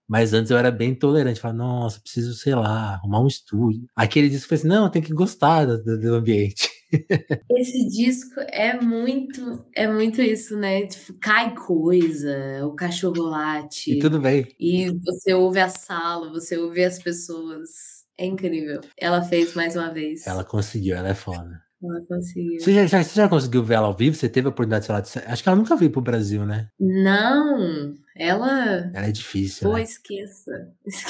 Mas 0.08 0.32
antes 0.34 0.52
eu 0.52 0.58
era 0.58 0.72
bem 0.72 0.96
tolerante. 0.96 1.40
Falava, 1.40 1.58
nossa, 1.58 2.00
preciso, 2.00 2.34
sei 2.36 2.56
lá, 2.56 2.94
arrumar 2.94 3.20
um 3.22 3.28
estúdio. 3.28 3.86
Aquele 3.94 4.30
disco 4.30 4.48
foi 4.48 4.56
assim, 4.58 4.68
não, 4.68 4.90
tem 4.90 5.02
que 5.02 5.12
gostar 5.14 5.66
do- 5.66 6.00
do 6.00 6.16
ambiente. 6.16 6.70
Esse 7.52 7.88
disco 7.90 8.40
é 8.52 8.80
muito, 8.80 9.66
é 9.76 9.88
muito 9.88 10.22
isso, 10.22 10.58
né? 10.58 10.86
Tipo, 10.88 11.14
cai 11.20 11.54
coisa, 11.56 12.66
o 12.66 12.74
cachorro 12.76 13.24
late. 13.24 13.94
E 13.94 14.00
tudo 14.00 14.20
bem. 14.20 14.48
E 14.60 14.90
você 15.04 15.34
ouve 15.34 15.60
a 15.60 15.70
sala, 15.70 16.30
você 16.30 16.58
ouve 16.58 16.84
as 16.84 17.00
pessoas. 17.00 17.98
É 18.18 18.26
incrível. 18.26 18.82
Ela 18.98 19.22
fez 19.22 19.54
mais 19.54 19.76
uma 19.76 19.94
vez. 19.94 20.26
Ela 20.26 20.44
conseguiu, 20.44 20.96
ela 20.96 21.10
é 21.10 21.14
foda. 21.14 21.62
Ela 21.84 22.02
conseguiu. 22.08 22.60
Você 22.60 22.74
já, 22.74 22.86
já- 22.88 23.04
você 23.04 23.16
já 23.16 23.30
conseguiu 23.30 23.64
ver 23.64 23.76
ela 23.76 23.88
ao 23.88 23.96
vivo? 23.96 24.16
Você 24.16 24.28
teve 24.28 24.48
a 24.48 24.50
oportunidade, 24.50 24.86
sei 24.86 24.96
lá, 24.96 25.02
de... 25.02 25.10
acho 25.32 25.44
que 25.44 25.50
ela 25.50 25.58
nunca 25.58 25.76
veio 25.76 25.92
pro 25.92 26.02
Brasil, 26.02 26.44
né? 26.46 26.70
Não, 26.80 27.96
ela. 28.16 28.90
Ela 28.94 29.08
é 29.08 29.12
difícil, 29.12 29.70
Pô, 29.70 29.76
né? 29.76 29.84
esqueça. 29.84 30.52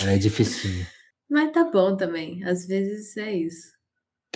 Ela 0.01 0.11
é 0.11 0.17
dificinho. 0.17 0.86
Mas 1.32 1.51
tá 1.51 1.63
bom 1.71 1.95
também. 1.95 2.43
Às 2.43 2.65
vezes 2.65 3.15
é 3.15 3.34
isso. 3.34 3.76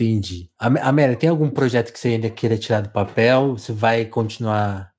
Entendi. 0.04 0.49
Am- 0.60 0.78
Amélia, 0.82 1.16
tem 1.16 1.30
algum 1.30 1.49
projeto 1.49 1.91
que 1.93 1.99
você 1.99 2.10
ainda 2.10 2.30
queira 2.30 2.58
tirar 2.58 2.82
do 2.82 2.89
papel? 2.89 3.58
Você 3.58 3.72
vai 3.72 4.06
continuar, 4.06 4.91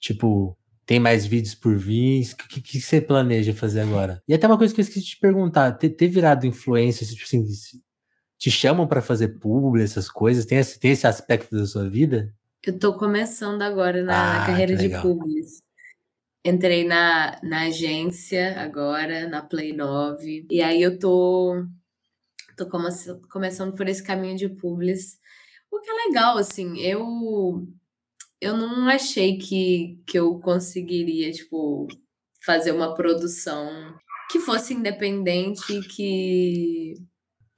tipo, 0.00 0.56
tem 0.84 1.00
mais 1.00 1.24
vídeos 1.24 1.54
por 1.54 1.76
vir? 1.78 2.30
O 2.32 2.36
que, 2.48 2.60
que 2.60 2.80
você 2.80 3.00
planeja 3.00 3.54
fazer 3.54 3.80
agora? 3.80 4.22
E 4.28 4.34
até 4.34 4.46
uma 4.46 4.58
coisa 4.58 4.74
que 4.74 4.80
eu 4.80 4.82
esqueci 4.82 5.00
de 5.04 5.10
te 5.12 5.18
perguntar, 5.20 5.72
ter, 5.72 5.90
ter 5.90 6.08
virado 6.08 6.46
influência, 6.46 7.06
tipo 7.06 7.22
assim, 7.24 7.44
te 8.38 8.50
chamam 8.50 8.86
pra 8.86 9.00
fazer 9.00 9.38
publi, 9.38 9.82
essas 9.82 10.10
coisas? 10.10 10.44
Tem 10.44 10.58
esse, 10.58 10.78
tem 10.78 10.90
esse 10.90 11.06
aspecto 11.06 11.56
da 11.56 11.64
sua 11.64 11.88
vida? 11.88 12.34
Eu 12.64 12.78
tô 12.78 12.94
começando 12.96 13.62
agora 13.62 14.02
na, 14.02 14.06
na 14.12 14.42
Ah, 14.42 14.46
carreira 14.46 14.76
que 14.76 14.88
de 14.88 15.00
publis. 15.00 15.62
Entrei 16.44 16.84
na, 16.84 17.38
na 17.42 17.62
agência 17.62 18.60
agora, 18.60 19.28
na 19.28 19.42
Play 19.42 19.72
9. 19.72 20.44
E 20.50 20.60
aí 20.60 20.82
eu 20.82 20.98
tô, 20.98 21.64
tô 22.56 22.68
come- 22.68 22.88
começando 23.30 23.76
por 23.76 23.88
esse 23.88 24.02
caminho 24.02 24.36
de 24.36 24.48
publis. 24.48 25.18
O 25.70 25.80
que 25.80 25.90
é 25.90 25.94
legal, 26.08 26.38
assim, 26.38 26.78
eu, 26.80 27.66
eu 28.40 28.56
não 28.56 28.88
achei 28.88 29.38
que, 29.38 30.00
que 30.06 30.18
eu 30.18 30.38
conseguiria, 30.40 31.32
tipo, 31.32 31.86
fazer 32.44 32.72
uma 32.72 32.94
produção 32.94 33.96
que 34.30 34.40
fosse 34.40 34.74
independente 34.74 35.72
e 35.72 35.82
que, 35.82 36.94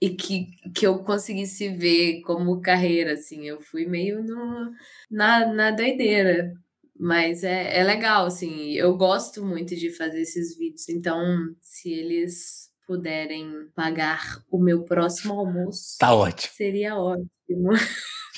e 0.00 0.10
que, 0.10 0.48
que 0.74 0.86
eu 0.86 1.02
conseguisse 1.04 1.68
ver 1.70 2.20
como 2.22 2.60
carreira, 2.60 3.14
assim. 3.14 3.44
Eu 3.46 3.60
fui 3.60 3.86
meio 3.86 4.22
no, 4.24 4.72
na, 5.10 5.52
na 5.52 5.70
doideira. 5.70 6.52
Mas 6.98 7.42
é, 7.44 7.78
é 7.80 7.84
legal, 7.84 8.26
assim. 8.26 8.72
Eu 8.74 8.96
gosto 8.96 9.44
muito 9.44 9.74
de 9.76 9.90
fazer 9.90 10.20
esses 10.22 10.56
vídeos. 10.56 10.88
Então, 10.88 11.18
se 11.60 11.90
eles 11.92 12.63
puderem 12.86 13.68
pagar 13.74 14.40
o 14.50 14.58
meu 14.58 14.82
próximo 14.84 15.34
almoço, 15.38 15.96
Tá 15.98 16.14
ótimo. 16.14 16.52
seria 16.56 16.96
ótimo. 16.96 17.28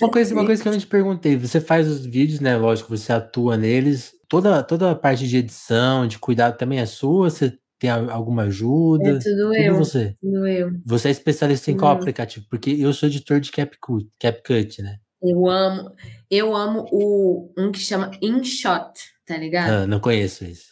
Uma 0.01 0.11
coisa, 0.11 0.34
uma 0.34 0.44
coisa 0.44 0.62
que 0.62 0.68
eu 0.68 0.72
não 0.72 0.78
te 0.78 0.86
perguntei, 0.88 1.36
você 1.36 1.61
faz 1.61 1.88
os 1.88 2.05
vídeos, 2.05 2.40
né? 2.40 2.57
Lógico, 2.57 2.97
você 2.97 3.12
atua 3.12 3.57
neles. 3.57 4.12
Toda, 4.28 4.62
toda 4.62 4.90
a 4.90 4.94
parte 4.94 5.26
de 5.28 5.36
edição, 5.38 6.07
de 6.07 6.18
cuidado 6.18 6.57
também 6.59 6.80
é 6.80 6.86
sua? 6.86 7.30
Você 7.30 7.57
tem 7.78 7.88
alguma 7.90 8.42
ajuda? 8.44 9.11
É 9.11 9.12
tudo 9.12 9.22
Tudo 9.22 9.55
eu, 9.55 9.76
você. 9.76 10.16
tudo 10.20 10.47
eu. 10.47 10.70
Você 10.84 11.09
é 11.09 11.11
especialista 11.12 11.70
em 11.70 11.76
qual 11.76 11.92
eu. 11.94 11.99
aplicativo? 11.99 12.44
Porque 12.51 12.70
eu 12.70 12.92
sou 12.92 13.09
editor 13.09 13.38
de 13.40 13.51
CapCut, 13.53 14.09
CapCut 14.18 14.82
né? 14.82 14.97
Eu 15.22 15.47
amo, 15.49 15.90
eu 16.30 16.55
amo 16.55 16.86
o 16.92 17.53
um 17.57 17.72
que 17.72 17.78
chama 17.78 18.11
InShot, 18.20 18.92
tá 19.26 19.36
ligado? 19.36 19.70
Ah, 19.70 19.86
não 19.86 19.99
conheço 20.01 20.44
esse. 20.44 20.66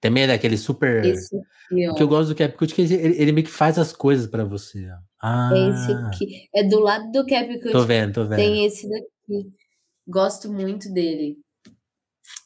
Também 0.00 0.24
é 0.24 0.26
daquele 0.28 0.56
super. 0.56 1.04
Esse 1.04 1.36
aqui, 1.36 1.88
O 1.88 1.94
que 1.94 2.02
eu 2.02 2.08
gosto 2.08 2.28
do 2.28 2.34
CapCut 2.34 2.72
é 2.72 2.76
que 2.76 2.82
ele, 2.94 3.20
ele 3.20 3.32
meio 3.32 3.46
que 3.46 3.52
faz 3.52 3.78
as 3.78 3.92
coisas 3.92 4.26
pra 4.26 4.44
você. 4.44 4.86
ó. 4.90 5.54
É 5.54 5.70
esse 5.70 5.92
Ah, 5.92 6.06
aqui. 6.08 6.48
É 6.54 6.62
do 6.62 6.78
lado 6.78 7.10
do 7.10 7.26
CapCut 7.26 7.72
tô 7.72 7.84
vendo, 7.84 8.12
tô 8.14 8.22
vendo. 8.24 8.36
Tem 8.36 8.64
esse 8.64 8.88
daqui. 8.88 9.50
Gosto 10.06 10.50
muito 10.52 10.92
dele. 10.92 11.36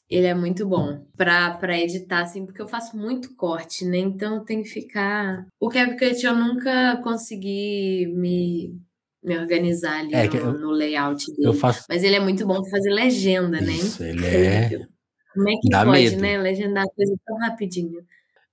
Ele 0.09 0.27
é 0.27 0.35
muito 0.35 0.67
bom 0.67 1.07
pra, 1.17 1.53
pra 1.53 1.79
editar, 1.79 2.21
assim, 2.23 2.45
porque 2.45 2.61
eu 2.61 2.69
faço 2.69 2.97
muito 2.97 3.35
corte, 3.35 3.85
né? 3.85 3.99
Então 3.99 4.37
eu 4.37 4.41
tenho 4.45 4.63
que 4.63 4.69
ficar. 4.69 5.47
O 5.61 5.69
CapCut 5.69 6.25
eu 6.27 6.37
nunca 6.37 6.99
consegui 7.03 8.07
me, 8.15 8.79
me 9.23 9.39
organizar 9.39 10.01
ali 10.01 10.15
É, 10.15 10.29
no, 10.29 10.37
eu- 10.37 10.59
no 10.59 10.71
layout 10.71 11.25
dele. 11.35 11.55
faço. 11.55 11.85
Mas 11.89 12.03
ele 12.05 12.17
é 12.17 12.21
muito 12.21 12.47
bom 12.47 12.61
pra 12.61 12.71
fazer 12.71 12.91
legenda, 12.91 13.59
né? 13.61 13.73
Isso, 13.73 14.03
ele 14.03 14.27
é. 14.27 14.87
Como 15.33 15.49
é 15.49 15.53
que 15.53 15.69
Dá 15.69 15.85
pode, 15.85 16.01
medo. 16.01 16.23
né? 16.23 16.39
Legendar 16.39 16.87
coisa 16.95 17.15
tão 17.27 17.39
rapidinho. 17.39 18.05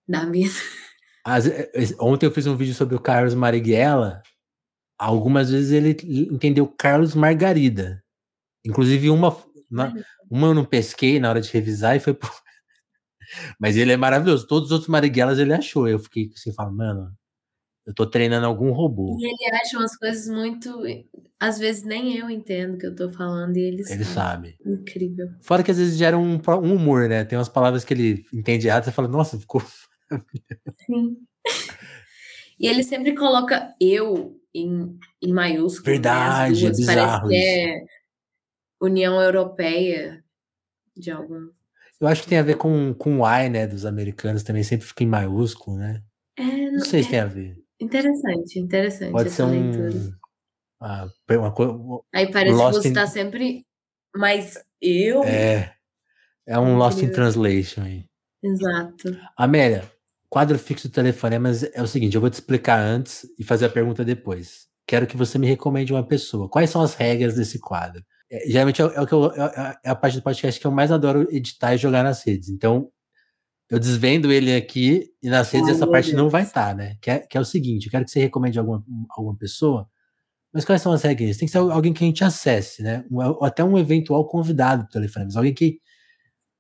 Dá 0.08 0.26
medo. 0.26 0.54
As, 1.24 1.46
eh, 1.46 1.70
ontem 2.00 2.26
eu 2.26 2.32
fiz 2.32 2.48
um 2.48 2.56
vídeo 2.56 2.74
sobre 2.74 2.96
o 2.96 3.00
Carlos 3.00 3.34
Marighella. 3.34 4.22
Algumas 4.98 5.52
vezes 5.52 5.72
ele 5.72 5.96
entendeu 6.32 6.68
Carlos 6.68 7.14
Margarida. 7.16 8.04
Inclusive, 8.66 9.10
uma, 9.10 9.36
na, 9.70 9.94
uma 10.30 10.48
eu 10.48 10.54
não 10.54 10.66
pesquei 10.66 11.20
na 11.20 11.30
hora 11.30 11.42
de 11.42 11.52
revisar 11.52 11.96
e 11.96 12.00
foi 12.00 12.14
por... 12.16 12.32
Mas 13.60 13.78
ele 13.78 13.92
é 13.92 13.98
maravilhoso. 13.98 14.48
Todos 14.48 14.68
os 14.68 14.72
outros 14.72 14.90
Marighellas 14.90 15.38
ele 15.38 15.54
achou. 15.54 15.88
Eu 15.88 16.00
fiquei 16.00 16.32
assim, 16.34 16.52
falando, 16.52 16.76
mano, 16.78 17.19
eu 17.86 17.94
tô 17.94 18.06
treinando 18.06 18.46
algum 18.46 18.72
robô. 18.72 19.18
E 19.20 19.26
ele 19.26 19.56
acha 19.56 19.78
umas 19.78 19.98
coisas 19.98 20.28
muito. 20.28 20.82
Às 21.40 21.58
vezes 21.58 21.84
nem 21.84 22.18
eu 22.18 22.30
entendo 22.30 22.76
o 22.76 22.78
que 22.78 22.86
eu 22.86 22.96
tô 22.96 23.10
falando 23.10 23.58
e 23.58 23.62
ele, 23.62 23.84
ele 23.90 24.06
sabe. 24.06 24.56
Incrível. 24.66 25.30
Fora 25.42 25.64
que 25.64 25.72
às 25.72 25.78
vezes 25.78 25.98
gera 25.98 26.18
um, 26.18 26.36
um 26.36 26.76
humor, 26.76 27.08
né? 27.10 27.24
Tem 27.26 27.38
umas 27.38 27.50
palavras 27.50 27.84
que 27.84 27.94
ele 27.94 28.26
entende 28.34 28.68
errado, 28.68 28.84
você 28.84 28.92
fala, 28.92 29.08
nossa, 29.08 29.40
ficou. 29.40 29.62
Sim. 30.86 31.18
E 32.60 32.68
ele 32.68 32.84
sempre 32.84 33.16
coloca 33.16 33.74
eu 33.80 34.38
em, 34.54 35.00
em 35.22 35.34
maiúsculo. 35.34 35.86
Né, 35.88 35.94
Verdade, 35.94 36.64
né? 36.64 36.70
é 36.70 36.72
bizarro. 36.72 37.28
Parece 37.28 37.30
que 37.30 37.36
é 37.36 37.86
União 38.82 39.22
Europeia 39.22 40.24
de 40.96 41.10
algum. 41.10 41.50
Eu 42.00 42.08
acho 42.08 42.24
que 42.24 42.30
tem 42.30 42.38
a 42.38 42.44
ver 42.44 42.58
com, 42.58 42.94
com 42.94 43.20
o 43.20 43.28
I, 43.28 43.50
né, 43.50 43.68
dos 43.68 43.86
americanos, 43.86 44.44
também 44.44 44.64
sempre 44.64 44.88
fica 44.88 45.04
em 45.04 45.08
maiúsculo, 45.08 45.78
né? 45.78 46.02
É, 46.38 46.44
não, 46.44 46.74
não 46.74 46.86
sei 46.86 47.02
é, 47.02 47.04
se 47.04 47.10
tem 47.10 47.20
a 47.20 47.26
ver. 47.26 47.59
Interessante, 47.80 48.60
interessante. 48.60 49.12
Pode 49.12 49.30
ser 49.30 49.44
um. 49.44 50.14
Ah, 50.82 51.08
uma 51.32 51.52
coisa. 51.52 51.74
Aí 52.14 52.32
parece 52.32 52.56
Lost 52.56 52.78
que 52.78 52.82
você 52.82 52.88
está 52.90 53.04
in... 53.04 53.08
sempre. 53.08 53.66
Mas 54.16 54.58
eu. 54.82 55.24
É. 55.24 55.74
É 56.48 56.58
um 56.58 56.78
Lost 56.78 57.02
in 57.02 57.12
Translation 57.12 57.82
aí. 57.82 58.06
Exato. 58.44 59.18
Amélia, 59.38 59.90
quadro 60.30 60.58
fixo 60.58 60.88
do 60.88 60.94
telefonemas 60.94 61.64
é 61.64 61.82
o 61.82 61.88
seguinte: 61.88 62.16
eu 62.16 62.22
vou 62.22 62.30
te 62.30 62.34
explicar 62.34 62.80
antes 62.80 63.26
e 63.38 63.44
fazer 63.44 63.66
a 63.66 63.70
pergunta 63.70 64.04
depois. 64.04 64.68
Quero 64.88 65.06
que 65.06 65.18
você 65.18 65.38
me 65.38 65.48
recomende 65.48 65.94
uma 65.94 66.06
pessoa. 66.06 66.50
Quais 66.50 66.70
são 66.70 66.82
as 66.82 66.96
regras 66.96 67.36
desse 67.36 67.60
quadro? 67.60 68.04
É, 68.32 68.50
geralmente 68.50 68.82
é, 68.82 68.86
é, 68.86 69.02
o 69.02 69.08
que 69.08 69.14
eu, 69.14 69.32
é, 69.32 69.78
é 69.84 69.90
a 69.90 69.96
parte 69.96 70.18
do 70.18 70.24
podcast 70.24 70.60
que 70.60 70.66
eu 70.66 70.72
mais 70.72 70.92
adoro 70.92 71.28
editar 71.32 71.74
e 71.74 71.78
jogar 71.78 72.04
nas 72.04 72.24
redes. 72.26 72.50
Então, 72.50 72.90
eu 73.70 73.80
desvendo 73.80 74.32
ele 74.32 74.56
aqui 74.56 75.12
e 75.22 75.30
nas 75.30 75.52
redes 75.52 75.70
Ai, 75.70 75.76
essa 75.76 75.88
parte 75.88 76.08
Deus. 76.08 76.18
não 76.18 76.30
vai 76.30 76.44
estar, 76.44 76.76
né? 76.76 76.98
Que 77.02 77.12
é, 77.12 77.20
que 77.20 77.38
é 77.38 77.42
o 77.42 77.46
seguinte: 77.46 77.86
eu 77.86 77.92
quero 77.92 78.06
que 78.06 78.12
você 78.12 78.20
recomende 78.20 78.58
alguma, 78.58 78.84
alguma 79.12 79.36
pessoa, 79.38 79.88
mas 80.52 80.66
quais 80.66 80.82
são 80.82 80.92
as 80.92 81.04
regras? 81.04 81.38
Tem 81.38 81.48
que 81.48 81.52
ser 81.52 81.60
alguém 81.60 81.94
que 81.94 82.04
a 82.04 82.08
gente 82.08 82.24
acesse, 82.24 82.82
né? 82.82 83.06
Ou 83.12 83.46
até 83.46 83.64
um 83.64 83.78
eventual 83.78 84.26
convidado 84.28 84.84
do 84.84 84.90
telefonemas. 84.90 85.36
Alguém 85.36 85.54
que. 85.54 85.80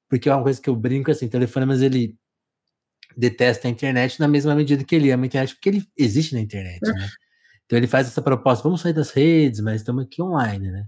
Porque 0.09 0.29
é 0.29 0.33
uma 0.35 0.43
coisa 0.43 0.61
que 0.61 0.69
eu 0.69 0.75
brinco 0.75 1.09
assim: 1.11 1.27
telefonemas 1.27 1.81
ele 1.81 2.15
detesta 3.17 3.67
a 3.67 3.71
internet 3.71 4.19
na 4.19 4.27
mesma 4.27 4.55
medida 4.55 4.83
que 4.83 4.95
ele 4.95 5.11
ama 5.11 5.23
a 5.25 5.27
internet, 5.27 5.55
porque 5.55 5.69
ele 5.69 5.83
existe 5.97 6.35
na 6.35 6.41
internet, 6.41 6.79
né? 6.81 7.09
Então 7.65 7.77
ele 7.77 7.87
faz 7.87 8.07
essa 8.07 8.21
proposta: 8.21 8.63
vamos 8.63 8.81
sair 8.81 8.93
das 8.93 9.11
redes, 9.11 9.61
mas 9.61 9.81
estamos 9.81 10.03
aqui 10.05 10.21
online, 10.21 10.71
né? 10.71 10.85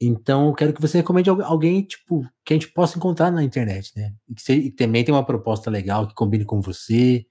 Então, 0.00 0.48
eu 0.48 0.54
quero 0.54 0.72
que 0.74 0.80
você 0.80 0.98
recomende 0.98 1.30
alguém, 1.30 1.82
tipo, 1.82 2.22
que 2.44 2.52
a 2.52 2.56
gente 2.56 2.72
possa 2.72 2.98
encontrar 2.98 3.30
na 3.30 3.42
internet, 3.42 3.92
né? 3.96 4.12
E 4.28 4.34
que, 4.34 4.52
e 4.52 4.70
que 4.70 4.76
também 4.76 5.04
tem 5.04 5.14
uma 5.14 5.24
proposta 5.24 5.70
legal, 5.70 6.06
que 6.06 6.14
combine 6.14 6.44
com 6.44 6.60
você, 6.60 7.24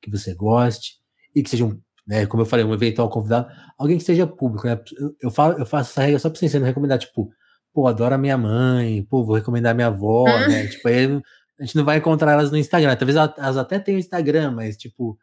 que 0.00 0.10
você 0.10 0.34
goste, 0.34 0.98
e 1.34 1.42
que 1.42 1.50
seja 1.50 1.64
um, 1.64 1.80
né, 2.06 2.26
como 2.26 2.42
eu 2.42 2.46
falei, 2.46 2.64
um 2.64 2.74
eventual 2.74 3.08
convidado, 3.10 3.48
alguém 3.76 3.98
que 3.98 4.04
seja 4.04 4.26
público, 4.26 4.66
né? 4.66 4.80
Eu, 4.96 5.16
eu, 5.20 5.30
falo, 5.30 5.58
eu 5.58 5.66
faço 5.66 5.90
essa 5.90 6.02
regra 6.02 6.18
só 6.18 6.30
pra 6.30 6.38
você 6.38 6.58
não 6.58 6.66
recomendar, 6.66 6.98
tipo, 6.98 7.32
pô, 7.72 7.86
adoro 7.86 8.14
a 8.14 8.18
minha 8.18 8.38
mãe, 8.38 9.02
pô, 9.04 9.24
vou 9.24 9.34
recomendar 9.36 9.72
a 9.72 9.74
minha 9.74 9.88
avó, 9.88 10.24
né? 10.48 10.68
Tipo, 10.68 10.88
aí 10.88 11.20
a 11.58 11.64
gente 11.64 11.76
não 11.76 11.84
vai 11.84 11.98
encontrar 11.98 12.32
elas 12.32 12.50
no 12.50 12.58
Instagram. 12.58 12.96
Talvez 12.96 13.16
elas 13.16 13.56
até 13.56 13.78
tenham 13.78 13.98
Instagram, 13.98 14.52
mas, 14.52 14.76
tipo, 14.76 15.18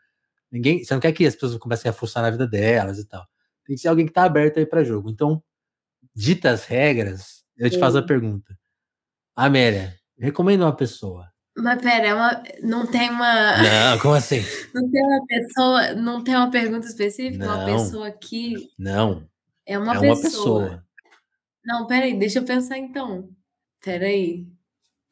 ninguém. 0.52 0.84
Você 0.84 0.94
não 0.94 1.02
quer 1.02 1.12
que 1.12 1.26
as 1.26 1.36
pessoas 1.36 1.58
comecem 1.58 1.90
a 1.90 1.94
forçar 1.94 2.24
na 2.24 2.30
vida 2.30 2.48
delas 2.48 2.98
e 2.98 3.06
tal. 3.06 3.26
Tem 3.66 3.76
que 3.76 3.82
ser 3.82 3.90
alguém 3.90 4.06
que 4.06 4.14
tá 4.14 4.24
aberto 4.24 4.58
aí 4.58 4.66
para 4.66 4.84
jogo. 4.84 5.10
Então, 5.10 5.44
ditas 6.16 6.66
regras, 6.66 7.44
eu 7.58 7.70
te 7.70 7.76
Sim. 7.76 7.80
faço 7.80 7.98
a 7.98 8.04
pergunta. 8.04 8.58
Amélia, 9.36 9.96
recomenda 10.18 10.66
uma 10.66 10.76
pessoa. 10.76 11.30
Mas 11.58 11.82
pera, 11.82 12.08
é 12.08 12.14
uma, 12.14 12.44
não 12.62 12.88
tem 12.88 13.10
uma. 13.10 13.58
Não, 13.58 14.00
como 14.00 14.14
assim? 14.16 14.42
não 14.74 14.90
tem 14.90 15.04
uma 15.04 15.26
pessoa, 15.26 15.94
não 15.94 16.24
tem 16.24 16.36
uma 16.36 16.50
pergunta 16.50 16.88
específica, 16.88 17.46
não, 17.46 17.56
uma 17.56 17.66
pessoa 17.66 18.12
que. 18.12 18.70
Não. 18.78 19.28
É 19.66 19.78
uma, 19.78 19.96
é 19.96 20.00
pessoa. 20.00 20.14
uma 20.14 20.22
pessoa. 20.22 20.86
Não, 21.66 21.88
peraí, 21.88 22.18
deixa 22.18 22.40
eu 22.40 22.46
pensar 22.46 22.78
então. 22.78 23.30
Peraí. 23.84 24.48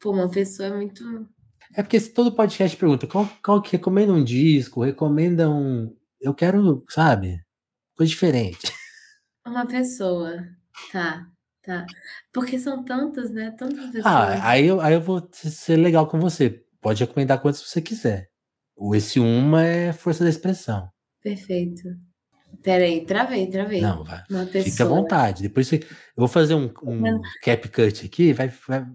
Pô, 0.00 0.12
uma 0.12 0.30
pessoa 0.30 0.68
é 0.68 0.72
muito. 0.72 1.28
É 1.74 1.82
porque 1.82 2.00
se 2.00 2.10
todo 2.10 2.34
podcast 2.34 2.76
pergunta 2.76 3.06
qual, 3.06 3.28
qual 3.44 3.60
que 3.60 3.72
recomenda 3.72 4.12
um 4.12 4.24
disco, 4.24 4.82
recomenda 4.82 5.50
um. 5.50 5.94
Eu 6.20 6.34
quero, 6.34 6.84
sabe? 6.88 7.40
Coisa 7.94 8.10
diferente. 8.10 8.72
Uma 9.46 9.66
pessoa. 9.66 10.44
Tá, 10.92 11.26
tá. 11.62 11.86
Porque 12.32 12.58
são 12.58 12.84
tantas, 12.84 13.30
né? 13.30 13.50
Tantas 13.52 13.84
Ah, 14.04 14.26
pessoas. 14.26 14.44
aí 14.44 14.66
eu, 14.66 14.80
aí 14.80 14.94
eu 14.94 15.00
vou 15.00 15.28
ser 15.32 15.76
legal 15.76 16.06
com 16.06 16.18
você. 16.18 16.62
Pode 16.80 17.04
recomendar 17.04 17.40
quantas 17.40 17.62
você 17.62 17.80
quiser. 17.82 18.28
O 18.76 18.94
esse 18.94 19.18
uma 19.18 19.64
é 19.64 19.92
força 19.92 20.22
da 20.24 20.30
expressão. 20.30 20.88
Perfeito. 21.22 21.82
Peraí, 22.62 23.04
travei, 23.04 23.48
travei. 23.48 23.80
Não, 23.80 24.04
vai. 24.04 24.22
Uma 24.30 24.46
Fica 24.46 24.84
à 24.84 24.86
vontade. 24.86 25.42
Depois 25.42 25.66
você, 25.68 25.76
eu 25.76 25.86
vou 26.16 26.28
fazer 26.28 26.54
um, 26.54 26.72
um 26.82 27.20
cap 27.42 27.68
cut 27.68 28.06
aqui, 28.06 28.32
vai, 28.32 28.48
vai, 28.66 28.86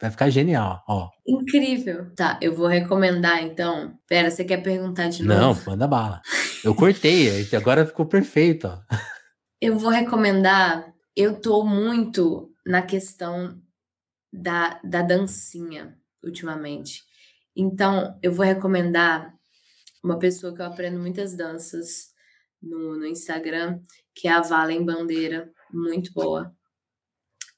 vai 0.00 0.10
ficar 0.10 0.30
genial, 0.30 0.82
ó. 0.88 1.08
Incrível. 1.26 2.12
Tá, 2.14 2.38
eu 2.42 2.54
vou 2.54 2.66
recomendar 2.66 3.42
então. 3.42 3.96
Pera, 4.08 4.30
você 4.30 4.44
quer 4.44 4.62
perguntar 4.62 5.08
de 5.08 5.22
Não, 5.22 5.48
novo? 5.48 5.70
manda 5.70 5.86
bala. 5.86 6.20
Eu 6.64 6.74
cortei, 6.74 7.28
agora 7.54 7.86
ficou 7.86 8.06
perfeito, 8.06 8.66
ó. 8.66 8.96
Eu 9.60 9.78
vou 9.78 9.90
recomendar 9.90 10.89
eu 11.16 11.40
tô 11.40 11.64
muito 11.64 12.54
na 12.64 12.82
questão 12.82 13.60
da, 14.32 14.80
da 14.84 15.02
dancinha 15.02 15.98
ultimamente. 16.22 17.04
Então, 17.54 18.18
eu 18.22 18.32
vou 18.32 18.44
recomendar 18.44 19.34
uma 20.02 20.18
pessoa 20.18 20.54
que 20.54 20.62
eu 20.62 20.66
aprendo 20.66 20.98
muitas 20.98 21.34
danças 21.36 22.10
no, 22.62 22.96
no 22.96 23.06
Instagram, 23.06 23.80
que 24.14 24.28
é 24.28 24.32
a 24.32 24.40
Valen 24.40 24.84
Bandeira, 24.84 25.52
muito 25.72 26.12
boa. 26.12 26.54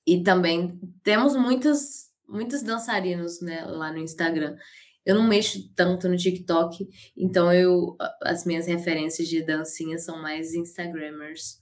E 0.07 0.23
também 0.23 0.81
temos 1.03 1.37
muitas, 1.37 2.11
muitos 2.29 2.63
dançarinos 2.63 3.41
né, 3.41 3.65
lá 3.65 3.93
no 3.93 3.99
Instagram. 3.99 4.57
Eu 5.05 5.17
não 5.17 5.27
mexo 5.27 5.73
tanto 5.75 6.09
no 6.09 6.17
TikTok, 6.17 6.89
então 7.17 7.53
eu 7.53 7.97
as 8.23 8.45
minhas 8.45 8.67
referências 8.67 9.29
de 9.29 9.45
dancinha 9.45 9.99
são 9.99 10.21
mais 10.21 10.55
Instagrammers. 10.55 11.61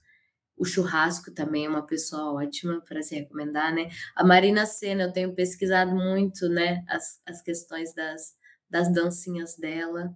O 0.61 0.63
churrasco 0.63 1.31
também 1.31 1.65
é 1.65 1.69
uma 1.69 1.87
pessoa 1.87 2.33
ótima 2.33 2.79
para 2.87 3.01
se 3.01 3.15
recomendar, 3.15 3.73
né? 3.73 3.89
A 4.15 4.23
Marina 4.23 4.63
Senna, 4.67 5.05
eu 5.05 5.11
tenho 5.11 5.33
pesquisado 5.33 5.91
muito, 5.91 6.47
né? 6.49 6.85
As, 6.87 7.19
as 7.25 7.41
questões 7.41 7.95
das, 7.95 8.35
das 8.69 8.93
dancinhas 8.93 9.57
dela. 9.57 10.13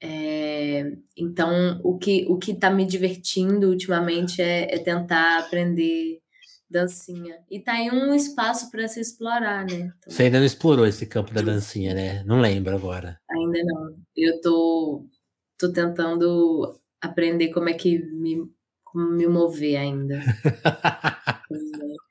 É, 0.00 0.84
então, 1.16 1.80
o 1.82 1.98
que 1.98 2.24
o 2.28 2.38
que 2.38 2.52
está 2.52 2.70
me 2.70 2.86
divertindo 2.86 3.70
ultimamente 3.70 4.40
é, 4.40 4.72
é, 4.72 4.78
tentar 4.78 5.40
aprender 5.40 6.20
dancinha. 6.70 7.36
E 7.50 7.58
tá 7.58 7.72
aí 7.72 7.90
um 7.90 8.14
espaço 8.14 8.70
para 8.70 8.86
se 8.86 9.00
explorar, 9.00 9.66
né? 9.66 9.92
Então, 9.98 10.12
Você 10.12 10.22
ainda 10.22 10.38
não 10.38 10.46
explorou 10.46 10.86
esse 10.86 11.06
campo 11.06 11.34
da 11.34 11.42
dancinha, 11.42 11.92
né? 11.92 12.22
Não 12.22 12.40
lembro 12.40 12.76
agora. 12.76 13.18
Ainda 13.28 13.64
não. 13.64 13.96
Eu 14.16 14.40
tô, 14.40 15.08
tô 15.58 15.72
tentando 15.72 16.80
aprender 17.00 17.48
como 17.48 17.68
é 17.68 17.74
que 17.74 17.98
me 17.98 18.53
me 18.94 19.26
mover 19.26 19.76
ainda. 19.76 20.20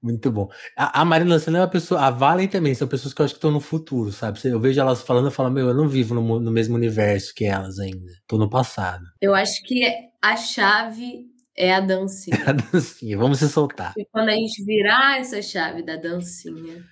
Muito 0.00 0.30
bom. 0.30 0.48
A, 0.76 1.00
a 1.00 1.04
Marina 1.04 1.38
Senna 1.38 1.58
é 1.58 1.60
uma 1.62 1.68
pessoa. 1.68 2.02
A 2.02 2.10
Valen 2.10 2.48
também 2.48 2.74
são 2.74 2.86
pessoas 2.86 3.12
que 3.12 3.20
eu 3.20 3.24
acho 3.24 3.34
que 3.34 3.38
estão 3.38 3.50
no 3.50 3.60
futuro, 3.60 4.12
sabe? 4.12 4.38
Eu 4.44 4.60
vejo 4.60 4.80
elas 4.80 5.02
falando 5.02 5.28
e 5.28 5.34
falo, 5.34 5.50
meu, 5.50 5.68
eu 5.68 5.74
não 5.74 5.88
vivo 5.88 6.14
no, 6.14 6.40
no 6.40 6.50
mesmo 6.50 6.76
universo 6.76 7.34
que 7.34 7.44
elas 7.44 7.78
ainda. 7.78 8.12
Tô 8.26 8.38
no 8.38 8.48
passado. 8.48 9.04
Eu 9.20 9.34
acho 9.34 9.62
que 9.64 9.84
a 10.22 10.36
chave 10.36 11.26
é 11.56 11.74
a 11.74 11.80
dancinha. 11.80 12.44
a 12.46 12.52
dancinha, 12.52 13.18
vamos 13.18 13.38
se 13.38 13.48
soltar. 13.48 13.92
E 13.96 14.04
quando 14.06 14.28
a 14.28 14.34
gente 14.34 14.64
virar 14.64 15.18
essa 15.18 15.42
chave 15.42 15.82
da 15.82 15.96
dancinha. 15.96 16.84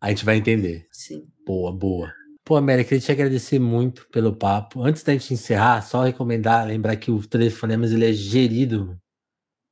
A 0.00 0.10
gente 0.10 0.24
vai 0.24 0.36
entender. 0.36 0.86
Sim. 0.92 1.22
Boa, 1.46 1.72
boa. 1.72 2.12
Pô, 2.48 2.56
América, 2.56 2.88
queria 2.88 3.04
te 3.04 3.12
agradecer 3.12 3.58
muito 3.58 4.08
pelo 4.10 4.34
papo. 4.34 4.82
Antes 4.82 5.02
da 5.02 5.12
gente 5.12 5.34
encerrar, 5.34 5.82
só 5.82 6.02
recomendar, 6.02 6.66
lembrar 6.66 6.96
que 6.96 7.10
o 7.10 7.20
Telefonemas 7.20 7.92
ele 7.92 8.08
é 8.08 8.12
gerido 8.14 8.98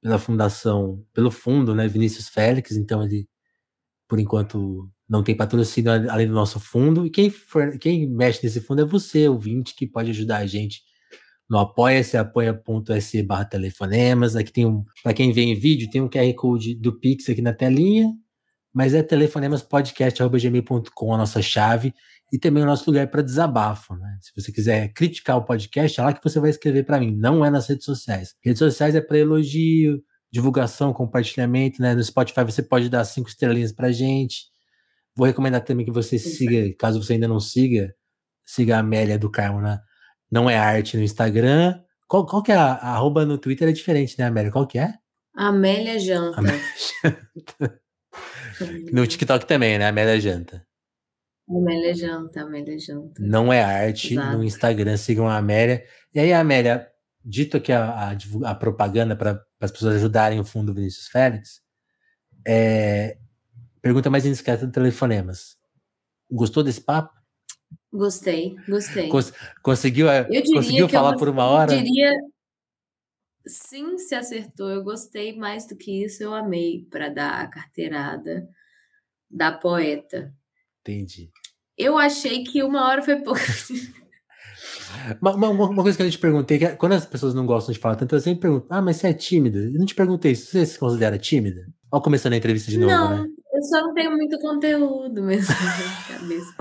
pela 0.02 0.18
fundação, 0.18 1.02
pelo 1.14 1.30
fundo, 1.30 1.74
né, 1.74 1.88
Vinícius 1.88 2.28
Félix, 2.28 2.72
então 2.72 3.02
ele, 3.02 3.26
por 4.06 4.20
enquanto, 4.20 4.90
não 5.08 5.22
tem 5.22 5.34
patrocínio 5.34 5.90
além 6.10 6.26
do 6.26 6.34
nosso 6.34 6.60
fundo, 6.60 7.06
e 7.06 7.10
quem, 7.10 7.30
for, 7.30 7.78
quem 7.78 8.06
mexe 8.06 8.44
nesse 8.44 8.60
fundo 8.60 8.82
é 8.82 8.84
você, 8.84 9.26
ouvinte, 9.26 9.74
que 9.74 9.86
pode 9.86 10.10
ajudar 10.10 10.40
a 10.40 10.46
gente 10.46 10.82
no 11.48 11.58
apoia-se, 11.58 12.18
apoia.se 12.18 13.22
barra 13.22 13.46
telefonemas, 13.46 14.36
aqui 14.36 14.52
tem 14.52 14.66
um, 14.66 14.84
para 15.02 15.14
quem 15.14 15.32
vê 15.32 15.44
em 15.44 15.54
vídeo, 15.54 15.88
tem 15.88 16.02
um 16.02 16.10
QR 16.10 16.30
Code 16.34 16.74
do 16.74 17.00
Pix 17.00 17.30
aqui 17.30 17.40
na 17.40 17.54
telinha, 17.54 18.12
mas 18.70 18.92
é 18.92 19.02
telefonemaspodcast.gmail.com 19.02 21.14
a 21.14 21.16
nossa 21.16 21.40
chave 21.40 21.94
e 22.32 22.38
também 22.38 22.62
o 22.62 22.66
nosso 22.66 22.88
lugar 22.90 23.08
para 23.08 23.22
desabafo, 23.22 23.94
né? 23.94 24.18
Se 24.20 24.32
você 24.34 24.50
quiser 24.50 24.92
criticar 24.92 25.36
o 25.36 25.44
podcast, 25.44 26.00
é 26.00 26.04
lá 26.04 26.12
que 26.12 26.22
você 26.22 26.40
vai 26.40 26.50
escrever 26.50 26.84
para 26.84 26.98
mim, 26.98 27.16
não 27.16 27.44
é 27.44 27.50
nas 27.50 27.68
redes 27.68 27.84
sociais. 27.84 28.34
Redes 28.44 28.58
sociais 28.58 28.94
é 28.94 29.00
para 29.00 29.18
elogio, 29.18 30.02
divulgação, 30.30 30.92
compartilhamento, 30.92 31.80
né? 31.80 31.94
No 31.94 32.02
Spotify 32.02 32.44
você 32.44 32.62
pode 32.62 32.88
dar 32.88 33.04
cinco 33.04 33.28
estrelinhas 33.28 33.72
pra 33.72 33.92
gente. 33.92 34.46
Vou 35.14 35.26
recomendar 35.26 35.62
também 35.62 35.86
que 35.86 35.92
você 35.92 36.18
siga, 36.18 36.74
caso 36.78 37.02
você 37.02 37.14
ainda 37.14 37.28
não 37.28 37.40
siga, 37.40 37.94
siga 38.44 38.76
a 38.76 38.80
Amélia 38.80 39.18
do 39.18 39.30
Carmo 39.30 39.60
na 39.60 39.80
Não 40.30 40.50
é 40.50 40.58
Arte 40.58 40.96
no 40.96 41.02
Instagram. 41.02 41.80
Qual, 42.08 42.26
qual 42.26 42.42
que 42.42 42.52
é 42.52 42.56
a, 42.56 42.74
a 42.74 42.94
arroba 42.94 43.24
no 43.24 43.38
Twitter? 43.38 43.68
É 43.68 43.72
diferente, 43.72 44.18
né, 44.18 44.26
Amélia? 44.26 44.50
Qual 44.50 44.66
que 44.66 44.78
é? 44.78 44.94
Amélia 45.34 45.98
Janta. 45.98 46.38
Amélia 46.38 46.60
Janta. 47.02 47.80
no 48.92 49.06
TikTok 49.06 49.46
também, 49.46 49.78
né? 49.78 49.86
Amélia 49.86 50.20
Janta. 50.20 50.65
Amélia 51.48 51.94
Janta, 51.94 52.42
Amélia 52.42 52.78
Janta. 52.78 53.22
Não 53.22 53.52
é 53.52 53.62
arte. 53.62 54.14
Exato. 54.14 54.36
No 54.36 54.44
Instagram, 54.44 54.96
sigam 54.96 55.28
a 55.28 55.36
Amélia. 55.36 55.84
E 56.12 56.18
aí, 56.18 56.32
Amélia, 56.32 56.90
dito 57.24 57.56
aqui 57.56 57.72
a, 57.72 58.10
a, 58.10 58.50
a 58.50 58.54
propaganda 58.54 59.16
para 59.16 59.44
as 59.60 59.70
pessoas 59.70 59.96
ajudarem 59.96 60.38
o 60.38 60.44
fundo 60.44 60.74
Vinícius 60.74 61.08
Félix, 61.08 61.60
é, 62.46 63.18
pergunta 63.82 64.10
mais 64.10 64.24
indiscreta 64.24 64.66
do 64.66 64.72
Telefonemas. 64.72 65.56
Gostou 66.30 66.62
desse 66.62 66.80
papo? 66.80 67.14
Gostei, 67.92 68.56
gostei. 68.68 69.08
Cons 69.08 69.32
conseguiu, 69.62 70.06
conseguiu 70.52 70.88
falar 70.88 71.12
eu, 71.12 71.18
por 71.18 71.28
uma 71.28 71.46
hora? 71.46 71.72
Eu 71.72 71.82
diria, 71.82 72.12
sim, 73.46 73.98
se 73.98 74.14
acertou. 74.14 74.68
Eu 74.70 74.84
gostei 74.84 75.36
mais 75.36 75.66
do 75.66 75.76
que 75.76 76.04
isso, 76.04 76.22
eu 76.22 76.34
amei 76.34 76.86
para 76.90 77.08
dar 77.08 77.40
a 77.40 77.48
carteirada 77.48 78.48
da 79.30 79.50
poeta. 79.50 80.32
Entendi. 80.86 81.30
Eu 81.76 81.98
achei 81.98 82.44
que 82.44 82.62
uma 82.62 82.86
hora 82.88 83.02
foi 83.02 83.16
pouco. 83.16 83.40
Uma, 85.20 85.34
uma, 85.34 85.50
uma, 85.50 85.82
coisa 85.82 85.96
que 85.96 86.02
eu 86.02 86.10
te 86.10 86.18
perguntei, 86.18 86.58
que 86.58 86.64
é, 86.64 86.74
quando 86.74 86.92
as 86.92 87.04
pessoas 87.04 87.34
não 87.34 87.44
gostam 87.44 87.72
de 87.72 87.78
falar 87.78 87.96
tanto, 87.96 88.14
eu 88.14 88.20
sempre 88.20 88.40
pergunto, 88.40 88.66
ah, 88.70 88.80
mas 88.80 88.96
você 88.96 89.08
é 89.08 89.12
tímida? 89.12 89.58
Eu 89.58 89.74
não 89.74 89.84
te 89.84 89.94
perguntei, 89.94 90.34
você 90.34 90.64
se 90.64 90.78
considera 90.78 91.18
tímida? 91.18 91.66
Olha 91.92 92.02
começando 92.02 92.32
a 92.32 92.36
entrevista 92.36 92.70
de 92.70 92.78
novo, 92.78 92.90
não, 92.90 93.22
né? 93.22 93.28
eu 93.52 93.62
só 93.62 93.82
não 93.82 93.94
tenho 93.94 94.10
muito 94.12 94.38
conteúdo 94.38 95.22
mesmo 95.22 95.54
na 96.08 96.18
cabeça. 96.18 96.54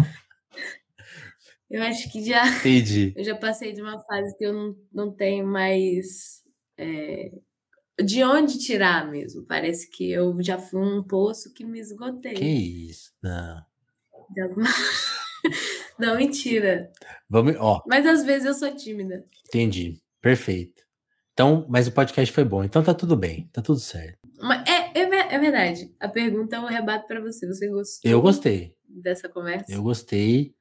Eu 1.69 1.81
acho 1.83 2.11
que 2.11 2.23
já. 2.23 2.45
Entendi. 2.59 3.13
Eu 3.17 3.23
já 3.23 3.35
passei 3.35 3.73
de 3.73 3.81
uma 3.81 3.99
fase 4.03 4.37
que 4.37 4.45
eu 4.45 4.53
não, 4.53 4.75
não 4.93 5.11
tenho 5.11 5.47
mais. 5.47 6.43
É, 6.77 7.31
de 8.03 8.23
onde 8.23 8.59
tirar 8.59 9.09
mesmo. 9.09 9.45
Parece 9.45 9.89
que 9.89 10.11
eu 10.11 10.41
já 10.43 10.57
fui 10.57 10.81
um 10.81 11.01
poço 11.03 11.53
que 11.53 11.65
me 11.65 11.79
esgotei. 11.79 12.33
Que 12.33 12.45
isso? 12.45 13.11
Não. 13.23 13.63
Alguma... 14.41 14.67
não, 15.99 16.15
mentira. 16.17 16.91
Vamos, 17.29 17.55
ó. 17.57 17.81
Mas 17.87 18.05
às 18.05 18.23
vezes 18.23 18.45
eu 18.45 18.53
sou 18.53 18.75
tímida. 18.75 19.25
Entendi. 19.47 20.01
Perfeito. 20.21 20.83
Então, 21.33 21.65
mas 21.67 21.87
o 21.87 21.91
podcast 21.91 22.33
foi 22.33 22.45
bom. 22.45 22.63
Então 22.63 22.81
tá 22.81 22.93
tudo 22.93 23.15
bem. 23.15 23.49
Tá 23.51 23.61
tudo 23.61 23.79
certo. 23.79 24.17
É, 24.65 24.99
é, 24.99 25.35
é 25.35 25.39
verdade. 25.39 25.93
A 25.99 26.07
pergunta 26.07 26.55
é 26.55 26.59
um 26.59 26.65
rebato 26.65 27.05
para 27.07 27.19
você. 27.19 27.45
Você 27.45 27.67
gostou? 27.67 28.09
Eu 28.09 28.21
gostei. 28.21 28.73
Dessa 28.87 29.27
conversa? 29.27 29.71
Eu 29.71 29.83
gostei. 29.83 30.55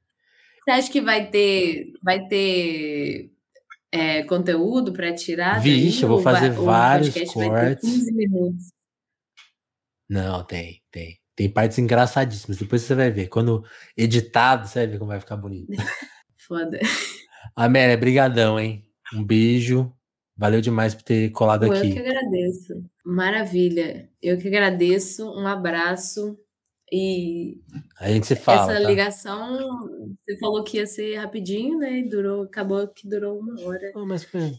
Você 0.65 0.71
acha 0.71 0.91
que 0.91 1.01
vai 1.01 1.31
ter, 1.31 1.93
vai 2.03 2.27
ter 2.27 3.31
é, 3.93 4.23
conteúdo 4.25 4.93
para 4.93 5.15
tirar? 5.15 5.61
Vixe, 5.61 6.01
daí, 6.01 6.03
eu 6.03 6.09
vou 6.09 6.21
fazer 6.21 6.51
vai, 6.51 6.65
vários 6.65 7.33
cortes. 7.33 7.89
15 7.89 8.13
minutos. 8.13 8.73
Não, 10.09 10.43
tem, 10.45 10.83
tem. 10.91 11.19
Tem 11.37 11.51
partes 11.51 11.79
engraçadíssimas. 11.79 12.59
Depois 12.59 12.83
você 12.83 12.95
vai 12.95 13.11
ver. 13.11 13.29
Quando 13.29 13.65
editado, 13.97 14.69
você 14.69 14.81
vai 14.81 14.87
ver 14.89 14.99
como 14.99 15.11
vai 15.11 15.21
ficar 15.21 15.37
bonito. 15.37 15.69
Foda. 16.37 16.79
Amélia, 17.57 17.97
brigadão, 17.97 18.59
hein? 18.59 18.85
Um 19.15 19.25
beijo. 19.25 19.93
Valeu 20.37 20.61
demais 20.61 20.95
por 20.95 21.03
ter 21.03 21.31
colado 21.31 21.67
Pô, 21.67 21.73
aqui. 21.73 21.89
Eu 21.89 21.93
que 21.95 22.01
agradeço. 22.01 22.85
Maravilha. 23.05 24.11
Eu 24.21 24.39
que 24.39 24.49
agradeço. 24.49 25.31
Um 25.31 25.47
abraço. 25.47 26.39
E 26.91 27.61
a 27.99 28.09
gente 28.09 28.27
se 28.27 28.37
fala. 28.37 28.73
Essa 28.73 28.83
tá? 28.83 28.89
ligação, 28.89 29.79
você 30.25 30.39
falou 30.39 30.63
que 30.63 30.77
ia 30.77 30.87
ser 30.87 31.17
rapidinho, 31.17 31.79
né? 31.79 31.99
E 31.99 32.09
durou, 32.09 32.43
acabou 32.43 32.87
que 32.89 33.09
durou 33.09 33.39
uma 33.39 33.61
hora. 33.63 33.93
Oh, 33.97 34.07
mas 34.07 34.25
foi. 34.25 34.55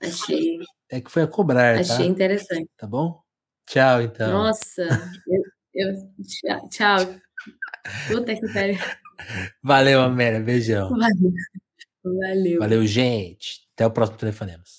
Achei. 0.00 0.58
É 0.90 1.00
que 1.00 1.10
foi 1.10 1.22
a 1.22 1.26
cobrar. 1.26 1.74
Tá? 1.74 1.80
Achei 1.80 2.06
tá? 2.06 2.12
interessante. 2.12 2.70
Tá 2.76 2.86
bom? 2.86 3.20
Tchau, 3.66 4.00
então. 4.00 4.32
Nossa, 4.32 4.88
eu, 5.78 6.68
tchau. 6.70 7.14
Puta 8.08 8.34
que 8.34 8.52
pariu. 8.52 8.78
Valeu, 9.62 10.00
Amélia. 10.00 10.40
Beijão. 10.40 10.90
Valeu. 10.90 11.32
Valeu. 12.04 12.58
Valeu, 12.60 12.86
gente. 12.86 13.68
Até 13.74 13.86
o 13.86 13.90
próximo 13.90 14.18
Telefonemas. 14.18 14.77